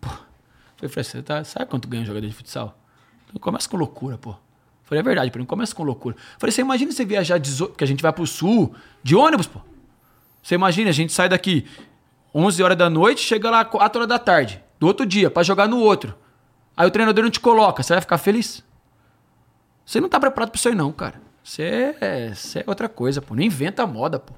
[0.00, 0.08] Pô.
[0.76, 2.76] Falei, Fred, você tá, sabe quanto ganha um jogador de futsal?
[3.40, 4.34] Começa com loucura, pô.
[4.84, 6.16] Falei, é verdade, pra mim, começa com loucura.
[6.38, 9.60] Falei, você imagina você viajar, 18, que a gente vai pro sul, de ônibus, pô.
[10.42, 11.66] Você imagina, a gente sai daqui
[12.34, 15.68] 11 horas da noite, chega lá 4 horas da tarde, do outro dia, pra jogar
[15.68, 16.14] no outro.
[16.76, 18.64] Aí o treinador não te coloca, você vai ficar feliz?
[19.84, 21.20] Você não tá preparado pra isso aí, não, cara.
[21.42, 23.34] Você é, você é outra coisa, pô.
[23.34, 24.34] Não inventa moda, pô.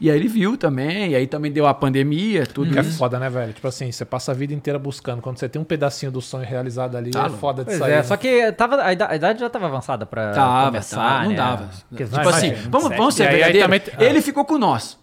[0.00, 2.98] E aí ele viu também, e aí também deu a pandemia, tudo Que é isso.
[2.98, 3.52] foda, né, velho?
[3.52, 5.22] Tipo assim, você passa a vida inteira buscando.
[5.22, 7.92] Quando você tem um pedacinho do sonho realizado ali, Tá é foda de Pois sair.
[7.92, 8.02] é, né?
[8.02, 11.30] só que tava, a, ida- a idade já tava avançada pra Tava, começar, tava, não
[11.30, 11.36] né?
[11.36, 11.70] dava.
[11.88, 13.66] Porque tipo assim, vamos, vamos ser E aí- aí verdadeiro.
[13.90, 14.10] também- ah.
[14.10, 14.98] Ele ficou com nós.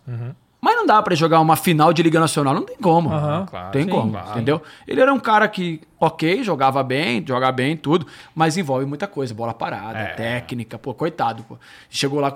[0.61, 3.09] Mas não dá pra jogar uma final de Liga Nacional, não tem como.
[3.09, 3.45] Aham.
[3.49, 4.31] Claro, tem sim, como, claro.
[4.31, 4.61] entendeu?
[4.85, 8.05] Ele era um cara que, ok, jogava bem, joga bem, tudo,
[8.35, 10.05] mas envolve muita coisa, bola parada, É.
[10.15, 11.57] técnica, pô, coitado, pô.
[11.89, 12.33] Chegou lá,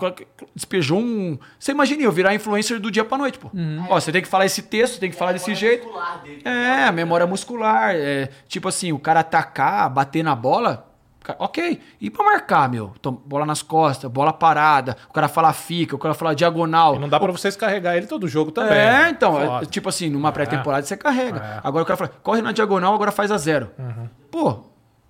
[0.55, 1.37] despejou um...
[1.59, 3.51] Você imagina eu virar influencer do dia pra noite, pô.
[3.89, 5.83] Ó, você tem que falar esse texto, tem que falar desse memória jeito.
[5.85, 6.41] muscular dele.
[6.45, 7.91] É, memória muscular.
[7.93, 10.92] É, tipo assim, o cara atacar, bater na bola.
[11.39, 11.79] Ok.
[12.01, 12.93] E pra marcar, meu?
[13.25, 14.97] Bola nas costas, bola parada.
[15.09, 16.95] O cara fala fica, o cara fala diagonal.
[16.95, 18.77] E não dá pra vocês carregar ele todo jogo também.
[18.77, 21.39] É, então, é, tipo assim, numa pré-temporada você carrega.
[21.39, 21.59] É.
[21.63, 23.71] Agora o cara fala, corre na diagonal, agora faz a zero.
[23.79, 24.09] Uhum.
[24.29, 24.63] Pô,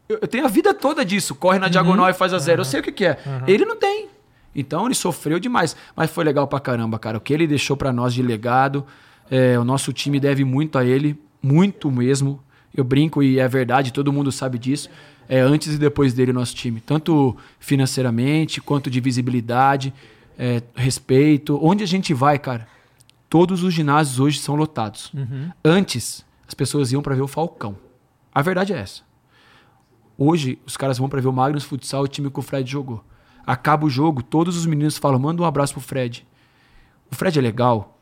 [0.07, 1.34] eu, eu tenho a vida toda disso.
[1.35, 2.61] Corre na diagonal e faz a zero.
[2.61, 3.18] Eu sei o que, que é.
[3.26, 3.44] Uhum.
[3.48, 4.10] Ele não tem.
[4.56, 5.76] Então ele sofreu demais.
[5.95, 7.18] Mas foi legal pra caramba, cara.
[7.18, 8.85] O que ele deixou pra nós de legado,
[9.31, 12.41] é, o nosso time deve muito a ele, muito mesmo.
[12.76, 14.90] Eu brinco e é verdade, todo mundo sabe disso.
[15.34, 19.92] É antes e depois dele o nosso time, tanto financeiramente quanto de visibilidade,
[20.38, 21.58] é, respeito.
[21.60, 22.68] Onde a gente vai, cara?
[23.28, 25.12] Todos os ginásios hoje são lotados.
[25.66, 27.76] Antes, as pessoas iam pra ver o Falcão.
[28.32, 29.02] A verdade é essa.
[30.20, 33.04] Hoje, os caras vão pra ver o Magnus Futsal, o time que o Fred jogou.
[33.44, 36.28] Acaba o jogo, todos os meninos falam: manda um abraço pro Fred.
[37.12, 37.98] O Fred é legal.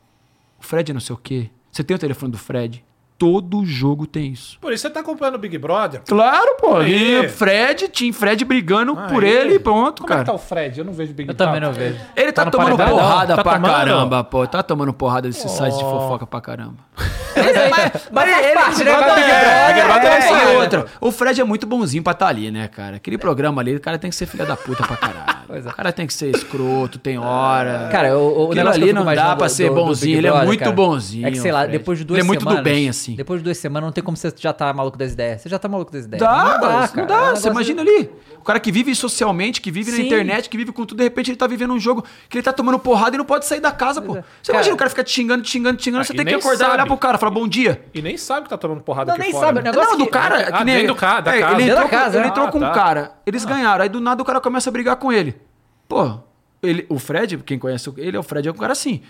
[0.60, 1.48] O Fred é não sei o quê.
[1.70, 2.84] Você tem o telefone do Fred?
[3.22, 4.58] Todo jogo tem isso.
[4.60, 6.02] Por isso você tá acompanhando o Big Brother?
[6.04, 6.78] Claro, pô.
[6.78, 7.24] Aí.
[7.24, 9.30] E Fred, Team Fred brigando por Aí.
[9.30, 10.22] ele e pronto, Como cara.
[10.22, 10.80] é que tá o Fred?
[10.80, 11.68] Eu não vejo Big Eu também Brother.
[11.88, 12.04] não vejo.
[12.16, 12.98] Ele tá, Tá tomando paredão?
[12.98, 13.70] porrada Tá pra tomando?
[13.72, 14.44] caramba, pô.
[14.48, 15.48] Tá tomando porrada desses Oh.
[15.48, 16.74] sites de fofoca pra caramba.
[17.34, 17.68] É
[18.10, 18.90] Mas faz ele, parte, né?
[18.90, 20.58] é, Big é, Brother, Brother é, é é.
[20.58, 20.86] outra.
[21.00, 22.96] O Fred é muito bonzinho pra estar ali, né, cara?
[22.96, 25.31] Aquele programa ali, o cara tem que ser filha da puta pra caralho.
[25.48, 25.58] É.
[25.68, 27.88] O cara tem que ser escroto, tem hora.
[27.90, 30.72] Cara, o, o ali não dá pra ser do- do bonzinho, ele é muito cara,
[30.72, 31.78] bonzinho, É que, sei lá, Fred.
[31.78, 32.64] depois de duas Ele é muito do semanas...
[32.64, 33.14] bem, assim.
[33.14, 35.40] Depois de duas semanas não tem como você já tá maluco das ideias.
[35.42, 36.22] Você já tá maluco das ideias.
[36.22, 36.92] Dá, não dá, cara.
[36.94, 37.36] não É um dá.
[37.36, 38.10] Você imagina ali.
[38.42, 40.06] O cara que vive socialmente, que vive na Sim.
[40.06, 42.52] internet, que vive com tudo, de repente ele tá vivendo um jogo que ele tá
[42.52, 44.16] tomando porrada e não pode sair da casa, pô.
[44.16, 44.24] é.
[44.42, 46.26] Você Cara- imagina o cara ficar te xingando, te xingando, te xingando, Ah, você tem
[46.26, 46.88] que acordar e olhar sabe.
[46.88, 47.84] pro cara e falar bom dia.
[47.94, 49.46] E nem sabe que tá tomando porrada Não, aqui nem fora.
[49.46, 49.70] sabe, o né?
[49.70, 50.48] negócio Não, do cara.
[50.48, 51.54] Ah, que nem, do ca- da é, casa.
[51.54, 52.70] Ele entrou, da casa, ele entrou Ah, com tá.
[52.70, 53.82] um cara, eles ganharam.
[53.84, 55.36] Aí do nada o cara começa a brigar com ele.
[55.88, 56.18] Pô,
[56.60, 59.02] ele, o Fred, quem conhece ele, é o Fred, é um cara assim.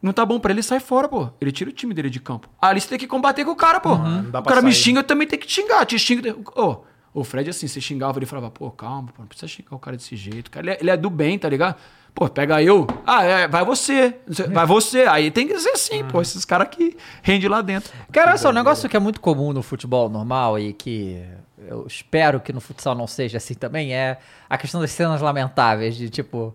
[0.00, 1.28] Não tá bom pra ele, sai fora, pô.
[1.40, 2.48] Ele tira o time dele de campo.
[2.62, 3.96] Ali você tem que combater com o cara, pô.
[4.30, 5.84] Dá o cara me xinga, eu também tenho que te xingar.
[5.86, 6.36] Te xinga.
[6.54, 6.82] Ô,
[7.12, 9.96] o Fred, assim, você xingava, ele falava, pô, calma, pô, não precisa xingar o cara
[9.96, 10.50] desse jeito.
[10.50, 11.76] Cara, ele, é, ele é do bem, tá ligado?
[12.14, 12.86] Pô, pega eu.
[13.06, 14.16] Ah, é, vai você.
[14.52, 15.02] Vai você.
[15.02, 16.20] Aí tem que ser assim, pô.
[16.20, 17.92] Esses caras que rendem lá dentro.
[18.10, 21.22] Cara, olha só, um negócio que é muito comum no futebol normal e que
[21.66, 24.18] eu espero que no futsal não seja assim também é
[24.48, 26.54] a questão das cenas lamentáveis, de tipo,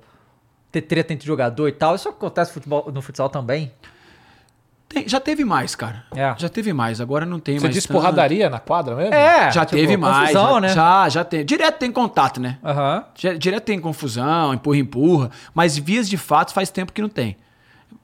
[0.72, 1.96] ter treta entre jogador e tal.
[1.96, 3.72] Isso acontece no futebol, no futsal também.
[4.94, 6.04] Tem- já teve mais, cara.
[6.16, 6.36] É.
[6.38, 7.02] Já teve mais.
[7.02, 7.76] Agora não tem Você mais.
[7.76, 7.98] disse tanto.
[7.98, 9.14] porradaria na quadra mesmo?
[9.14, 10.30] É, Já tipo, teve mais.
[10.32, 10.70] confusão, já, né?
[10.70, 11.44] já, já tem.
[11.46, 12.58] Direto tem contato, né?
[13.16, 15.32] Já- Direto tem confusão, empurra, empurra.
[15.54, 17.36] Mas vias de fato faz tempo que não tem.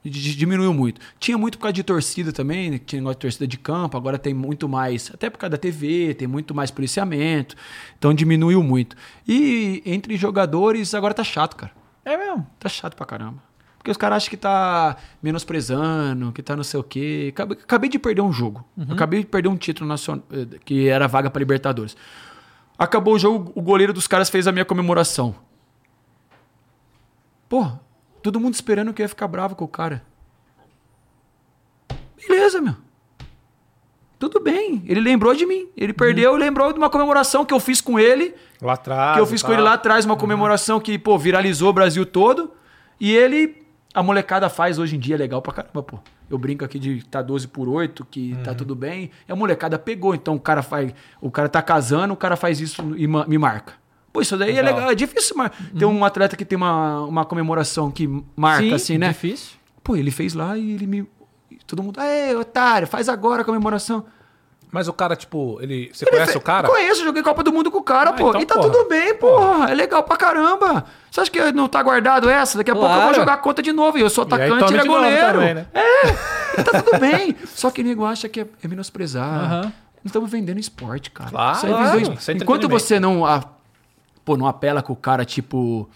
[0.04, 1.02] Diminuiu muito.
[1.20, 2.80] Tinha muito por causa de torcida também, né?
[2.84, 6.14] tinha negócio de torcida de campo, agora tem muito mais, até por causa da TV,
[6.14, 7.56] tem muito mais policiamento.
[7.98, 8.96] Então diminuiu muito.
[9.28, 11.72] E entre jogadores, agora tá chato, cara.
[12.06, 12.48] É mesmo.
[12.58, 13.49] Tá chato pra caramba.
[13.80, 17.30] Porque os caras acham que tá menosprezando, que tá não sei o quê.
[17.34, 18.64] Acabei, acabei de perder um jogo.
[18.78, 21.96] Eu Acabei de perder um título nacional, eh, que era vaga pra Libertadores.
[22.78, 25.34] Acabou o jogo, o goleiro dos caras fez a minha comemoração.
[27.48, 27.72] Pô,
[28.22, 30.04] todo mundo esperando que eu ia ficar bravo com o cara.
[32.18, 32.76] Beleza, meu.
[34.20, 34.84] Tudo bem.
[34.86, 35.70] Ele lembrou de mim.
[35.78, 39.16] Ele perdeu e lembrou de uma comemoração que eu fiz com ele Lá atrás.
[39.16, 42.06] que eu fiz e com ele lá atrás, uma comemoração que, pô, viralizou o Brasil
[42.06, 42.52] todo.
[43.00, 45.98] E ele, a molecada faz hoje em dia, é legal pra caramba, pô.
[46.30, 49.10] Eu brinco aqui de tá 12 por 8, que tá tudo bem.
[49.28, 50.94] E a molecada pegou, então o cara faz.
[51.20, 53.74] O cara tá casando, o cara faz isso e ma- me marca.
[54.14, 54.76] Pô, isso daí é Legal.
[54.76, 54.92] legal.
[54.92, 58.98] É difícil mar- ter um atleta que tem uma, uma comemoração que marca, Sim, assim,
[59.00, 59.08] né?
[59.10, 59.58] difícil.
[59.84, 61.08] Pô, ele fez lá e ele me.
[61.66, 64.06] Todo mundo, aê, otário, faz agora a comemoração.
[64.72, 65.90] Mas o cara, tipo, ele.
[65.92, 66.68] Você Ele conhece fe- o cara?
[66.68, 68.30] Conheço, joguei Copa do Mundo com o cara, Ah, pô.
[68.30, 68.70] então, e tá porra.
[68.70, 69.72] tudo bem, porra.
[69.72, 70.86] É legal pra caramba.
[71.10, 72.58] Você acha que não tá guardado essa?
[72.60, 73.16] Daqui a pouco eu vou Claro.
[73.16, 73.98] jogar a conta de novo.
[73.98, 75.34] E eu sou atacante, ele é goleiro.
[75.40, 75.66] também, né?
[75.74, 77.36] É, e tá tudo bem.
[77.48, 79.28] Só que o nego acha que é, é menosprezar.
[79.44, 79.62] Aham.
[79.64, 79.72] Nós
[80.06, 81.30] estamos vendendo esporte, cara.
[81.32, 81.74] Claro, claro.
[81.74, 82.70] é Enquanto entretenimento.
[82.70, 83.44] você não, a-
[84.24, 85.90] pô, não apela com o cara, tipo...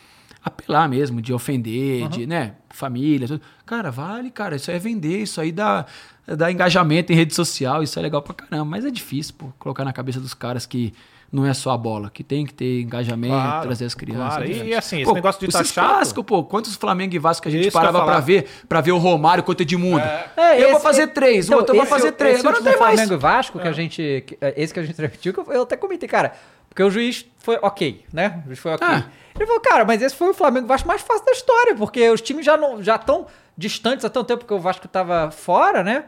[0.43, 2.53] Apelar mesmo, de ofender, de, né?
[2.69, 3.41] Família, tudo.
[3.65, 4.55] Cara, vale, cara.
[4.57, 5.85] Isso aí é vender, isso aí dá,
[6.27, 8.65] dá engajamento em rede social, isso é legal pra caramba.
[8.65, 10.93] Mas é difícil, pô, colocar na cabeça dos caras que
[11.31, 14.27] não é só a bola, que tem que ter engajamento, Claro, trazer as crianças.
[14.35, 14.43] claro.
[14.43, 14.67] é E- difícil.
[14.69, 17.51] e assim, esse negócio de tá esses chato- pô, quantos Flamengo e Vasco que a
[17.51, 20.03] gente Isso eu parava pra ver, pra ver o Romário contra o Edmundo.
[20.37, 22.39] É, eu vou esse- fazer três, então, o outro eu vou esse- fazer três.
[22.41, 22.95] Agora não tem mais.
[22.95, 24.23] Flamengo e Vasco, que a gente.
[24.41, 24.95] é, Esse que a gente
[25.25, 26.33] eu, eu até comentei, cara.
[26.73, 28.41] Porque o juiz foi ok, né?
[28.43, 28.87] O juiz foi ok.
[28.89, 29.03] Ah.
[29.35, 32.19] Ele falou, cara, mas esse foi o Flamengo Vasco mais fácil da história, porque os
[32.19, 33.27] times já não já estão
[33.57, 36.05] distantes há tanto tempo que o Vasco tava fora, né?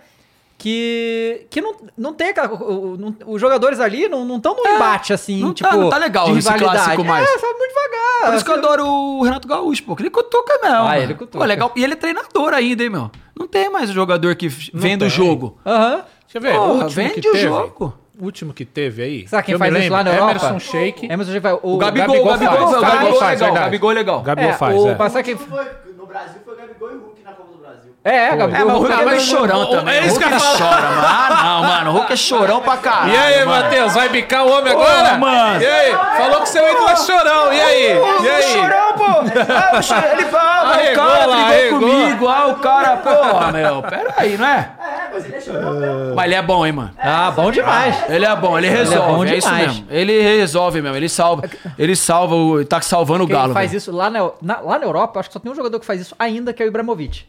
[0.58, 2.52] Que, que não, não tem aquela.
[2.54, 5.82] o- o- não- os jogadores ali não estão num embate assim, não tá- tipo.
[5.82, 7.30] não tá legal de esse clássico mais.
[7.30, 8.26] É, foi muito devagar.
[8.26, 9.96] Por isso que eu adoro o Renato Gaúcho, pô.
[9.96, 10.88] que Ele cutuca mesmo.
[10.88, 11.38] Ah, ele cutuca.
[11.40, 11.72] Pô, legal.
[11.76, 13.12] E ele é treinador ainda, hein, meu?
[13.38, 15.60] Não tem mais jogador que vende o jogo.
[15.66, 16.04] Aham.
[16.24, 16.58] Deixa eu ver.
[16.58, 17.94] O último vende que o teve, jogo.
[18.20, 19.28] O último que teve aí.
[19.28, 20.46] Sabe quem que faz isso lá na lembro, Europa?
[20.48, 21.06] Emerson Sheik.
[21.06, 21.54] Emerson Sheik vai.
[21.54, 23.52] O, O Gabigol, Gabigol o Gabigol, faz, o Gabigol Gabigol é faz, legal.
[23.52, 23.60] O.
[23.60, 24.22] Gabigol legal.
[24.22, 24.96] Gabigol É, faz, o- é.
[25.24, 25.66] quem- Foi,
[25.98, 27.92] no Brasil foi Gabigol e Hulk na Copa do Brasil.
[28.08, 28.38] É, Foi.
[28.38, 28.62] Gabigol.
[28.62, 29.96] É, mas o Hulk é mas chorão o- também.
[29.98, 31.02] é O isso Hulk que eu chora, mano.
[31.08, 31.90] Ah, não, mano.
[31.90, 33.12] O Hulk é chorão pra caralho.
[33.14, 33.64] E aí, mano.
[33.64, 35.18] Matheus, vai bicar o homem agora?
[35.18, 35.60] mano.
[35.62, 35.92] E aí?
[35.92, 37.52] Falou que seu ídolo é chorão.
[37.52, 37.98] E aí?
[38.24, 38.44] E aí?
[38.44, 39.06] Chorão, pô!
[39.06, 41.80] Ah, ele fala, Arregou o cara lá, brigou arregou.
[41.80, 44.70] comigo, ah, o cara, porra, meu, pera aí, não é?
[44.80, 46.14] É, mas ele é chorão.
[46.16, 46.92] Mas ele é bom, hein, mano?
[47.00, 47.96] Ah, bom demais.
[48.08, 49.68] Ele é bom, ele é resolve, bom é, isso demais.
[49.68, 49.88] mesmo.
[49.90, 51.44] Ele resolve mesmo, ele salva,
[51.78, 53.54] ele salva, o, tá salvando o Quem Galo.
[53.54, 53.78] faz velho.
[53.80, 56.00] isso lá na, na- lá na Europa, acho que só tem um jogador que faz
[56.02, 57.26] isso ainda, que é o Ibrahimovic.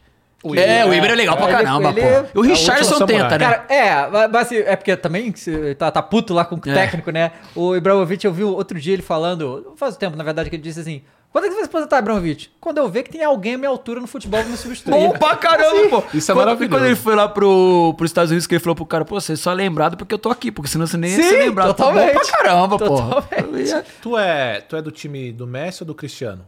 [0.55, 2.07] É, o Ibra é legal pra Ele- caramba, ele- pô.
[2.07, 3.45] E o é o Richardson último tenta, né?
[3.47, 5.33] Cara, é, mas- assim, é porque também
[5.79, 6.75] tá, tá puto lá com o É.
[6.75, 7.33] técnico, né?
[7.55, 10.81] O Ibrahimovic, eu vi outro dia ele falando, faz tempo, na verdade, que ele disse
[10.81, 11.03] assim:
[11.33, 12.49] quando é que você vai se aposentar, Ibrahimovic?
[12.61, 14.93] Quando eu ver que tem alguém à minha altura no futebol que me substituir.
[14.93, 16.03] Bom pra caramba, pô.
[16.15, 16.77] Isso é quando, maravilhoso.
[16.77, 19.35] Quando ele foi lá pro, pros Estados Unidos, que ele falou pro cara, pô, você
[19.35, 21.75] é só lembrado porque eu tô aqui, porque senão você nem ia Sim, ser lembrado.
[21.75, 22.13] Pô, Bom totalmente.
[22.15, 22.85] pra caramba, pô.
[22.87, 23.75] Totalmente.
[24.01, 26.45] Tu é, tu é do time do Messi ou do Cristiano?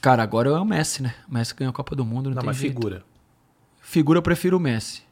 [0.00, 1.14] Cara, agora é o Messi, né?
[1.28, 2.74] O Messi ganhou a Copa do Mundo, não, Não, tem mas jeito.
[2.74, 3.02] figura.
[3.80, 5.02] Figura eu prefiro o Messi.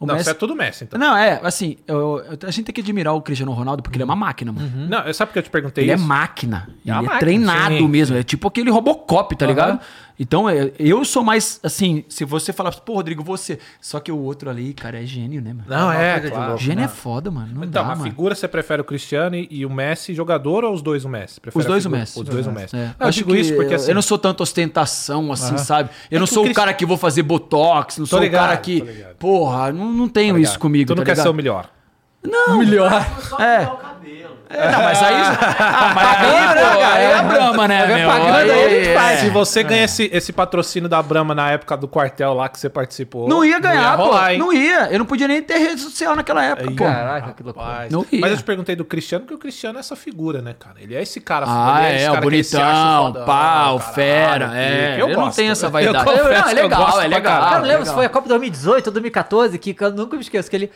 [0.00, 0.98] O não, Messi- é tudo Messi, então.
[0.98, 4.02] Não, é, assim, eu- eu- a gente tem que admirar o Cristiano Ronaldo porque ele
[4.02, 4.88] é uma máquina, mano.
[4.88, 6.02] Não, sabe por que eu te perguntei Ele isso?
[6.02, 6.68] é máquina.
[6.68, 8.16] É ele é máquina, treinado sim, mesmo.
[8.16, 9.52] É tipo aquele Robocop, tá Aham.
[9.54, 9.80] ligado?
[10.20, 13.58] Então, é, eu sou mais, assim, se você falar, pô, Rodrigo, você.
[13.80, 15.64] Só que o outro ali, cara, é gênio, né, mano?
[15.66, 16.46] Não, é, de claro.
[16.50, 16.62] louco.
[16.62, 16.92] Gênio é Não.
[16.94, 17.48] foda, mano.
[17.54, 18.02] Não Então, dá, a mano.
[18.02, 21.40] figura você prefere o Cristiano e, o Messi jogador ou os dois o Messi?
[21.40, 22.20] Prefere Os dois o Messi.
[22.20, 22.76] Os dois o Messi.
[22.76, 22.94] É.
[22.98, 23.88] Não, Eu digo que isso porque assim...
[23.90, 25.58] eu não sou tanto ostentação, assim, Aham.
[25.58, 25.90] sabe?
[26.10, 28.18] Eu É não o sou o Cris- cara que vou fazer botox, não Tô sou
[28.20, 28.80] o ligado, cara que.
[29.18, 30.88] Porra, não, não tenho Tá isso comigo.
[30.88, 31.24] Tu não tá quer ligado?
[31.24, 31.70] ser o melhor.
[32.24, 32.90] Não, Melhor.
[33.28, 33.68] Só É.
[34.52, 35.22] É, não, mas aí.
[35.62, 36.94] Ah, mas Pagando, aí, né, pô, cara?
[36.94, 37.86] aí é a Brahma, né?
[37.86, 38.08] Vai meu?
[38.08, 39.20] pagando, aí a gente faz.
[39.20, 42.68] Se você ganha esse, esse patrocínio da Brahma na época do quartel lá que você
[42.68, 43.28] participou...
[43.28, 44.04] Não ia ganhar, pô.
[44.04, 44.38] rolar, hein?
[44.38, 44.90] Não ia.
[44.90, 46.84] Eu não podia nem ter rede social naquela época, Aí, pô.
[46.84, 47.86] Caraca, que loucura.
[47.90, 48.20] Não ia.
[48.20, 50.76] Mas eu te perguntei do Cristiano, porque o Cristiano é essa figura, né, cara?
[50.80, 51.46] Ele é esse cara.
[51.48, 54.50] Ah, esse é, o cara bonitão, fodão, pau, caralho, fera.
[54.54, 55.36] É, eu, não gosto.
[55.36, 56.04] tenho essa Eu vaidade.
[56.04, 57.40] confesso não, é eu legal, é legal.
[57.42, 57.86] Cara, eu lembro legal.
[57.86, 60.70] se foi a Copa 2018 ou 2014, que eu nunca me esqueço, que ele.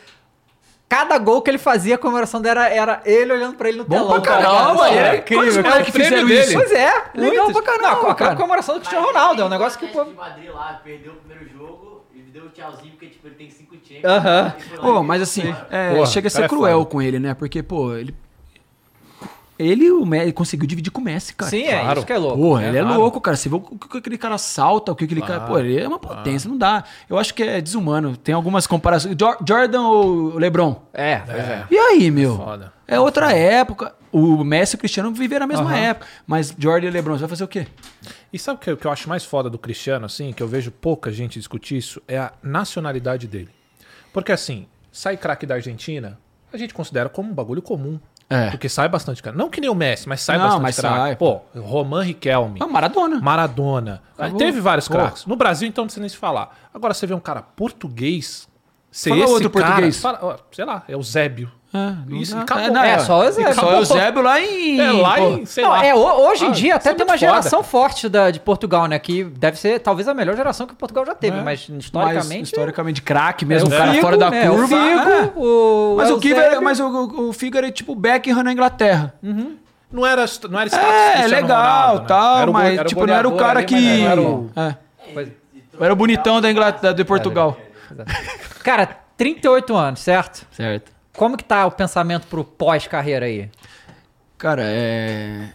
[0.89, 3.83] Cada gol que ele fazia, a comemoração dele era, era ele olhando pra ele no
[3.83, 4.21] Bom telão.
[4.21, 4.55] pra tá ligado?
[4.55, 5.15] caramba, é.
[5.15, 5.43] é incrível.
[5.43, 5.83] Quantos cara.
[5.91, 6.39] prêmio fizeram dele.
[6.41, 6.53] isso?
[6.53, 7.61] Pois é, legal Muitos.
[7.61, 8.01] pra caramba.
[8.03, 8.35] Não, a cara.
[8.37, 10.03] comemoração do Cristiano Ronaldo, é um negócio que, pô.
[10.05, 13.49] de Madrid lá, perdeu o primeiro jogo, ele deu um tchauzinho porque tipo, ele tem
[13.49, 14.05] cinco times.
[14.05, 14.53] Aham.
[14.69, 16.89] Foi lá Pô, mas assim, é, Porra, chega a o cara ser é cruel foda.
[16.91, 17.33] com ele, né?
[17.33, 18.15] Porque, pô, ele.
[19.59, 21.49] Ele, o Messi, conseguiu dividir com o Messi, cara.
[21.49, 21.97] Sim, é claro.
[21.99, 22.37] isso que é louco.
[22.37, 22.67] Porra, né?
[22.69, 22.99] ele é claro.
[22.99, 23.35] louco, cara.
[23.35, 25.41] Você vê o que que aquele cara salta, o que aquele cara.
[25.41, 26.83] Pô, ele é uma potência, não dá.
[27.09, 28.15] Eu acho que é desumano.
[28.15, 29.15] Tem algumas comparações.
[29.19, 30.81] Jor- Jordan ou LeBron?
[30.93, 31.65] É, pois é.
[31.71, 32.35] E aí, meu?
[32.37, 32.73] Foda.
[32.87, 33.95] É outra época.
[34.11, 35.75] O Messi e o Cristiano viveram a mesma Aham.
[35.77, 36.07] época.
[36.25, 37.67] Mas Jordan e LeBron, você vai fazer o quê?
[38.31, 40.47] E sabe o que, o que eu acho mais foda do Cristiano, assim, que eu
[40.47, 43.49] vejo pouca gente discutir isso, é a nacionalidade dele.
[44.13, 46.17] Porque assim, sai craque da Argentina,
[46.51, 47.99] a gente considera como um bagulho comum.
[48.29, 48.49] É.
[48.49, 49.35] Porque sai bastante cara.
[49.35, 50.95] Não que nem o Messi, mas sai Não, bastante mas craque.
[50.97, 52.59] sai, Pô, Roman Riquelme.
[52.61, 53.21] Ah, Maradona.
[53.21, 54.01] Maradona.
[54.17, 54.37] Acabou.
[54.37, 55.25] Teve vários craques.
[55.25, 56.53] No Brasil, então, não precisa nem se falar.
[56.73, 58.47] Agora, você vê um cara português.
[58.91, 59.99] Ser Fala esse outro cara, português.
[60.01, 61.51] fala- sei lá, é o Zébio.
[61.73, 61.77] É,
[62.09, 62.63] não Isso, acabou.
[62.63, 63.53] É, não, É, só o Eusébio.
[63.53, 64.79] Só o Eusébio lá em.
[64.79, 65.85] É, lá em, sei Não, lá.
[65.85, 67.31] é, ho- hoje em Ah, dia até é tem uma muito foda.
[67.33, 68.97] geração forte da, de Portugal, né?
[68.97, 71.41] Que deve ser talvez a melhor geração que Portugal já teve, É.
[71.43, 72.43] mas Mas, historicamente.
[72.43, 74.63] historicamente, craque mesmo, é, um cara Figo, fora da né, curva.
[74.63, 75.31] O Figo, é.
[75.35, 76.21] o Mas o.
[76.21, 79.13] Figo é, mas o, o, Figo era tipo Beckham na Inglaterra.
[79.91, 82.07] Não era, não era É, legal, Ronaldo, né?
[82.07, 83.75] tal, Era go- mas era tipo, não era o cara que.
[83.75, 84.75] não era o- É.
[85.79, 87.57] Era bonitão da Inglaterra, de Portugal.
[88.67, 88.85] Cara,
[89.15, 90.45] 38 anos, certo?
[90.51, 90.91] Certo.
[91.15, 93.49] Como que tá o pensamento pro pós-carreira aí?
[94.37, 95.53] Cara, é.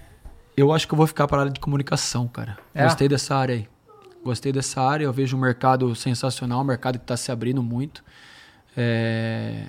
[0.57, 2.57] Eu acho que eu vou ficar para a área de comunicação, cara.
[2.75, 2.85] É?
[2.85, 3.69] Gostei dessa área aí.
[4.25, 8.03] Gostei dessa área, eu vejo um mercado sensacional, um mercado que está se abrindo muito.
[8.75, 9.67] É,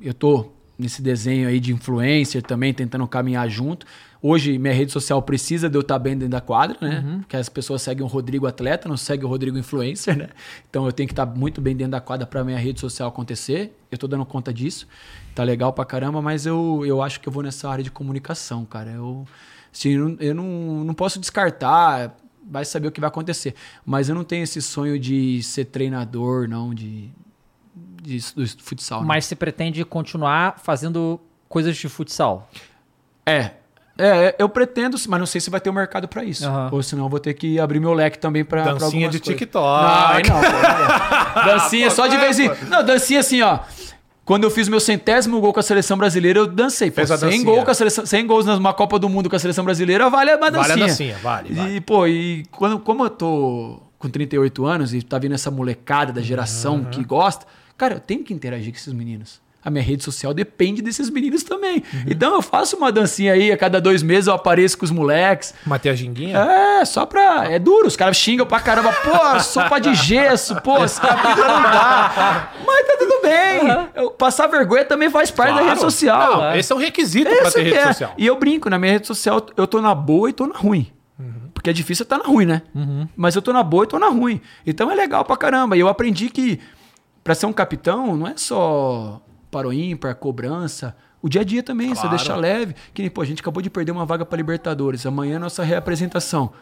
[0.00, 0.50] Eu tô
[0.82, 3.86] nesse desenho aí de influencer também, tentando caminhar junto.
[4.20, 7.00] Hoje, minha rede social precisa de eu estar bem dentro da quadra, né?
[7.20, 10.28] Porque as pessoas seguem o Rodrigo atleta, não seguem o Rodrigo influencer, né?
[10.70, 13.76] Então eu tenho que estar muito bem dentro da quadra para minha rede social acontecer.
[13.90, 14.86] Eu tô dando conta disso.
[15.34, 18.64] Tá legal pra caramba, mas eu, eu acho que eu vou nessa área de comunicação,
[18.64, 18.90] cara.
[18.90, 19.26] Eu,
[19.72, 22.16] assim, eu não, não posso descartar,
[22.48, 23.54] vai saber o que vai acontecer.
[23.84, 27.10] Mas eu não tenho esse sonho de ser treinador, não, de,
[28.02, 29.00] de, do futsal.
[29.00, 29.06] né?
[29.06, 32.48] Mas se pretende continuar fazendo coisas de futsal?
[33.24, 33.52] É.
[33.98, 36.46] É, eu pretendo, mas não sei se vai ter o mercado pra isso.
[36.46, 36.70] Aham.
[36.72, 39.38] Ou senão eu vou ter que abrir meu leque também pra, pra Dancinha de coisas.
[39.38, 40.28] TikTok.
[40.28, 40.42] Não, não.
[40.42, 41.44] pô, não.
[41.46, 42.48] dancinha Pô, só de é, vez em...
[42.68, 43.60] Não, dancinha assim, ó.
[44.24, 46.90] Quando eu fiz meu centésimo gol com a seleção brasileira, eu dancei.
[46.90, 47.44] Pô, Fez a 100, dancinha.
[47.44, 50.30] gol com a seleção, 100 gols numa Copa do Mundo com a seleção brasileira, vale
[50.30, 50.62] a dancinha.
[50.62, 51.76] Vale a dancinha, vale, vale.
[51.76, 56.12] E, pô, e quando, como eu tô com 38 anos e tá vindo essa molecada
[56.12, 56.84] da geração Uhum.
[56.86, 57.46] que gosta,
[57.82, 59.40] cara, eu tenho que interagir com esses meninos.
[59.64, 61.76] A minha rede social depende desses meninos também.
[61.92, 62.04] Uhum.
[62.06, 65.52] Então eu faço uma dancinha aí, a cada dois meses eu apareço com os moleques.
[65.66, 66.36] Matei a ginguinha?
[66.38, 67.44] É, só pra.
[67.50, 68.92] É duro, os caras xingam pra caramba.
[68.92, 71.08] Pô, sopa de gesso, pô, esse não
[71.62, 72.52] dá.
[72.64, 73.60] Mas tá tudo bem.
[73.96, 75.68] Eu- passar vergonha também faz parte da Claro.
[75.70, 76.36] rede social.
[76.42, 77.86] Não, esse é um requisito pra Esse ter rede que é.
[77.86, 78.14] social.
[78.18, 80.90] E eu brinco, na minha rede social eu tô na boa e tô na ruim.
[81.54, 82.62] Porque é difícil estar na ruim, né?
[83.16, 84.40] Mas eu tô na boa e tô na ruim.
[84.66, 85.76] Então é legal pra caramba.
[85.76, 86.58] E eu aprendi que
[87.22, 89.20] pra ser um capitão não é só
[89.50, 90.96] para o ímpar, cobrança.
[91.20, 92.16] O dia a dia também, você Claro.
[92.16, 92.74] deixa leve.
[92.92, 95.06] Que nem, pô, a gente acabou de perder uma vaga pra Libertadores.
[95.06, 96.52] Amanhã é nossa reapresentação.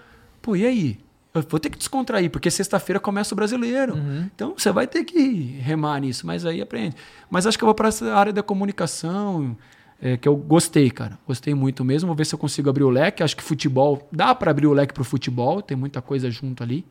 [0.43, 0.99] Pô, e aí?
[1.33, 3.95] Eu vou ter que descontrair, porque sexta-feira começa o brasileiro.
[4.35, 6.97] Então você vai ter que remar nisso, mas aí aprende.
[7.31, 9.57] Mas acho que eu vou para essa área da comunicação,
[10.03, 11.17] é, que eu gostei, cara.
[11.27, 12.09] Gostei muito mesmo.
[12.09, 13.23] Vou ver se eu consigo abrir o leque.
[13.23, 16.85] Acho que futebol, dá para abrir o leque pro futebol, tem muita coisa junto ali.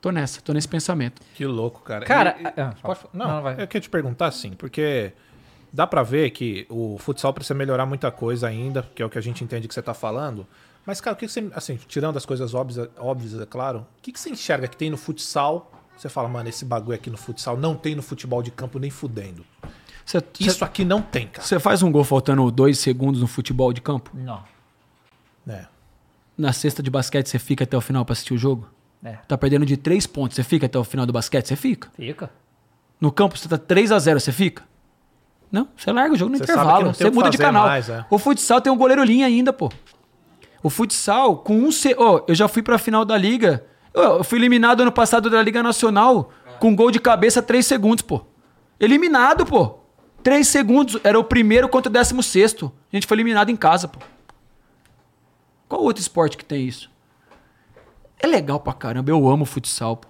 [0.00, 1.20] Tô nessa, tô nesse pensamento.
[1.34, 2.04] Que louco, cara.
[2.06, 3.10] Cara, E- e- ah, pode- fala.
[3.12, 3.54] não, Não, vai.
[3.54, 5.12] eu queria te perguntar assim, porque
[5.72, 9.18] dá pra ver que o futsal precisa melhorar muita coisa ainda, que é o que
[9.18, 10.46] a gente entende que você tá falando.
[10.86, 14.12] Mas, cara, o que você, assim, tirando as coisas óbvias, óbvias é claro, o que,
[14.12, 17.56] que você enxerga que tem no futsal Você fala, mano, esse bagulho aqui no futsal
[17.56, 19.44] não tem no futebol de campo nem fudendo.
[20.06, 21.44] Você, Isso aqui não tem, cara.
[21.44, 24.12] você faz um gol faltando dois segundos no futebol de campo?
[24.14, 24.44] Não.
[25.48, 25.66] É.
[26.38, 28.68] Na cesta de basquete você fica até o final pra assistir o jogo?
[29.04, 29.12] É.
[29.28, 31.46] Tá perdendo de três pontos, você fica até o final do basquete?
[31.46, 31.88] Você fica.
[31.94, 32.30] Fica.
[33.00, 34.64] No campo você tá 3 a 0 você fica?
[35.50, 36.92] Não, você larga o jogo no Você intervalo.
[36.92, 37.66] Você muda de canal.
[37.66, 38.04] mais, é.
[38.10, 39.70] O futsal tem um goleiro linha ainda, pô.
[40.62, 41.70] O futsal, com um.
[41.70, 41.94] Se...
[41.94, 43.64] Ô, eu já fui pra final da liga.
[43.94, 46.30] Eu fui eliminado ano passado da Liga Nacional
[46.60, 48.22] com gol de cabeça 3 segundos, pô.
[48.78, 49.78] Eliminado, pô.
[50.22, 51.00] 3 segundos.
[51.02, 52.70] Era o primeiro contra o décimo sexto.
[52.92, 54.00] A gente foi eliminado em casa, pô.
[55.68, 56.90] Qual outro esporte que tem isso?
[58.20, 59.10] É legal pra caramba.
[59.10, 60.08] Eu amo futsal, pô.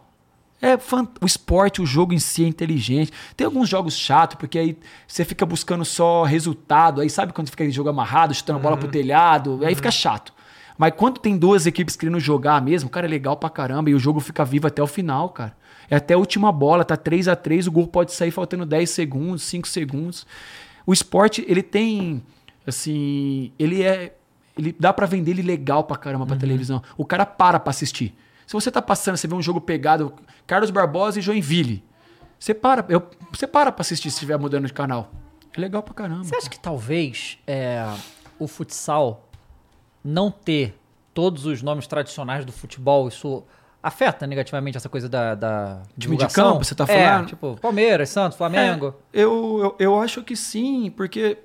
[0.61, 3.13] É fan- o esporte, o jogo em si é inteligente.
[3.37, 4.77] Tem alguns jogos chatos, porque aí
[5.07, 7.01] você fica buscando só resultado.
[7.01, 9.61] Aí sabe quando fica em jogo amarrado, chutando a bola pro telhado?
[9.65, 10.33] Aí fica chato.
[10.77, 13.91] Mas quando tem duas equipes querendo jogar mesmo, cara, é legal pra caramba.
[13.91, 15.57] E o jogo fica vivo até o final, cara.
[15.91, 18.91] É até a última bola, tá 3 a 3 o gol pode sair faltando 10
[18.91, 20.27] segundos, 5 segundos.
[20.85, 22.23] O esporte, ele tem,
[22.67, 24.15] assim, ele é,
[24.59, 26.83] ele dá pra vender ele legal pra caramba pra televisão.
[26.97, 28.15] O cara para pra assistir.
[28.47, 30.13] Se você tá passando, você vê um jogo pegado,
[30.47, 31.85] Carlos Barbosa e Joinville.
[32.39, 33.03] Você para, eu,
[33.33, 35.11] você para pra assistir se estiver mudando de canal.
[35.57, 36.25] É legal pra caramba.
[36.25, 37.85] Você acha que talvez é,
[38.39, 39.29] o futsal
[40.05, 40.79] não ter
[41.13, 43.43] todos os nomes tradicionais do futebol, isso
[43.83, 47.27] afeta negativamente essa coisa da, da Time de campo, você tá É, falando?
[47.27, 48.95] tipo, Palmeiras, Santos, Flamengo.
[49.13, 51.37] É, eu, eu, eu acho que sim, porque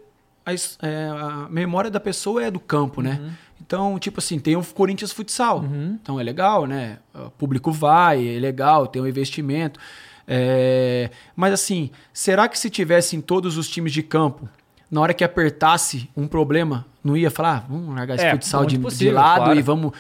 [0.46, 3.36] a, é, a memória da pessoa é do campo, né?
[3.66, 5.64] Então, tipo assim, tem o Corinthians Futsal.
[6.02, 7.00] Então é legal, né?
[7.14, 9.80] O público vai, é legal, tem um investimento.
[10.28, 14.48] É, mas assim, será que se tivesse em todos os times de campo,
[14.90, 18.66] na hora que apertasse um problema, não ia falar, ah, vamos largar esse É, futsal
[18.66, 19.60] de, de possível, lado claro.
[19.60, 19.92] e vamos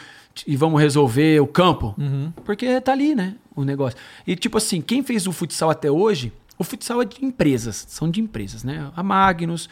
[0.47, 1.95] e vamos resolver o campo?
[2.43, 3.35] Porque tá ali, né?
[3.55, 3.97] O negócio.
[4.25, 8.09] E tipo assim, quem fez o futsal até hoje, o futsal é de empresas, são
[8.09, 8.91] de empresas, né?
[8.95, 9.69] A Magnus,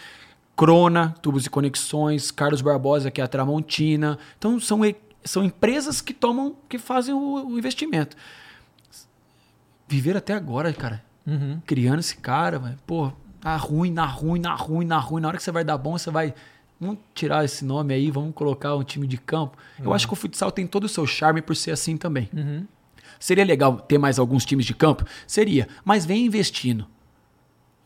[0.61, 4.19] Crona, Tubos e Conexões, Carlos Barbosa, que é a Tramontina.
[4.37, 4.81] Então são,
[5.23, 8.15] são empresas que tomam, que fazem o, o investimento.
[9.87, 11.03] Viver até agora, cara,
[11.65, 13.11] criando esse cara, pô,
[13.43, 15.21] na ruim, na ruim, na ruim, na ruim.
[15.23, 16.31] Na hora que você vai dar bom, você vai.
[16.79, 19.57] Vamos tirar esse nome aí, vamos colocar um time de campo.
[19.83, 22.29] Eu acho que o futsal tem todo o seu charme por ser assim também.
[23.19, 25.05] Seria legal ter mais alguns times de campo?
[25.25, 26.85] Seria, mas vem investindo.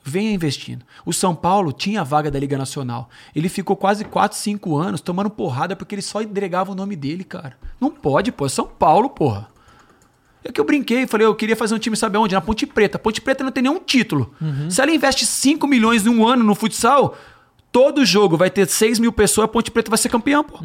[0.08, 0.86] Venha investindo.
[1.04, 3.10] O São Paulo tinha a vaga da Liga Nacional.
[3.36, 7.24] Ele ficou quase 4, 5 anos tomando porrada porque ele só entregava o nome dele,
[7.24, 7.58] cara.
[7.82, 8.46] Não pode, pô.
[8.46, 9.48] É São Paulo, porra.
[10.44, 12.36] É que eu brinquei, falei, eu queria fazer um time, sabe onde?
[12.36, 13.00] Na Ponte Preta.
[13.00, 14.32] Ponte Preta não tem nenhum título.
[14.70, 17.18] Se ela investe 5 milhões em um ano no futsal,
[17.72, 20.60] todo jogo vai ter 6 mil pessoas, a Ponte Preta vai ser campeã, pô.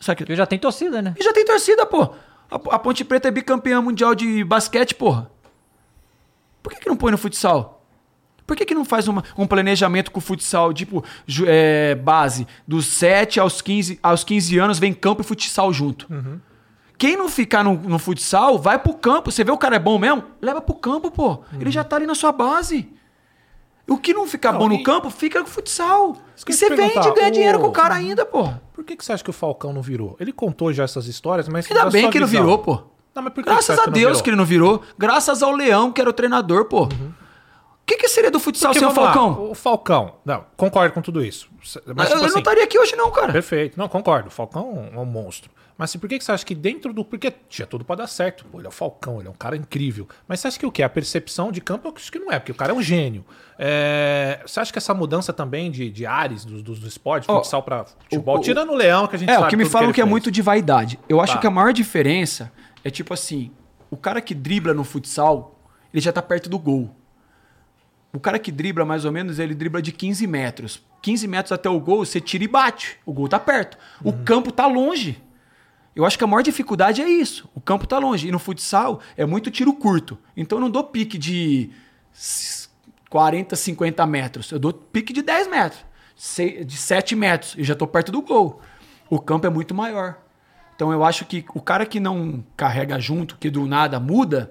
[0.00, 1.14] Sabe que- Porque já tem torcida, né?
[1.18, 2.02] e já tem torcida, pô.
[2.50, 5.30] A, a Ponte Preta é bicampeã mundial de basquete, porra.
[6.66, 7.84] Por que, que não põe no futsal?
[8.44, 11.04] Por que, que não faz uma- um planejamento com o futsal, tipo,
[11.46, 16.08] é, base, dos 7 aos 15, aos 15 anos, vem campo e futsal junto?
[16.98, 19.30] Quem não ficar no, no futsal, vai pro campo.
[19.30, 20.24] Você vê o cara é bom mesmo?
[20.42, 21.40] Leva pro campo, pô.
[21.60, 22.88] Ele já tá ali na sua base.
[23.88, 26.16] O que não ficar Não, bom no e- campo, fica no futsal.
[26.48, 28.48] E você vende e ganha dinheiro o- com o cara ainda, pô.
[28.74, 30.16] Por que, que você acha que o Falcão não virou?
[30.18, 31.70] Ele contou já essas histórias, mas.
[31.70, 32.42] Ainda da bem que ele não visão.
[32.44, 32.82] virou, pô.
[33.16, 34.82] Não, mas por que que Graças a que não Deus que ele não virou.
[34.98, 36.84] Graças ao Leão, que era o treinador, pô.
[36.84, 36.88] O
[37.86, 39.50] que, que seria do futsal Porque, sem o vamos lá, Falcão?
[39.50, 40.14] o Falcão.
[40.24, 41.48] Não, concordo com tudo isso.
[41.60, 43.32] Mas, eu tipo eu assim, não estaria aqui hoje, não, cara.
[43.32, 43.78] Perfeito.
[43.78, 44.26] Não, concordo.
[44.28, 45.50] O Falcão é um monstro.
[45.78, 47.04] Mas assim, por que que você acha que dentro do.
[47.04, 48.44] Porque tinha tudo pra dar certo.
[48.46, 50.08] Pô, ele é o Falcão, ele é um cara incrível.
[50.26, 50.82] Mas você acha que o quê?
[50.82, 53.24] A percepção de campo eu acho que não é, porque o cara é um gênio.
[53.58, 57.36] É, Você acha que essa mudança também de, de ares do, do, do esporte, Ó,
[57.36, 59.64] futsal pra futebol, o- o- tirando o Leão, que a gente É, o que me
[59.64, 60.10] falam ele que é fez.
[60.10, 60.98] muito de vaidade.
[61.08, 61.38] Eu acho Tá.
[61.40, 62.50] que a maior diferença
[62.86, 63.50] é tipo assim:
[63.90, 65.58] o cara que dribla no futsal,
[65.92, 66.94] ele já tá perto do gol.
[68.12, 70.82] O cara que dribla mais ou menos, ele dribla de 15 metros.
[71.02, 72.98] 15 metros até o gol, você tira e bate.
[73.04, 73.76] O gol tá perto.
[74.02, 75.22] O campo tá longe.
[75.94, 77.48] Eu acho que a maior dificuldade é isso.
[77.54, 78.28] O campo tá longe.
[78.28, 80.18] E no futsal é muito tiro curto.
[80.36, 81.70] Então eu não dou pique de
[82.14, 82.68] s-
[83.10, 84.50] 40, 50 metros.
[84.50, 85.84] Eu dou pique de 10 metros.
[86.64, 87.54] De 7 metros.
[87.58, 88.60] E já tô perto do gol.
[89.10, 90.18] O campo é muito maior.
[90.76, 94.50] Então eu acho que o cara que não carrega junto, que do nada muda,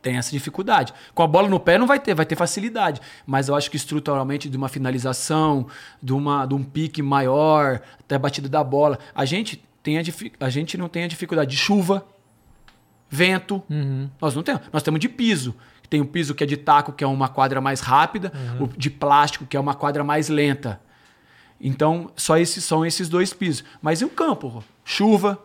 [0.00, 0.92] tem essa dificuldade.
[1.14, 3.00] Com a bola no pé não vai ter, vai ter facilidade.
[3.26, 5.66] Mas eu acho que estruturalmente de uma finalização,
[6.02, 8.98] de, uma, de um pique maior, até a batida da bola.
[9.14, 10.02] A gente, tem a,
[10.40, 12.06] a gente não tem a dificuldade de chuva,
[13.08, 13.62] vento.
[14.20, 14.62] Nós não temos.
[14.72, 15.54] Nós temos de piso.
[15.88, 18.30] Tem o piso que é de taco, que é uma quadra mais rápida,
[18.60, 20.78] o de plástico, que é uma quadra mais lenta.
[21.60, 23.64] Então, só esses são esses dois pisos.
[23.82, 24.62] Mas e o campo?
[24.90, 25.38] Chuva,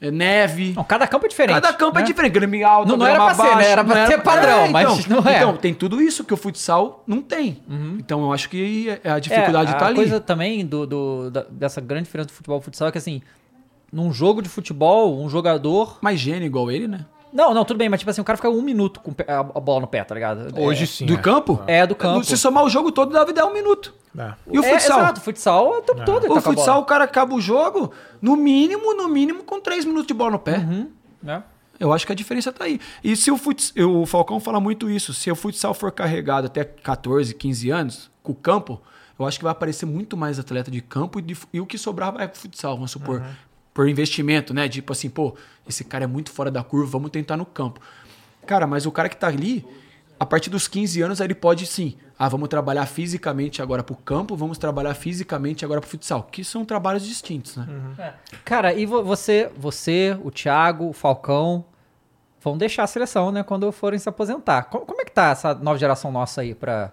[0.00, 0.72] é neve.
[0.74, 1.60] Não, cada campo é diferente.
[1.60, 2.06] Cada campo é né?
[2.06, 2.32] diferente.
[2.32, 3.68] Grame alto, Não- não era pra ser, né?
[3.68, 5.36] Era pra ser padrão, mas não é.
[5.36, 7.62] Então, tem tudo isso que o futsal não tem.
[7.98, 9.96] Então, eu acho que é- a dificuldade é, tá a ali.
[9.96, 13.20] coisa também do, do- da- dessa grande diferença do futebol e futsal é que assim,
[13.92, 15.98] num jogo de futebol, um jogador.
[16.00, 17.04] Mais gênio igual ele, né?
[17.32, 19.80] Não, não, tudo bem, mas tipo assim, o cara fica um minuto com a, bola
[19.80, 20.58] no pé, tá ligado?
[20.58, 21.06] Hoje é, sim.
[21.06, 21.16] Do é.
[21.18, 21.62] campo?
[21.66, 22.24] É, do campo.
[22.24, 23.94] Se somar o jogo todo, deve dar um minuto.
[24.16, 24.32] É.
[24.50, 25.00] E o É, futsal?
[25.00, 26.24] exato, o futsal é o tempo todo.
[26.30, 26.78] O tá futsal, bola.
[26.78, 30.38] o cara acaba o jogo, no mínimo, no mínimo, com 3 minutos de bola no
[30.38, 30.66] pé.
[31.22, 31.42] né?
[31.78, 32.80] Eu acho que a diferença tá aí.
[33.04, 36.64] E se o futsal, o Falcão fala muito isso, se o futsal for carregado até
[36.64, 38.80] 14, 15 anos, com o campo,
[39.18, 41.76] eu acho que vai aparecer muito mais atleta de campo e, de e o que
[41.76, 43.22] sobrar vai pro futsal, vamos supor.
[43.76, 44.66] Por investimento, né?
[44.70, 45.36] Tipo assim, pô,
[45.68, 47.78] esse cara é muito fora da curva, vamos tentar no campo.
[48.46, 49.66] Cara, mas o cara que tá ali,
[50.18, 51.94] a partir dos 15 anos, ele pode sim.
[52.18, 56.22] Ah, vamos trabalhar fisicamente agora pro campo, vamos trabalhar fisicamente agora pro futsal.
[56.22, 57.66] Que são trabalhos distintos, né?
[57.98, 58.12] É.
[58.46, 61.62] Cara, e vo- você, você, o Thiago, o Falcão,
[62.42, 64.62] vão deixar a seleção, né, quando forem se aposentar.
[64.70, 66.92] Co- Como, é que tá essa nova geração nossa aí pra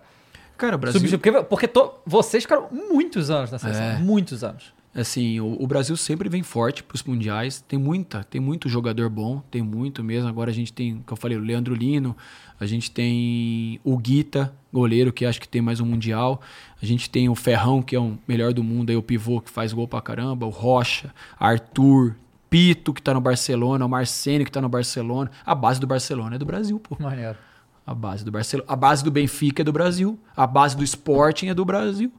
[0.58, 1.00] Cara, o Brasil.
[1.18, 3.98] Porque, porque to- vocês ficaram muitos anos na seleção, É.
[4.00, 4.73] muitos anos.
[4.96, 7.62] Assim, o, o Brasil sempre vem forte para os mundiais.
[7.68, 10.30] Tem muita, tem muito jogador bom, tem muito mesmo.
[10.30, 12.16] Agora a gente tem, como eu falei, o Leandro Lino,
[12.60, 16.40] a gente tem o Guita, goleiro, que acho que tem mais um mundial.
[16.82, 19.50] A gente tem o Ferrão, que é o melhor do mundo, aí o pivô que
[19.50, 22.16] faz gol pra caramba, o Rocha, Arthur,
[22.48, 25.32] Pito, que tá no Barcelona, o Marcene, que tá no Barcelona.
[25.44, 26.96] A base do Barcelona é do Brasil, pô.
[27.00, 27.38] Maneiro.
[27.86, 31.48] A base do Barcelona, a base do Benfica é do Brasil, a base do Sporting
[31.48, 32.14] é do Brasil.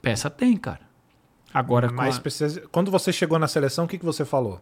[0.00, 0.91] Peça tem, cara.
[1.52, 2.60] Agora Mas a- precisa...
[2.72, 4.60] quando você chegou na seleção, o que, que você falou?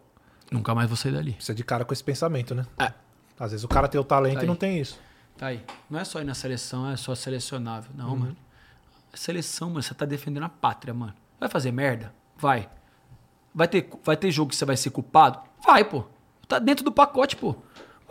[0.51, 1.31] nunca mais vou sair dali.
[1.31, 2.65] Precisa de cara com esse pensamento, né?
[2.77, 2.91] É.
[3.39, 4.99] Às vezes o cara tem o talento Tá e não tem isso.
[5.37, 5.63] Tá aí.
[5.89, 7.89] Não é só ir na seleção, é só selecionável.
[7.97, 8.05] Uhum.
[8.05, 8.37] Não, mano.
[9.13, 11.13] A seleção, mano, você tá defendendo a pátria, mano.
[11.39, 12.13] Vai fazer merda?
[12.37, 12.69] Vai.
[13.55, 15.39] Vai ter, vai ter jogo que você vai ser culpado?
[15.65, 16.03] Vai, pô.
[16.47, 17.55] Tá dentro do pacote, pô.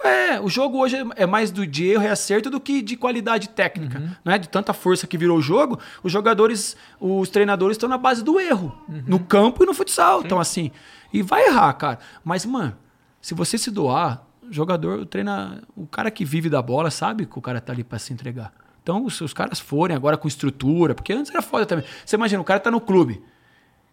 [0.02, 2.96] É, o jogo hoje é- é mais do de erro e acerto do que de
[2.96, 3.98] qualidade técnica.
[3.98, 4.10] Uhum.
[4.24, 7.98] Não é de tanta força que virou o jogo, os jogadores, os treinadores estão na
[7.98, 8.72] base do erro.
[9.06, 10.22] No campo e no futsal.
[10.24, 10.70] Então, assim,
[11.12, 11.98] e vai errar, cara.
[12.24, 12.76] Mas, mano,
[13.20, 17.26] se você se doar, o jogador, o treina, o cara que vive da bola sabe
[17.26, 18.52] que o cara tá ali pra se entregar.
[18.82, 21.84] Então, se os caras forem agora com estrutura, porque antes era foda também.
[22.04, 23.22] Você imagina, o cara tá no clube,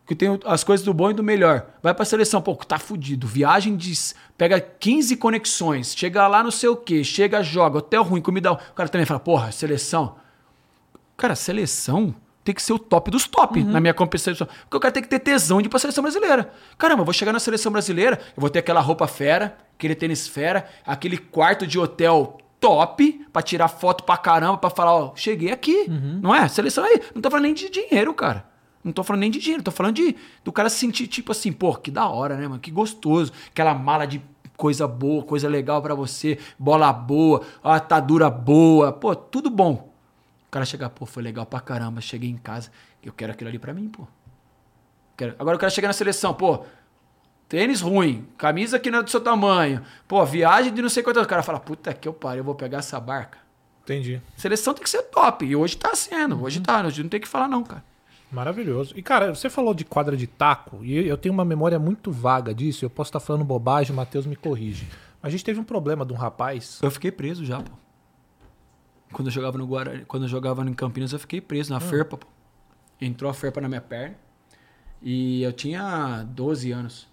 [0.07, 1.67] que tem as coisas do bom e do melhor.
[1.83, 3.27] Vai pra seleção, pô, tá fudido.
[3.27, 3.93] Viagem de.
[4.37, 8.53] Pega 15 conexões, chega lá não sei o quê, chega, joga, hotel ruim, comida.
[8.53, 10.15] O cara também fala, porra, seleção.
[11.17, 14.33] Cara, seleção tem que ser o top dos top na minha competição.
[14.33, 16.53] Porque o cara tem que ter tesão de ir pra seleção brasileira.
[16.77, 20.25] Caramba, eu vou chegar na seleção brasileira, eu vou ter aquela roupa fera, aquele tênis
[20.25, 25.51] fera, aquele quarto de hotel top pra tirar foto pra caramba, pra falar, ó, cheguei
[25.51, 25.89] aqui.
[26.21, 26.47] Não é?
[26.47, 27.01] Seleção aí.
[27.13, 28.45] Não tô falando nem de dinheiro, cara.
[28.87, 31.51] Não tô falando nem de dinheiro, tô falando de do cara se sentir tipo assim,
[31.51, 32.59] pô, que da hora, né, mano?
[32.59, 33.31] Que gostoso.
[33.49, 34.21] Aquela mala de
[34.55, 39.91] coisa boa, coisa legal pra você, bola boa, atadura boa, pô, tudo bom.
[40.47, 42.71] O cara chegar, pô, foi legal pra caramba, cheguei em casa,
[43.03, 44.07] eu quero aquilo ali pra mim, pô.
[45.15, 46.63] Quero- Agora o cara chega na seleção, pô,
[47.49, 51.23] tênis ruim, camisa que não é do seu tamanho, pô, viagem de não sei quantas.
[51.23, 53.37] O cara fala, puta que eu pariu, eu vou pegar essa barca.
[53.83, 54.21] Entendi.
[54.35, 57.27] Seleção tem que ser top, e hoje tá sendo, hoje tá, hoje não tem que
[57.27, 57.83] falar não, cara.
[58.31, 58.93] Maravilhoso.
[58.97, 62.53] E, cara, você falou de quadra de taco, e eu tenho uma memória muito vaga
[62.53, 64.87] disso, eu posso estar falando bobagem, o Matheus me corrige.
[65.21, 66.79] Mas a gente teve um problema de um rapaz.
[66.81, 67.71] Eu fiquei preso já, pô.
[69.13, 72.17] Quando eu jogava no Guarani, quando eu jogava em Campinas, eu fiquei preso na ferpa,
[72.17, 72.27] pô.
[72.99, 74.15] Entrou a ferpa na minha perna.
[75.01, 77.07] E eu tinha 12 anos.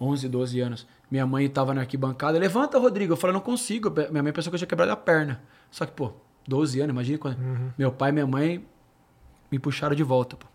[0.00, 0.86] 11, 12 anos.
[1.10, 2.38] Minha mãe tava na arquibancada.
[2.38, 3.12] Levanta, Rodrigo.
[3.12, 3.90] Eu falei, não consigo.
[4.10, 5.42] Minha mãe pensou que eu tinha quebrado a perna.
[5.70, 6.12] Só que, pô,
[6.46, 7.38] 12 anos, imagina quando.
[7.76, 8.64] Meu pai e minha mãe
[9.50, 10.46] me puxaram de volta, pô.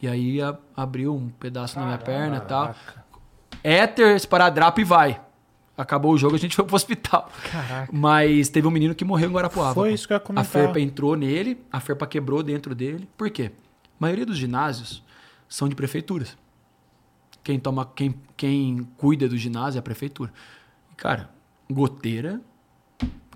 [0.00, 2.74] E aí a- abriu um pedaço na minha perna e tal.
[3.62, 5.20] Éter, esparadrapo e vai.
[5.76, 7.30] Acabou o jogo, a gente foi pro hospital.
[7.50, 7.90] Caraca.
[7.92, 9.74] Mas teve um menino que morreu em Guarapuava.
[9.74, 9.94] Foi pô.
[9.94, 10.46] isso que eu ia comentar.
[10.46, 13.08] A Ferpa entrou nele, a Ferpa quebrou dentro dele.
[13.16, 13.52] Por quê?
[13.54, 15.02] A maioria dos ginásios
[15.48, 16.36] são de prefeituras.
[17.44, 20.32] Quem toma, quem, quem cuida do ginásio é a prefeitura.
[20.92, 21.30] E, cara,
[21.70, 22.40] goteira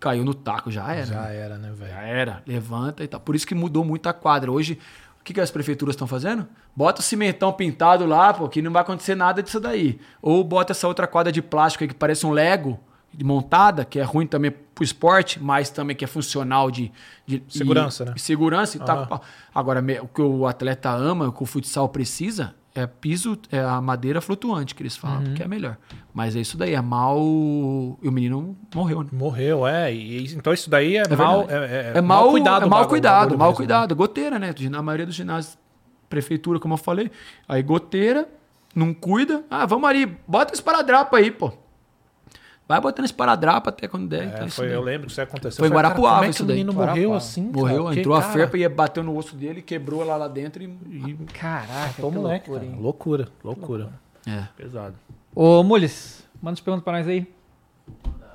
[0.01, 1.07] caiu no taco, já era.
[1.07, 1.93] Já era, né, Já velho?
[1.99, 3.21] era, levanta e tal.
[3.21, 4.51] Por isso que mudou muito a quadra.
[4.51, 4.79] Hoje,
[5.21, 6.49] o que, que as prefeituras estão fazendo?
[6.75, 10.01] Bota o cimentão pintado lá, pô, que não vai acontecer nada disso daí.
[10.23, 12.81] Ou bota essa outra quadra de plástico aí que parece um Lego
[13.13, 16.91] de montada, que é ruim também pro esporte, mas também que é funcional de...
[17.27, 18.15] de Segurança, e- né?
[18.17, 19.07] segurança e Aham.
[19.07, 19.23] tal.
[19.55, 23.81] Agora, o que o atleta ama, o que o futsal precisa, é piso, é a
[23.81, 25.35] madeira flutuante que eles falam, Uhum.
[25.35, 25.77] que é melhor.
[26.15, 27.19] Mas é isso daí, é mal...
[27.21, 29.09] E o menino morreu, né?
[29.13, 29.93] Morreu, é.
[29.93, 31.73] E, então isso daí é, É mal, verdade.
[31.73, 32.65] é, É, mal, cuidado.
[32.65, 33.97] é mal cuidado, mal cuidado.
[33.97, 34.55] Goteira, né?
[34.71, 35.59] Na maioria dos ginásios,
[36.09, 37.11] prefeitura, como eu falei.
[37.49, 38.29] Aí goteira,
[38.75, 39.45] não cuida.
[39.51, 41.53] Ah, vamos ali, bota esse paradrapo aí, pô.
[42.71, 44.23] Vai botando esse paradrapo até quando der.
[44.23, 45.59] É, então, isso foi, eu lembro que isso aconteceu.
[45.59, 46.57] Foi em Guarapuava cara, como é que isso o daí.
[46.57, 47.17] menino morreu Guarapuava.
[47.17, 47.57] assim, cara?
[47.59, 50.63] Morreu, Porque, entrou a cara, ferpa e bateu no osso dele, quebrou lá lá dentro
[50.63, 50.67] e.
[50.67, 52.73] e- Caraca, Tô moleque, loucura, cara.
[52.77, 52.81] hein?
[52.83, 53.89] Loucura, loucura.
[54.27, 54.45] É.
[54.57, 54.95] Pesado.
[55.35, 57.27] Ô, Mules, manda as perguntas pra nós aí.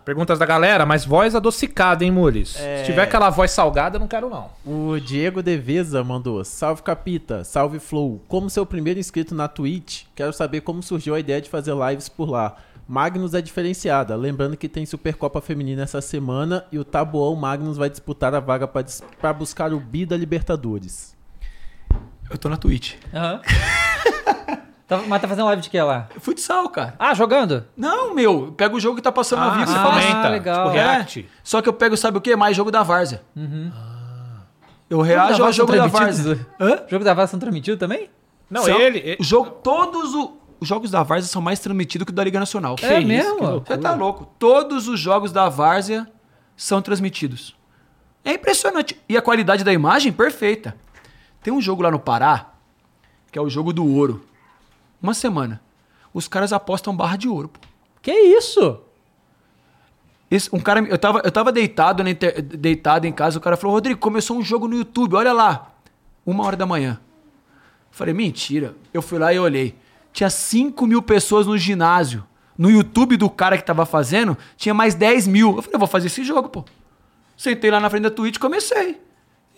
[0.03, 2.55] Perguntas da galera, mas voz adocicada, hein, Mules?
[2.59, 2.79] É.
[2.79, 4.49] Se tiver aquela voz salgada, eu não quero não.
[4.63, 8.21] O Diego Deveza mandou: Salve Capita, salve Flow.
[8.27, 12.07] Como seu primeiro inscrito na Twitch, quero saber como surgiu a ideia de fazer lives
[12.07, 12.55] por lá.
[12.87, 17.89] Magnus é diferenciada, lembrando que tem Supercopa Feminina essa semana e o Tabuão Magnus vai
[17.89, 21.15] disputar a vaga pra buscar o Bi da Libertadores.
[22.29, 22.95] Eu tô na Twitch.
[23.13, 23.41] Aham.
[24.87, 26.07] Tá- mas tá fazendo live de que lá?
[26.19, 26.93] Futsal, cara.
[26.99, 27.65] Ah, jogando?
[27.75, 30.67] Não, meu, pega o jogo que tá passando ao vivo e você ah, comenta, legal.
[30.67, 30.83] tipo É.
[30.83, 31.27] react.
[31.43, 32.35] Só que eu pego, sabe o quê?
[32.35, 33.23] Mais jogo da Várzea.
[33.35, 33.71] Uhum.
[34.87, 36.45] Eu reajo ao jogo da Várzea.
[36.59, 36.83] Hã?
[36.85, 38.11] O jogo da Várzea são transmitidos também?
[38.47, 38.99] Não, São- ele...
[38.99, 42.23] ele- O jogo, todos o- os jogos da Várzea são mais transmitidos que o da
[42.23, 42.75] Liga Nacional.
[42.81, 43.35] É isso, mesmo?
[43.37, 43.75] que loucura.
[43.75, 44.27] Você tá louco?
[44.39, 46.11] Todos os jogos da Várzea
[46.57, 47.55] são transmitidos.
[48.23, 48.99] É impressionante.
[49.07, 50.75] E a qualidade da imagem, perfeita.
[51.43, 52.53] Tem um jogo lá no Pará,
[53.31, 54.25] que é o jogo do ouro.
[55.01, 55.61] Uma semana.
[56.11, 57.59] Os caras apostam barra de ouro, pô.
[58.01, 58.79] Que isso?
[60.31, 63.55] Esse- um cara, eu tava, eu tava deitado, na inter- deitado em casa, o cara
[63.55, 65.71] falou, Rodrigo, começou um jogo no YouTube, olha lá.
[66.25, 66.99] Uma hora da manhã.
[67.91, 68.75] Falei, mentira.
[68.93, 69.75] Eu fui lá e olhei.
[70.15, 72.23] Tinha 5 mil pessoas no ginásio.
[72.57, 75.57] No YouTube do cara que tava fazendo, tinha mais 10 mil.
[75.57, 76.63] Eu falei, eu vou fazer esse jogo, pô.
[77.35, 78.97] Sentei lá na frente da Twitch e comecei.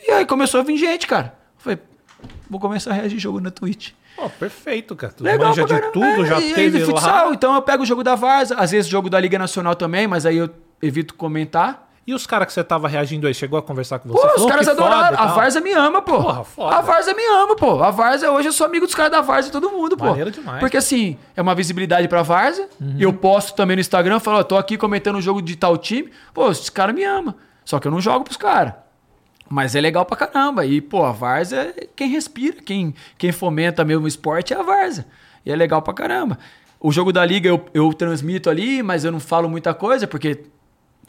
[0.08, 1.38] E aí começou a vir gente, cara.
[1.58, 1.80] Eu falei,
[2.50, 3.92] vou começar a reagir jogo na Twitch.
[4.16, 5.14] Pô, perfeito, cara.
[5.14, 6.86] Tu Legal manja de tudo, já É, e aí, teve lá.
[6.88, 10.08] futsal, então eu pego o jogo da Varsa, às vezes jogo da Liga Nacional também,
[10.08, 10.50] mas aí eu
[10.82, 11.87] evito comentar.
[12.08, 14.26] E os caras que você tava reagindo aí, chegou a conversar com você?
[14.26, 15.18] Pô, os caras adoraram.
[15.20, 15.36] A tal.
[15.36, 16.24] Varsa me ama, pô.
[16.24, 16.78] Porra, foda.
[16.78, 17.84] A Varsa me ama, pô.
[17.84, 20.06] A Varsa, hoje eu sou amigo dos caras da Varsa e todo mundo, pô.
[20.06, 20.62] Maneiro demais.
[20.62, 22.70] Porque assim, é uma visibilidade pra Varsa.
[22.80, 22.96] Uhum.
[22.98, 26.10] Eu posto também no Instagram, falo, ó, tô aqui comentando o jogo de tal time.
[26.34, 27.36] Pô, esses caras me amam.
[27.66, 28.74] Só que eu não jogo pros caras.
[29.50, 30.66] Mas é legal pra caramba.
[30.66, 34.64] E, pô, a Varsa é quem respira, quem, quem fomenta mesmo o esporte é a
[34.64, 35.06] Varsa.
[35.46, 36.40] E é legal pra caramba.
[36.80, 40.46] O jogo da liga eu, eu transmito ali, mas eu não falo muita coisa, porque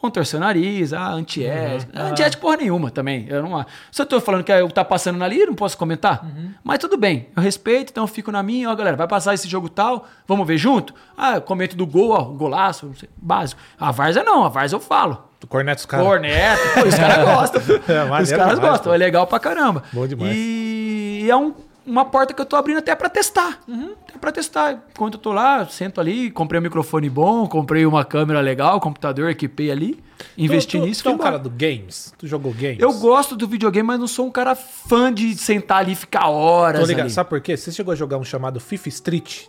[0.01, 2.01] vão torcer o nariz, ah, antiética.
[2.03, 3.25] Antiética porra nenhuma também.
[3.29, 5.77] Eu não, se eu tô falando que eu tá passando na liga, eu não posso
[5.77, 6.25] comentar.
[6.63, 9.47] Mas tudo bem, eu respeito, então eu fico na minha, ó, galera, vai passar esse
[9.47, 10.93] jogo tal, vamos ver junto?
[11.17, 13.59] Ah, eu comento do gol, ó, golaço, não sei, básico.
[13.79, 15.23] A Varsa não, a Varsa eu falo.
[15.39, 16.05] Tu corneta os caras.
[16.05, 17.61] Corneto, pô, os caras gostam.
[17.61, 17.73] pô.
[17.73, 18.93] É, os caras demais, gostam, pô.
[18.93, 19.83] é legal pra caramba.
[19.93, 20.33] Bom demais.
[20.35, 21.53] E é um-
[21.89, 23.59] uma porta que eu tô abrindo até pra testar.
[24.07, 24.83] Até pra testar.
[24.91, 29.29] Enquanto eu tô lá, sento ali, comprei um microfone bom, comprei uma câmera legal, computador,
[29.29, 29.99] equipei ali,
[30.37, 31.03] investi tu, tu, nisso.
[31.03, 32.13] Tu é um cara do games?
[32.17, 32.79] Tu jogou games?
[32.79, 36.29] Eu gosto do videogame, mas não sou um cara fã de sentar ali e ficar
[36.29, 37.05] horas Tô ligado.
[37.05, 37.13] ali.
[37.13, 37.57] Sabe por quê?
[37.57, 39.45] Você chegou a jogar um chamado FIFA Street?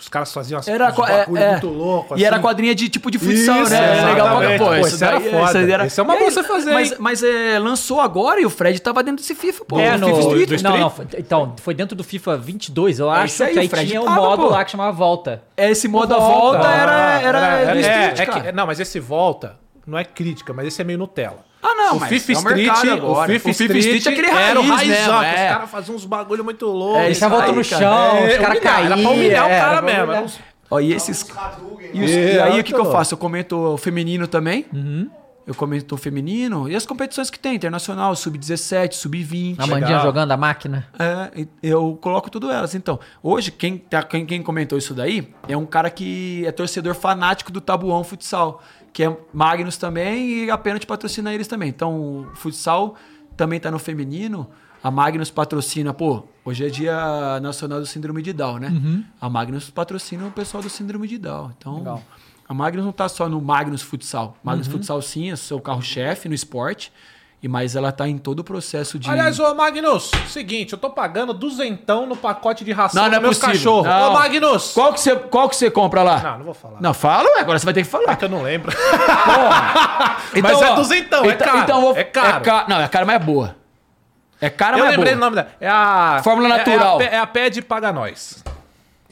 [0.00, 1.50] Os caras faziam as Era, é, bagulho é.
[1.52, 2.42] muito louco, E era assim.
[2.42, 3.98] quadrinha de tipo de futsal, Isso, né?
[3.98, 5.44] É legal pra pô, Pô, isso era foda.
[5.44, 8.80] isso era- Esse é uma você fazer, Mas, mas é, lançou agora e o Fred
[8.80, 9.78] tava dentro desse FIFA, pô.
[9.78, 10.06] é, no...
[10.06, 10.48] FIFA Street.
[10.48, 10.80] do não, Street?
[10.80, 13.66] não, foi- então, foi dentro do FIFA 22, eu É acho, isso aí, que aí
[13.66, 14.48] o Fred tinha um modo pô.
[14.50, 15.42] lá que chamava Volta.
[15.56, 16.58] Esse modo a Volta.
[16.58, 17.40] volta era, era,
[17.72, 18.40] do é, Street, é cara.
[18.40, 19.56] que- não, mas esse volta
[19.86, 21.47] não é crítica, mas esse é meio Nutella.
[21.62, 23.14] Ah, não, o mas FIFA é o Street, mercado o.
[23.14, 25.44] FIFA O FIFA Street, Street é aquele era o raiz raizão, mesmo, que é.
[25.46, 26.98] os caras faziam uns bagulho muito louco.
[26.98, 27.82] É, Eles estavam voltando no cara.
[27.82, 28.86] chão, É, os caras caíam.
[28.86, 30.12] Era pra humilhar o é, cara mesmo.
[30.12, 30.38] Era uns...
[30.70, 31.26] Ó, e esses...
[31.94, 33.14] E, os- É, e aí, o que, que eu faço?
[33.14, 34.66] Eu comento o feminino também.
[35.46, 36.68] Eu comento o feminino.
[36.68, 39.56] E as competições que tem, internacional, sub-17, sub-20.
[39.58, 40.86] A Mandinha jogando a máquina.
[40.98, 42.74] É, eu coloco tudo elas.
[42.74, 46.94] Então, hoje, quem, tá- quem, quem comentou isso daí é um cara que é torcedor
[46.94, 48.62] fanático do Tabuão Futsal,
[48.98, 51.68] que é Magnus também e a Pênalti patrocina eles também.
[51.68, 52.96] Então, o futsal
[53.36, 54.50] também tá no feminino.
[54.82, 58.72] A Magnus patrocina, pô, hoje é dia nacional do síndrome de Down, né?
[59.20, 61.52] A Magnus patrocina o pessoal do síndrome de Down.
[61.56, 62.02] Então, Legal.
[62.48, 64.36] a Magnus não tá só no Magnus Futsal.
[64.42, 66.92] Magnus Futsal, sim, é seu carro-chefe no esporte,
[67.42, 69.08] e mas ela tá em todo o processo de...
[69.08, 73.20] Aliás, ô Magnus, seguinte, eu tô pagando duzentão no pacote de ração Não, não é
[73.20, 73.54] meus possível.
[73.82, 73.86] cachorros.
[73.86, 74.10] Não.
[74.10, 74.72] Ô Magnus!
[74.72, 76.18] Qual que você, qual que você compra lá?
[76.20, 76.80] Não, não vou falar.
[76.80, 78.12] Não, fala, ué, agora você vai ter que falar.
[78.12, 78.72] É que eu não lembro.
[80.34, 82.44] Então, Mas é ó, duzentão, é caro, Então, eu vou- é caro.
[82.44, 83.56] ca- Não, é cara, mas é boa.
[84.40, 85.26] É cara, eu mas é lembrei boa.
[85.26, 85.48] o nome dela.
[85.60, 86.20] É a...
[86.22, 87.00] Fórmula é- natural.
[87.00, 88.44] É a, Pé- é a pé de Paga Nós.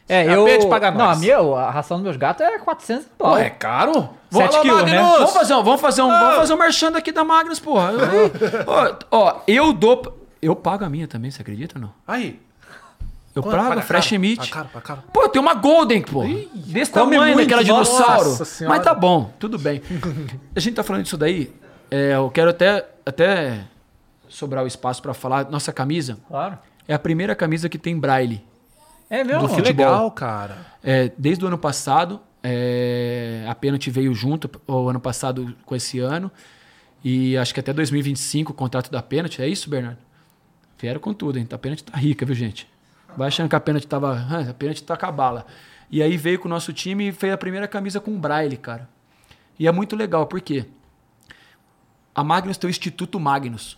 [0.09, 0.44] É, A eu...
[0.44, 1.16] Pet paga Não, nós.
[1.16, 3.47] a minha, a ração dos meus gatos é 400 Pô, dólares.
[3.47, 4.09] é caro?
[4.37, 4.99] Sete Vamos lá, quilos, né?
[5.03, 6.21] Vamos fazer um, vamos fazer um, Ah.
[6.21, 7.93] vamos fazer um merchan aqui da Magnus, porra.
[7.93, 8.33] Eu-
[8.67, 10.27] ó, ó, eu dou.
[10.41, 11.93] Eu pago a minha também, você acredita ou não?
[12.07, 12.41] Aí.
[13.35, 13.57] Eu Quanto?
[13.69, 14.21] pago, Fresh caro?
[14.21, 14.51] Meat.
[14.51, 15.03] Paga caro.
[15.13, 16.23] Pô, tem uma Golden, pô.
[16.55, 18.69] Desse come tamanho, muito, daquela nossa dinossauro.
[18.69, 19.83] Mas tá bom, tudo bem.
[20.55, 21.53] A gente tá falando disso daí.
[21.91, 23.61] é, eu quero até, até
[24.29, 25.51] sobrar o espaço pra falar.
[25.51, 26.59] Nossa camisa Claro.
[26.89, 28.43] é a primeira camisa que tem braille.
[29.11, 29.43] É mesmo?
[29.43, 29.87] Do Que futebol.
[29.87, 30.57] legal, cara.
[30.83, 35.98] É, desde o ano passado, é, a pênalti veio junto, o ano passado com esse
[35.98, 36.31] ano.
[37.05, 39.43] E acho que até 2025 o contrato da pênalti.
[39.43, 39.98] É isso, Bernardo?
[40.78, 41.47] Vieram com tudo, hein?
[41.51, 42.68] A pênalti tá rica, viu, gente?
[43.16, 44.12] Vai achando que a pênalti tava.
[44.31, 45.47] "Ah, A pênalti tá com a bala.
[45.90, 48.56] E aí veio com o nosso time e fez a primeira camisa com o Braille,
[48.56, 48.89] cara.
[49.59, 50.66] E é muito legal, por quê?
[52.14, 53.77] A Magnus tem o Instituto Magnus,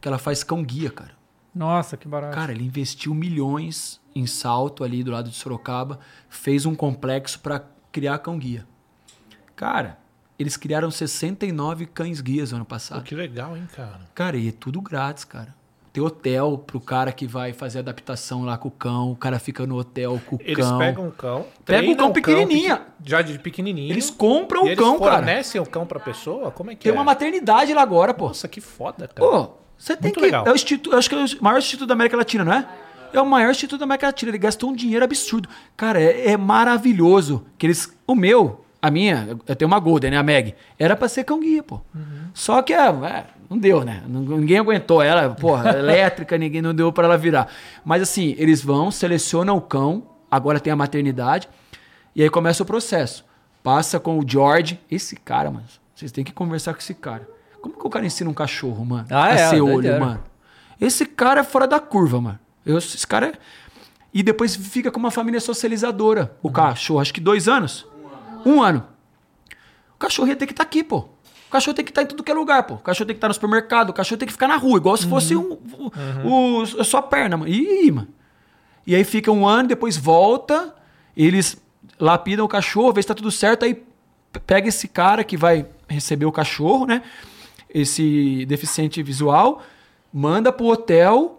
[0.00, 1.12] que ela faz cão guia, cara.
[1.54, 2.34] Nossa, que barato.
[2.34, 7.64] Cara, ele investiu milhões em salto ali do lado de Sorocaba, fez um complexo para
[7.92, 8.66] criar cão guia.
[9.56, 9.98] Cara,
[10.38, 13.02] eles criaram 69 cães guias no ano Pô, passado.
[13.02, 14.00] que legal, hein, cara.
[14.14, 15.56] Cara, e é tudo grátis, cara.
[15.92, 19.66] Tem hotel pro cara que vai fazer adaptação lá com o cão, o cara fica
[19.66, 20.78] no hotel com o Eles cão.
[20.78, 22.82] pegam o cão, Pega o cão pequenininha.
[23.04, 23.90] já de pequenininho.
[23.90, 25.16] Eles compram o eles cão, cara.
[25.16, 26.50] fornecem o cão pra pessoa?
[26.52, 26.94] Como é que Tem é?
[26.94, 28.28] uma maternidade lá agora, pô.
[28.28, 29.14] Nossa, que foda, cara.
[29.28, 30.26] Pô, você tem Muito que.
[30.26, 30.46] legal.
[30.46, 32.68] É o instituto, acho que é o maior instituto da América Latina, não é?
[33.12, 34.30] É o maior instituto da América Latina.
[34.30, 35.48] Ele gastou um dinheiro absurdo.
[35.76, 37.44] Cara, é, é maravilhoso.
[37.56, 37.92] Que eles.
[38.06, 40.16] O meu, a minha, eu tenho uma Golden, né?
[40.16, 40.54] A Meg.
[40.78, 41.80] Era pra ser cão guia, pô.
[42.32, 44.02] Só que é, é, não deu, né?
[44.06, 47.48] Ninguém aguentou ela, porra, elétrica, ninguém não deu pra ela virar.
[47.84, 51.48] Mas assim, eles vão, selecionam o cão, agora tem a maternidade,
[52.14, 53.24] e aí começa o processo.
[53.62, 54.80] Passa com o George.
[54.90, 57.28] Esse cara, mano, vocês têm que conversar com esse cara.
[57.60, 59.06] Como que o cara ensina um cachorro, mano?
[59.10, 60.22] Ah, a é, ser olho, mano.
[60.80, 62.38] Esse cara é fora da curva, mano.
[62.68, 63.32] Eu, esse cara é...
[64.12, 66.36] E depois fica com uma família socializadora.
[66.42, 67.86] O cachorro, acho que dois anos.
[68.44, 68.86] Um ano.
[69.94, 70.98] O cachorro ia ter que estar aqui, pô.
[71.48, 72.74] O cachorro tem que estar em tudo que é lugar, pô.
[72.74, 74.96] O cachorro tem que estar no supermercado, o cachorro tem que ficar na rua, igual
[74.96, 75.58] se fosse um,
[76.24, 77.50] o- a sua perna, mano.
[77.50, 78.08] Ih, mano.
[78.86, 80.74] E aí fica um ano, depois volta,
[81.16, 81.56] eles
[81.98, 83.82] lapidam o cachorro, vê se tá tudo certo, aí
[84.46, 87.02] pega esse cara que vai receber o cachorro, né?
[87.68, 89.62] Esse deficiente visual,
[90.12, 91.37] manda pro hotel,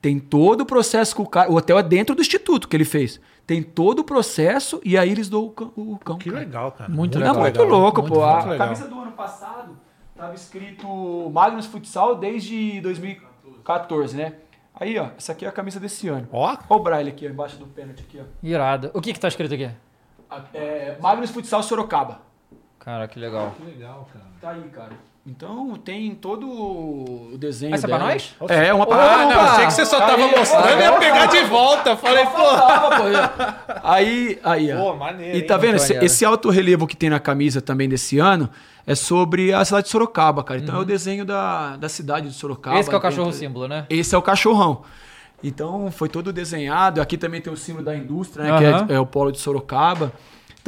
[0.00, 1.50] tem todo o processo com o cara.
[1.50, 3.20] O hotel é dentro do instituto que ele fez.
[3.46, 5.72] Tem todo o processo e aí eles dão o cão.
[5.76, 6.40] O cão Que cara.
[6.44, 6.90] legal, cara.
[6.90, 7.40] Muito É legal.
[7.40, 8.20] muito louco, Muito, pô.
[8.20, 8.68] muito a legal.
[8.68, 9.76] camisa do ano passado
[10.16, 10.86] tava escrito
[11.32, 14.34] Magnus Futsal desde 2014, né?
[14.80, 16.28] Aí, ó, essa aqui é a camisa desse ano.
[16.32, 18.24] Ó, Olha o Braille aqui, ó, embaixo do pênalti aqui, ó.
[18.42, 18.90] Irado.
[18.94, 19.70] O que que tá escrito aqui?
[20.54, 22.20] É, Magnus Futsal Sorocaba.
[22.78, 23.52] Cara, que legal.
[23.56, 24.24] que legal, cara.
[24.40, 24.92] Tá aí, cara.
[25.28, 28.34] Então tem todo o desenho Essa é pra nós?
[28.48, 31.26] É, uma pra Ah, não, achei que você só tava aí, mostrando e ia pegar
[31.26, 31.94] de volta.
[31.98, 33.78] Falei, pô.
[33.82, 34.78] Aí, aí, ó.
[34.78, 35.36] Pô, maneiro.
[35.36, 35.60] E tá hein?
[35.60, 35.76] vendo?
[35.76, 38.48] Esse, esse alto relevo que tem na camisa também desse ano
[38.86, 40.60] é sobre a cidade de Sorocaba, cara.
[40.60, 42.76] Então é o desenho da, da cidade de Sorocaba.
[42.76, 42.80] Uhum.
[42.80, 43.84] Esse que é o cachorro dentro- símbolo, né?
[43.90, 44.80] Esse é o cachorrão.
[45.44, 47.02] Então foi todo desenhado.
[47.02, 48.50] Aqui também tem o símbolo da indústria, né?
[48.50, 48.86] Aham.
[48.86, 50.10] Que é, é o polo de Sorocaba.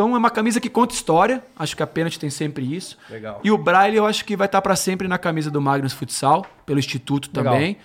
[0.00, 1.42] Então é uma camisa que conta história.
[1.58, 2.96] Acho que a Pênalti tem sempre isso.
[3.10, 3.38] Legal.
[3.44, 6.46] E o Braille eu acho que vai estar para sempre na camisa do Magnus Futsal,
[6.64, 7.52] pelo Instituto Legal.
[7.52, 7.76] também.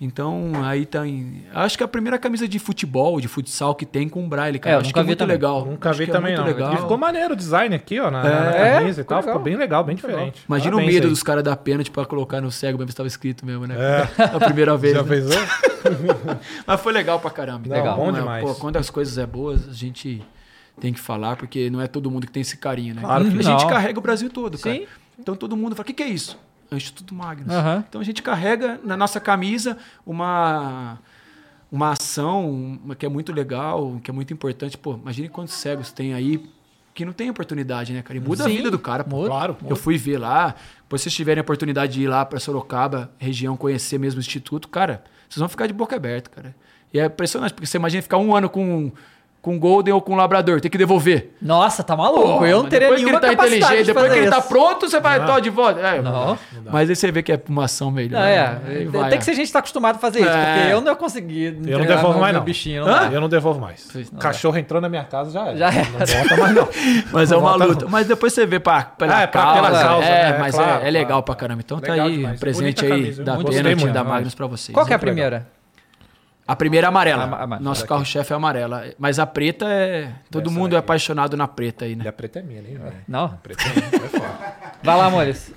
[0.00, 1.44] Então aí tá em...
[1.52, 4.58] Acho que é a primeira camisa de futebol, de futsal que tem com o Braille,
[4.58, 4.76] cara.
[4.76, 5.34] É, eu acho que é muito também.
[5.36, 5.62] legal.
[5.66, 6.54] Nunca Acho vi que é também, muito não.
[6.54, 6.72] Legal.
[6.72, 9.18] E ficou maneiro o design aqui, ó, na, na- na É, camisa e tal.
[9.18, 10.10] ficou Ficou bem legal, bem legal.
[10.10, 10.44] diferente.
[10.48, 11.10] Imagina o Parabéns medo aí.
[11.10, 13.74] dos caras da pênalti pra colocar no cego, mas estava escrito mesmo, né?
[14.16, 14.94] A primeira vez.
[14.94, 15.08] Já né?
[15.08, 15.30] fez um?
[16.66, 17.68] Mas foi legal pra caramba.
[17.68, 18.44] Não, Então, bom é, demais.
[18.44, 20.22] Pô, quando as coisas é boas, a gente
[20.80, 23.00] tem que falar, porque não é todo mundo que tem esse carinho, né?
[23.02, 24.76] Claro que a gente carrega o Brasil todo, cara.
[24.76, 24.86] Sim.
[25.18, 26.38] Então todo mundo fala, o que, que é isso?
[26.70, 27.52] É o Instituto Magnus.
[27.52, 27.84] Aham.
[27.88, 29.76] Então a gente carrega na nossa camisa
[30.06, 30.98] uma
[31.70, 34.76] uma ação uma- que é muito legal, que é muito importante.
[34.78, 36.42] Pô, imagine quantos cegos tem aí
[36.94, 38.16] que não tem oportunidade, né, cara?
[38.16, 39.16] E muda a Sim, vida do cara, pô.
[39.18, 39.28] muda.
[39.28, 39.56] Claro.
[39.68, 40.54] Eu fui ver lá.
[40.82, 44.20] Depois, se vocês tiverem a oportunidade de ir lá para Sorocaba, região, conhecer mesmo o
[44.20, 46.56] Instituto, cara, vocês vão ficar de boca aberta, cara.
[46.92, 48.90] E é impressionante, porque você imagina ficar um ano com,
[49.48, 51.32] com Golden ou com Labrador, tem que devolver.
[51.40, 52.38] Nossa, tá maluco.
[52.40, 54.30] Pô, eu não teria depois que nenhuma ele tá capacidade inteligente, de depois que ele
[54.30, 54.48] tá isso.
[54.48, 55.80] pronto, você vai tô de volta.
[55.80, 56.38] É, Não.
[56.70, 58.20] Mas aí você vê que é uma ação melhor.
[58.20, 58.36] Não, é.
[58.36, 58.60] né?
[58.68, 60.54] Aí Tem vai, que ser gente que tá acostumado a fazer isso, É.
[60.58, 61.58] porque eu não ia conseguir.
[61.66, 62.42] Eu não devolvo mais, não.
[62.42, 63.08] bichinho, dá.
[63.10, 63.88] Eu não devolvo mais.
[64.12, 65.56] Não Cachorro entrou na minha casa, já era.
[65.56, 65.86] Já era.
[65.88, 66.68] Não volta mais, não.
[67.12, 67.84] Mas é Não uma luta.
[67.86, 67.90] não.
[67.90, 70.38] Mas depois você vê pra, pela, Ah, é pra- pela causa, É, né?
[70.38, 71.22] mas Claro, é, é legal claro.
[71.22, 71.62] pra caramba.
[71.64, 74.04] Então Legal tá aí, presente aí da Pênalti da.
[74.04, 74.74] Magnus pra vocês.
[74.74, 75.46] Qual que é a primeira?
[76.48, 77.24] A primeira é amarela.
[77.24, 78.84] A- a- a- Nosso carro-chefe é amarela.
[78.98, 80.12] Mas a preta é.
[80.30, 80.76] Todo Essa mundo daqui.
[80.76, 82.08] é apaixonado na preta aí, E né?
[82.08, 82.94] a preta é minha, nem vai.
[83.06, 83.26] Não?
[83.26, 84.54] A preta é minha, é foda.
[84.82, 85.54] Vai lá, Maurício.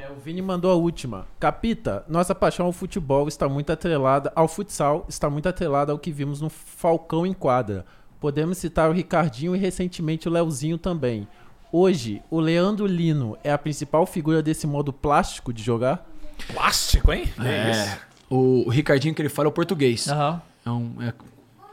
[0.00, 1.26] É, o Vini mandou a última.
[1.38, 6.10] Capita, nossa paixão ao futebol está muito atrelada ao futsal, está muito atrelada ao que
[6.12, 7.84] vimos no Falcão em quadra.
[8.20, 11.26] Podemos citar o Ricardinho e recentemente o Leozinho também.
[11.72, 16.06] Hoje, o Leandro Lino é a principal figura desse modo plástico de jogar?
[16.52, 17.26] Plástico, hein?
[17.36, 17.70] Que É.
[17.70, 17.98] isso?
[18.30, 20.08] O, o Ricardinho que ele fala é o português.
[20.08, 20.40] Aham.
[20.64, 21.12] É, um, é,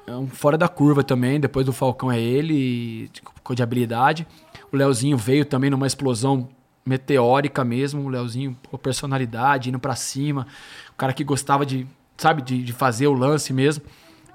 [0.08, 1.40] é um fora da curva também.
[1.40, 3.22] Depois do Falcão é ele, de,
[3.56, 4.28] de habilidade.
[4.72, 6.50] O Leozinho veio também numa explosão
[6.84, 8.06] meteórica mesmo.
[8.06, 10.48] O Leozinho, pô, personalidade, indo pra cima.
[10.92, 11.86] O cara que gostava de,
[12.18, 13.84] sabe, de, de fazer o lance mesmo.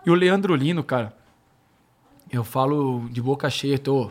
[0.07, 1.13] E o Leandro Lino, cara,
[2.31, 4.11] Eu falo de boca cheia, tô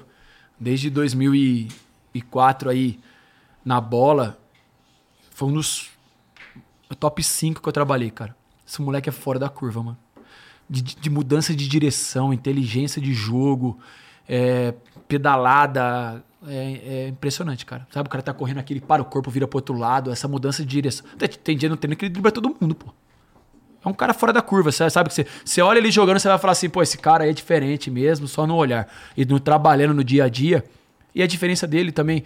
[0.59, 2.99] desde 2004 aí
[3.63, 4.37] na bola.
[5.31, 5.90] Foi um dos
[6.95, 8.35] top 5 que eu trabalhei, cara.
[8.67, 9.97] Esse moleque é fora da curva, mano.
[10.69, 13.79] De, de mudança de direção, inteligência de jogo,
[14.27, 14.73] é,
[15.07, 16.23] pedalada.
[16.47, 17.87] É, é impressionante, cara.
[17.91, 20.27] Sabe, o cara tá correndo aqui, ele para o corpo, vira pro outro lado, essa
[20.27, 21.05] mudança de direção.
[21.17, 22.93] Tem, tem dia no treino que ele dribla todo mundo, pô.
[23.83, 26.27] É um cara fora da curva, você sabe que você, você olha ele jogando, você
[26.27, 28.87] vai falar assim, pô, esse cara aí é diferente mesmo, só no olhar.
[29.17, 30.63] E no trabalhando no dia a dia.
[31.15, 32.23] E a diferença dele também,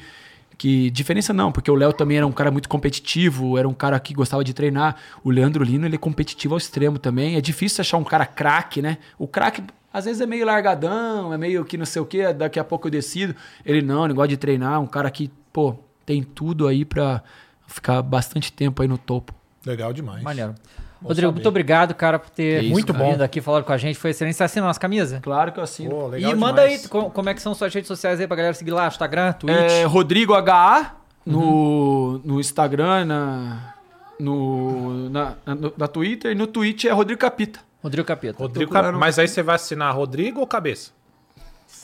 [0.58, 4.00] que diferença não, porque o Léo também era um cara muito competitivo, era um cara
[4.00, 4.96] que gostava de treinar.
[5.24, 7.36] O Leandro Lino, ele é competitivo ao extremo também.
[7.36, 8.98] É difícil achar um cara craque, né?
[9.18, 12.60] O craque às vezes é meio largadão, é meio que não sei o que, daqui
[12.60, 13.34] a pouco eu decido.
[13.66, 15.76] Ele não, ele gosta de treinar, um cara que, pô,
[16.06, 17.24] tem tudo aí pra
[17.66, 19.34] ficar bastante tempo aí no topo.
[19.66, 20.22] Legal demais.
[20.22, 20.54] Maneiro.
[21.02, 21.36] Bom Rodrigo, saber.
[21.36, 23.24] muito obrigado, cara, por ter Que isso, Muito vindo bom.
[23.24, 23.98] aqui falando com a gente.
[24.00, 24.36] Foi excelente.
[24.36, 25.20] Você assina a nossa camisa?
[25.22, 25.92] Claro que eu assino.
[25.92, 26.84] Pô, legal e manda demais.
[26.84, 29.34] aí co- como é que são suas redes sociais aí pra galera seguir lá, Instagram,
[29.34, 29.56] Twitch.
[29.56, 30.96] É, Rodrigo HA
[31.26, 33.74] no, no Instagram, na,
[34.20, 37.60] no, na, na, no- na Twitter e no Twitch é Rodrigo Capita.
[37.84, 38.38] Rodrigo Capeta.
[38.42, 40.92] Rodrigo, Cap- mas aí você vai assinar Rodrigo ou Cabeça?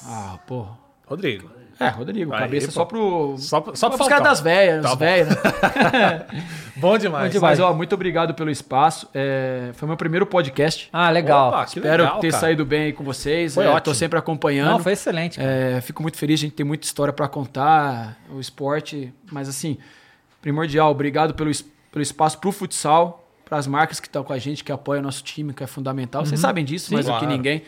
[0.05, 0.71] Ah, porra.
[1.05, 1.49] Rodrigo.
[1.83, 2.73] É, Rodrigo, Aí, cabeça pô.
[2.73, 3.35] só pro.
[3.37, 4.99] Só, só pros pra caras das velhas, Tá os bom.
[4.99, 5.29] velhos.
[5.29, 6.25] né?
[6.77, 7.35] Bom demais.
[7.35, 9.07] Mas, ó, muito obrigado pelo espaço.
[9.13, 10.89] É, foi meu primeiro podcast.
[10.91, 11.49] Ah, legal.
[11.49, 12.41] Opa, que Espero legal, ter cara.
[12.41, 13.53] saído bem aí com vocês.
[13.53, 13.81] Foi É, ótimo.
[13.81, 14.69] Tô sempre acompanhando.
[14.71, 15.39] Não, foi excelente.
[15.39, 19.77] É, fico muito feliz, a gente tem muita história pra contar, o esporte, mas assim,
[20.41, 21.51] primordial, obrigado pelo,
[21.91, 25.23] pelo espaço pro futsal, pras marcas que estão com a gente, que apoiam o nosso
[25.23, 26.25] time, que é fundamental.
[26.25, 27.33] Vocês sabem disso, mais do que Claro.
[27.35, 27.61] ninguém.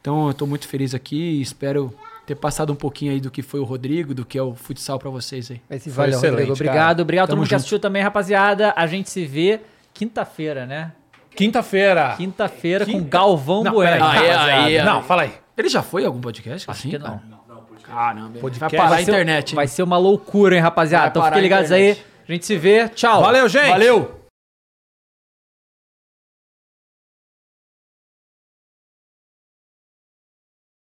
[0.00, 1.94] Então eu tô muito feliz aqui e espero
[2.28, 4.98] ter passado um pouquinho aí do que foi o Rodrigo, do que é o futsal
[4.98, 5.60] pra vocês aí.
[5.70, 6.56] Esse Foi valeu, excelente, Rodrigo.
[6.56, 6.70] cara.
[6.70, 7.00] Obrigado.
[7.00, 7.56] Obrigado a todo mundo que junto.
[7.58, 8.72] assistiu também, rapaziada.
[8.76, 9.60] A gente se vê
[9.94, 10.92] quinta-feira, né?
[11.34, 12.14] Quinta-feira.
[12.16, 14.04] Quinta-feira com Quinta- Galvão Não, Bueno.
[14.04, 14.84] Aí, aí, aí.
[14.84, 15.32] Não, fala aí.
[15.56, 16.68] Ele já foi em algum podcast?
[16.70, 17.20] Acho assim, que cara?
[17.30, 17.38] não.
[17.82, 18.58] Caramba, Podcast.
[18.60, 19.50] vai parar Vai a internet.
[19.50, 19.56] hein?
[19.56, 21.04] Vai ser uma loucura, hein, rapaziada?
[21.04, 21.96] Vai Então fiquem ligados aí.
[22.28, 22.86] A gente se vê.
[22.90, 23.22] Tchau.
[23.22, 23.68] Valeu, gente.
[23.70, 24.17] Valeu!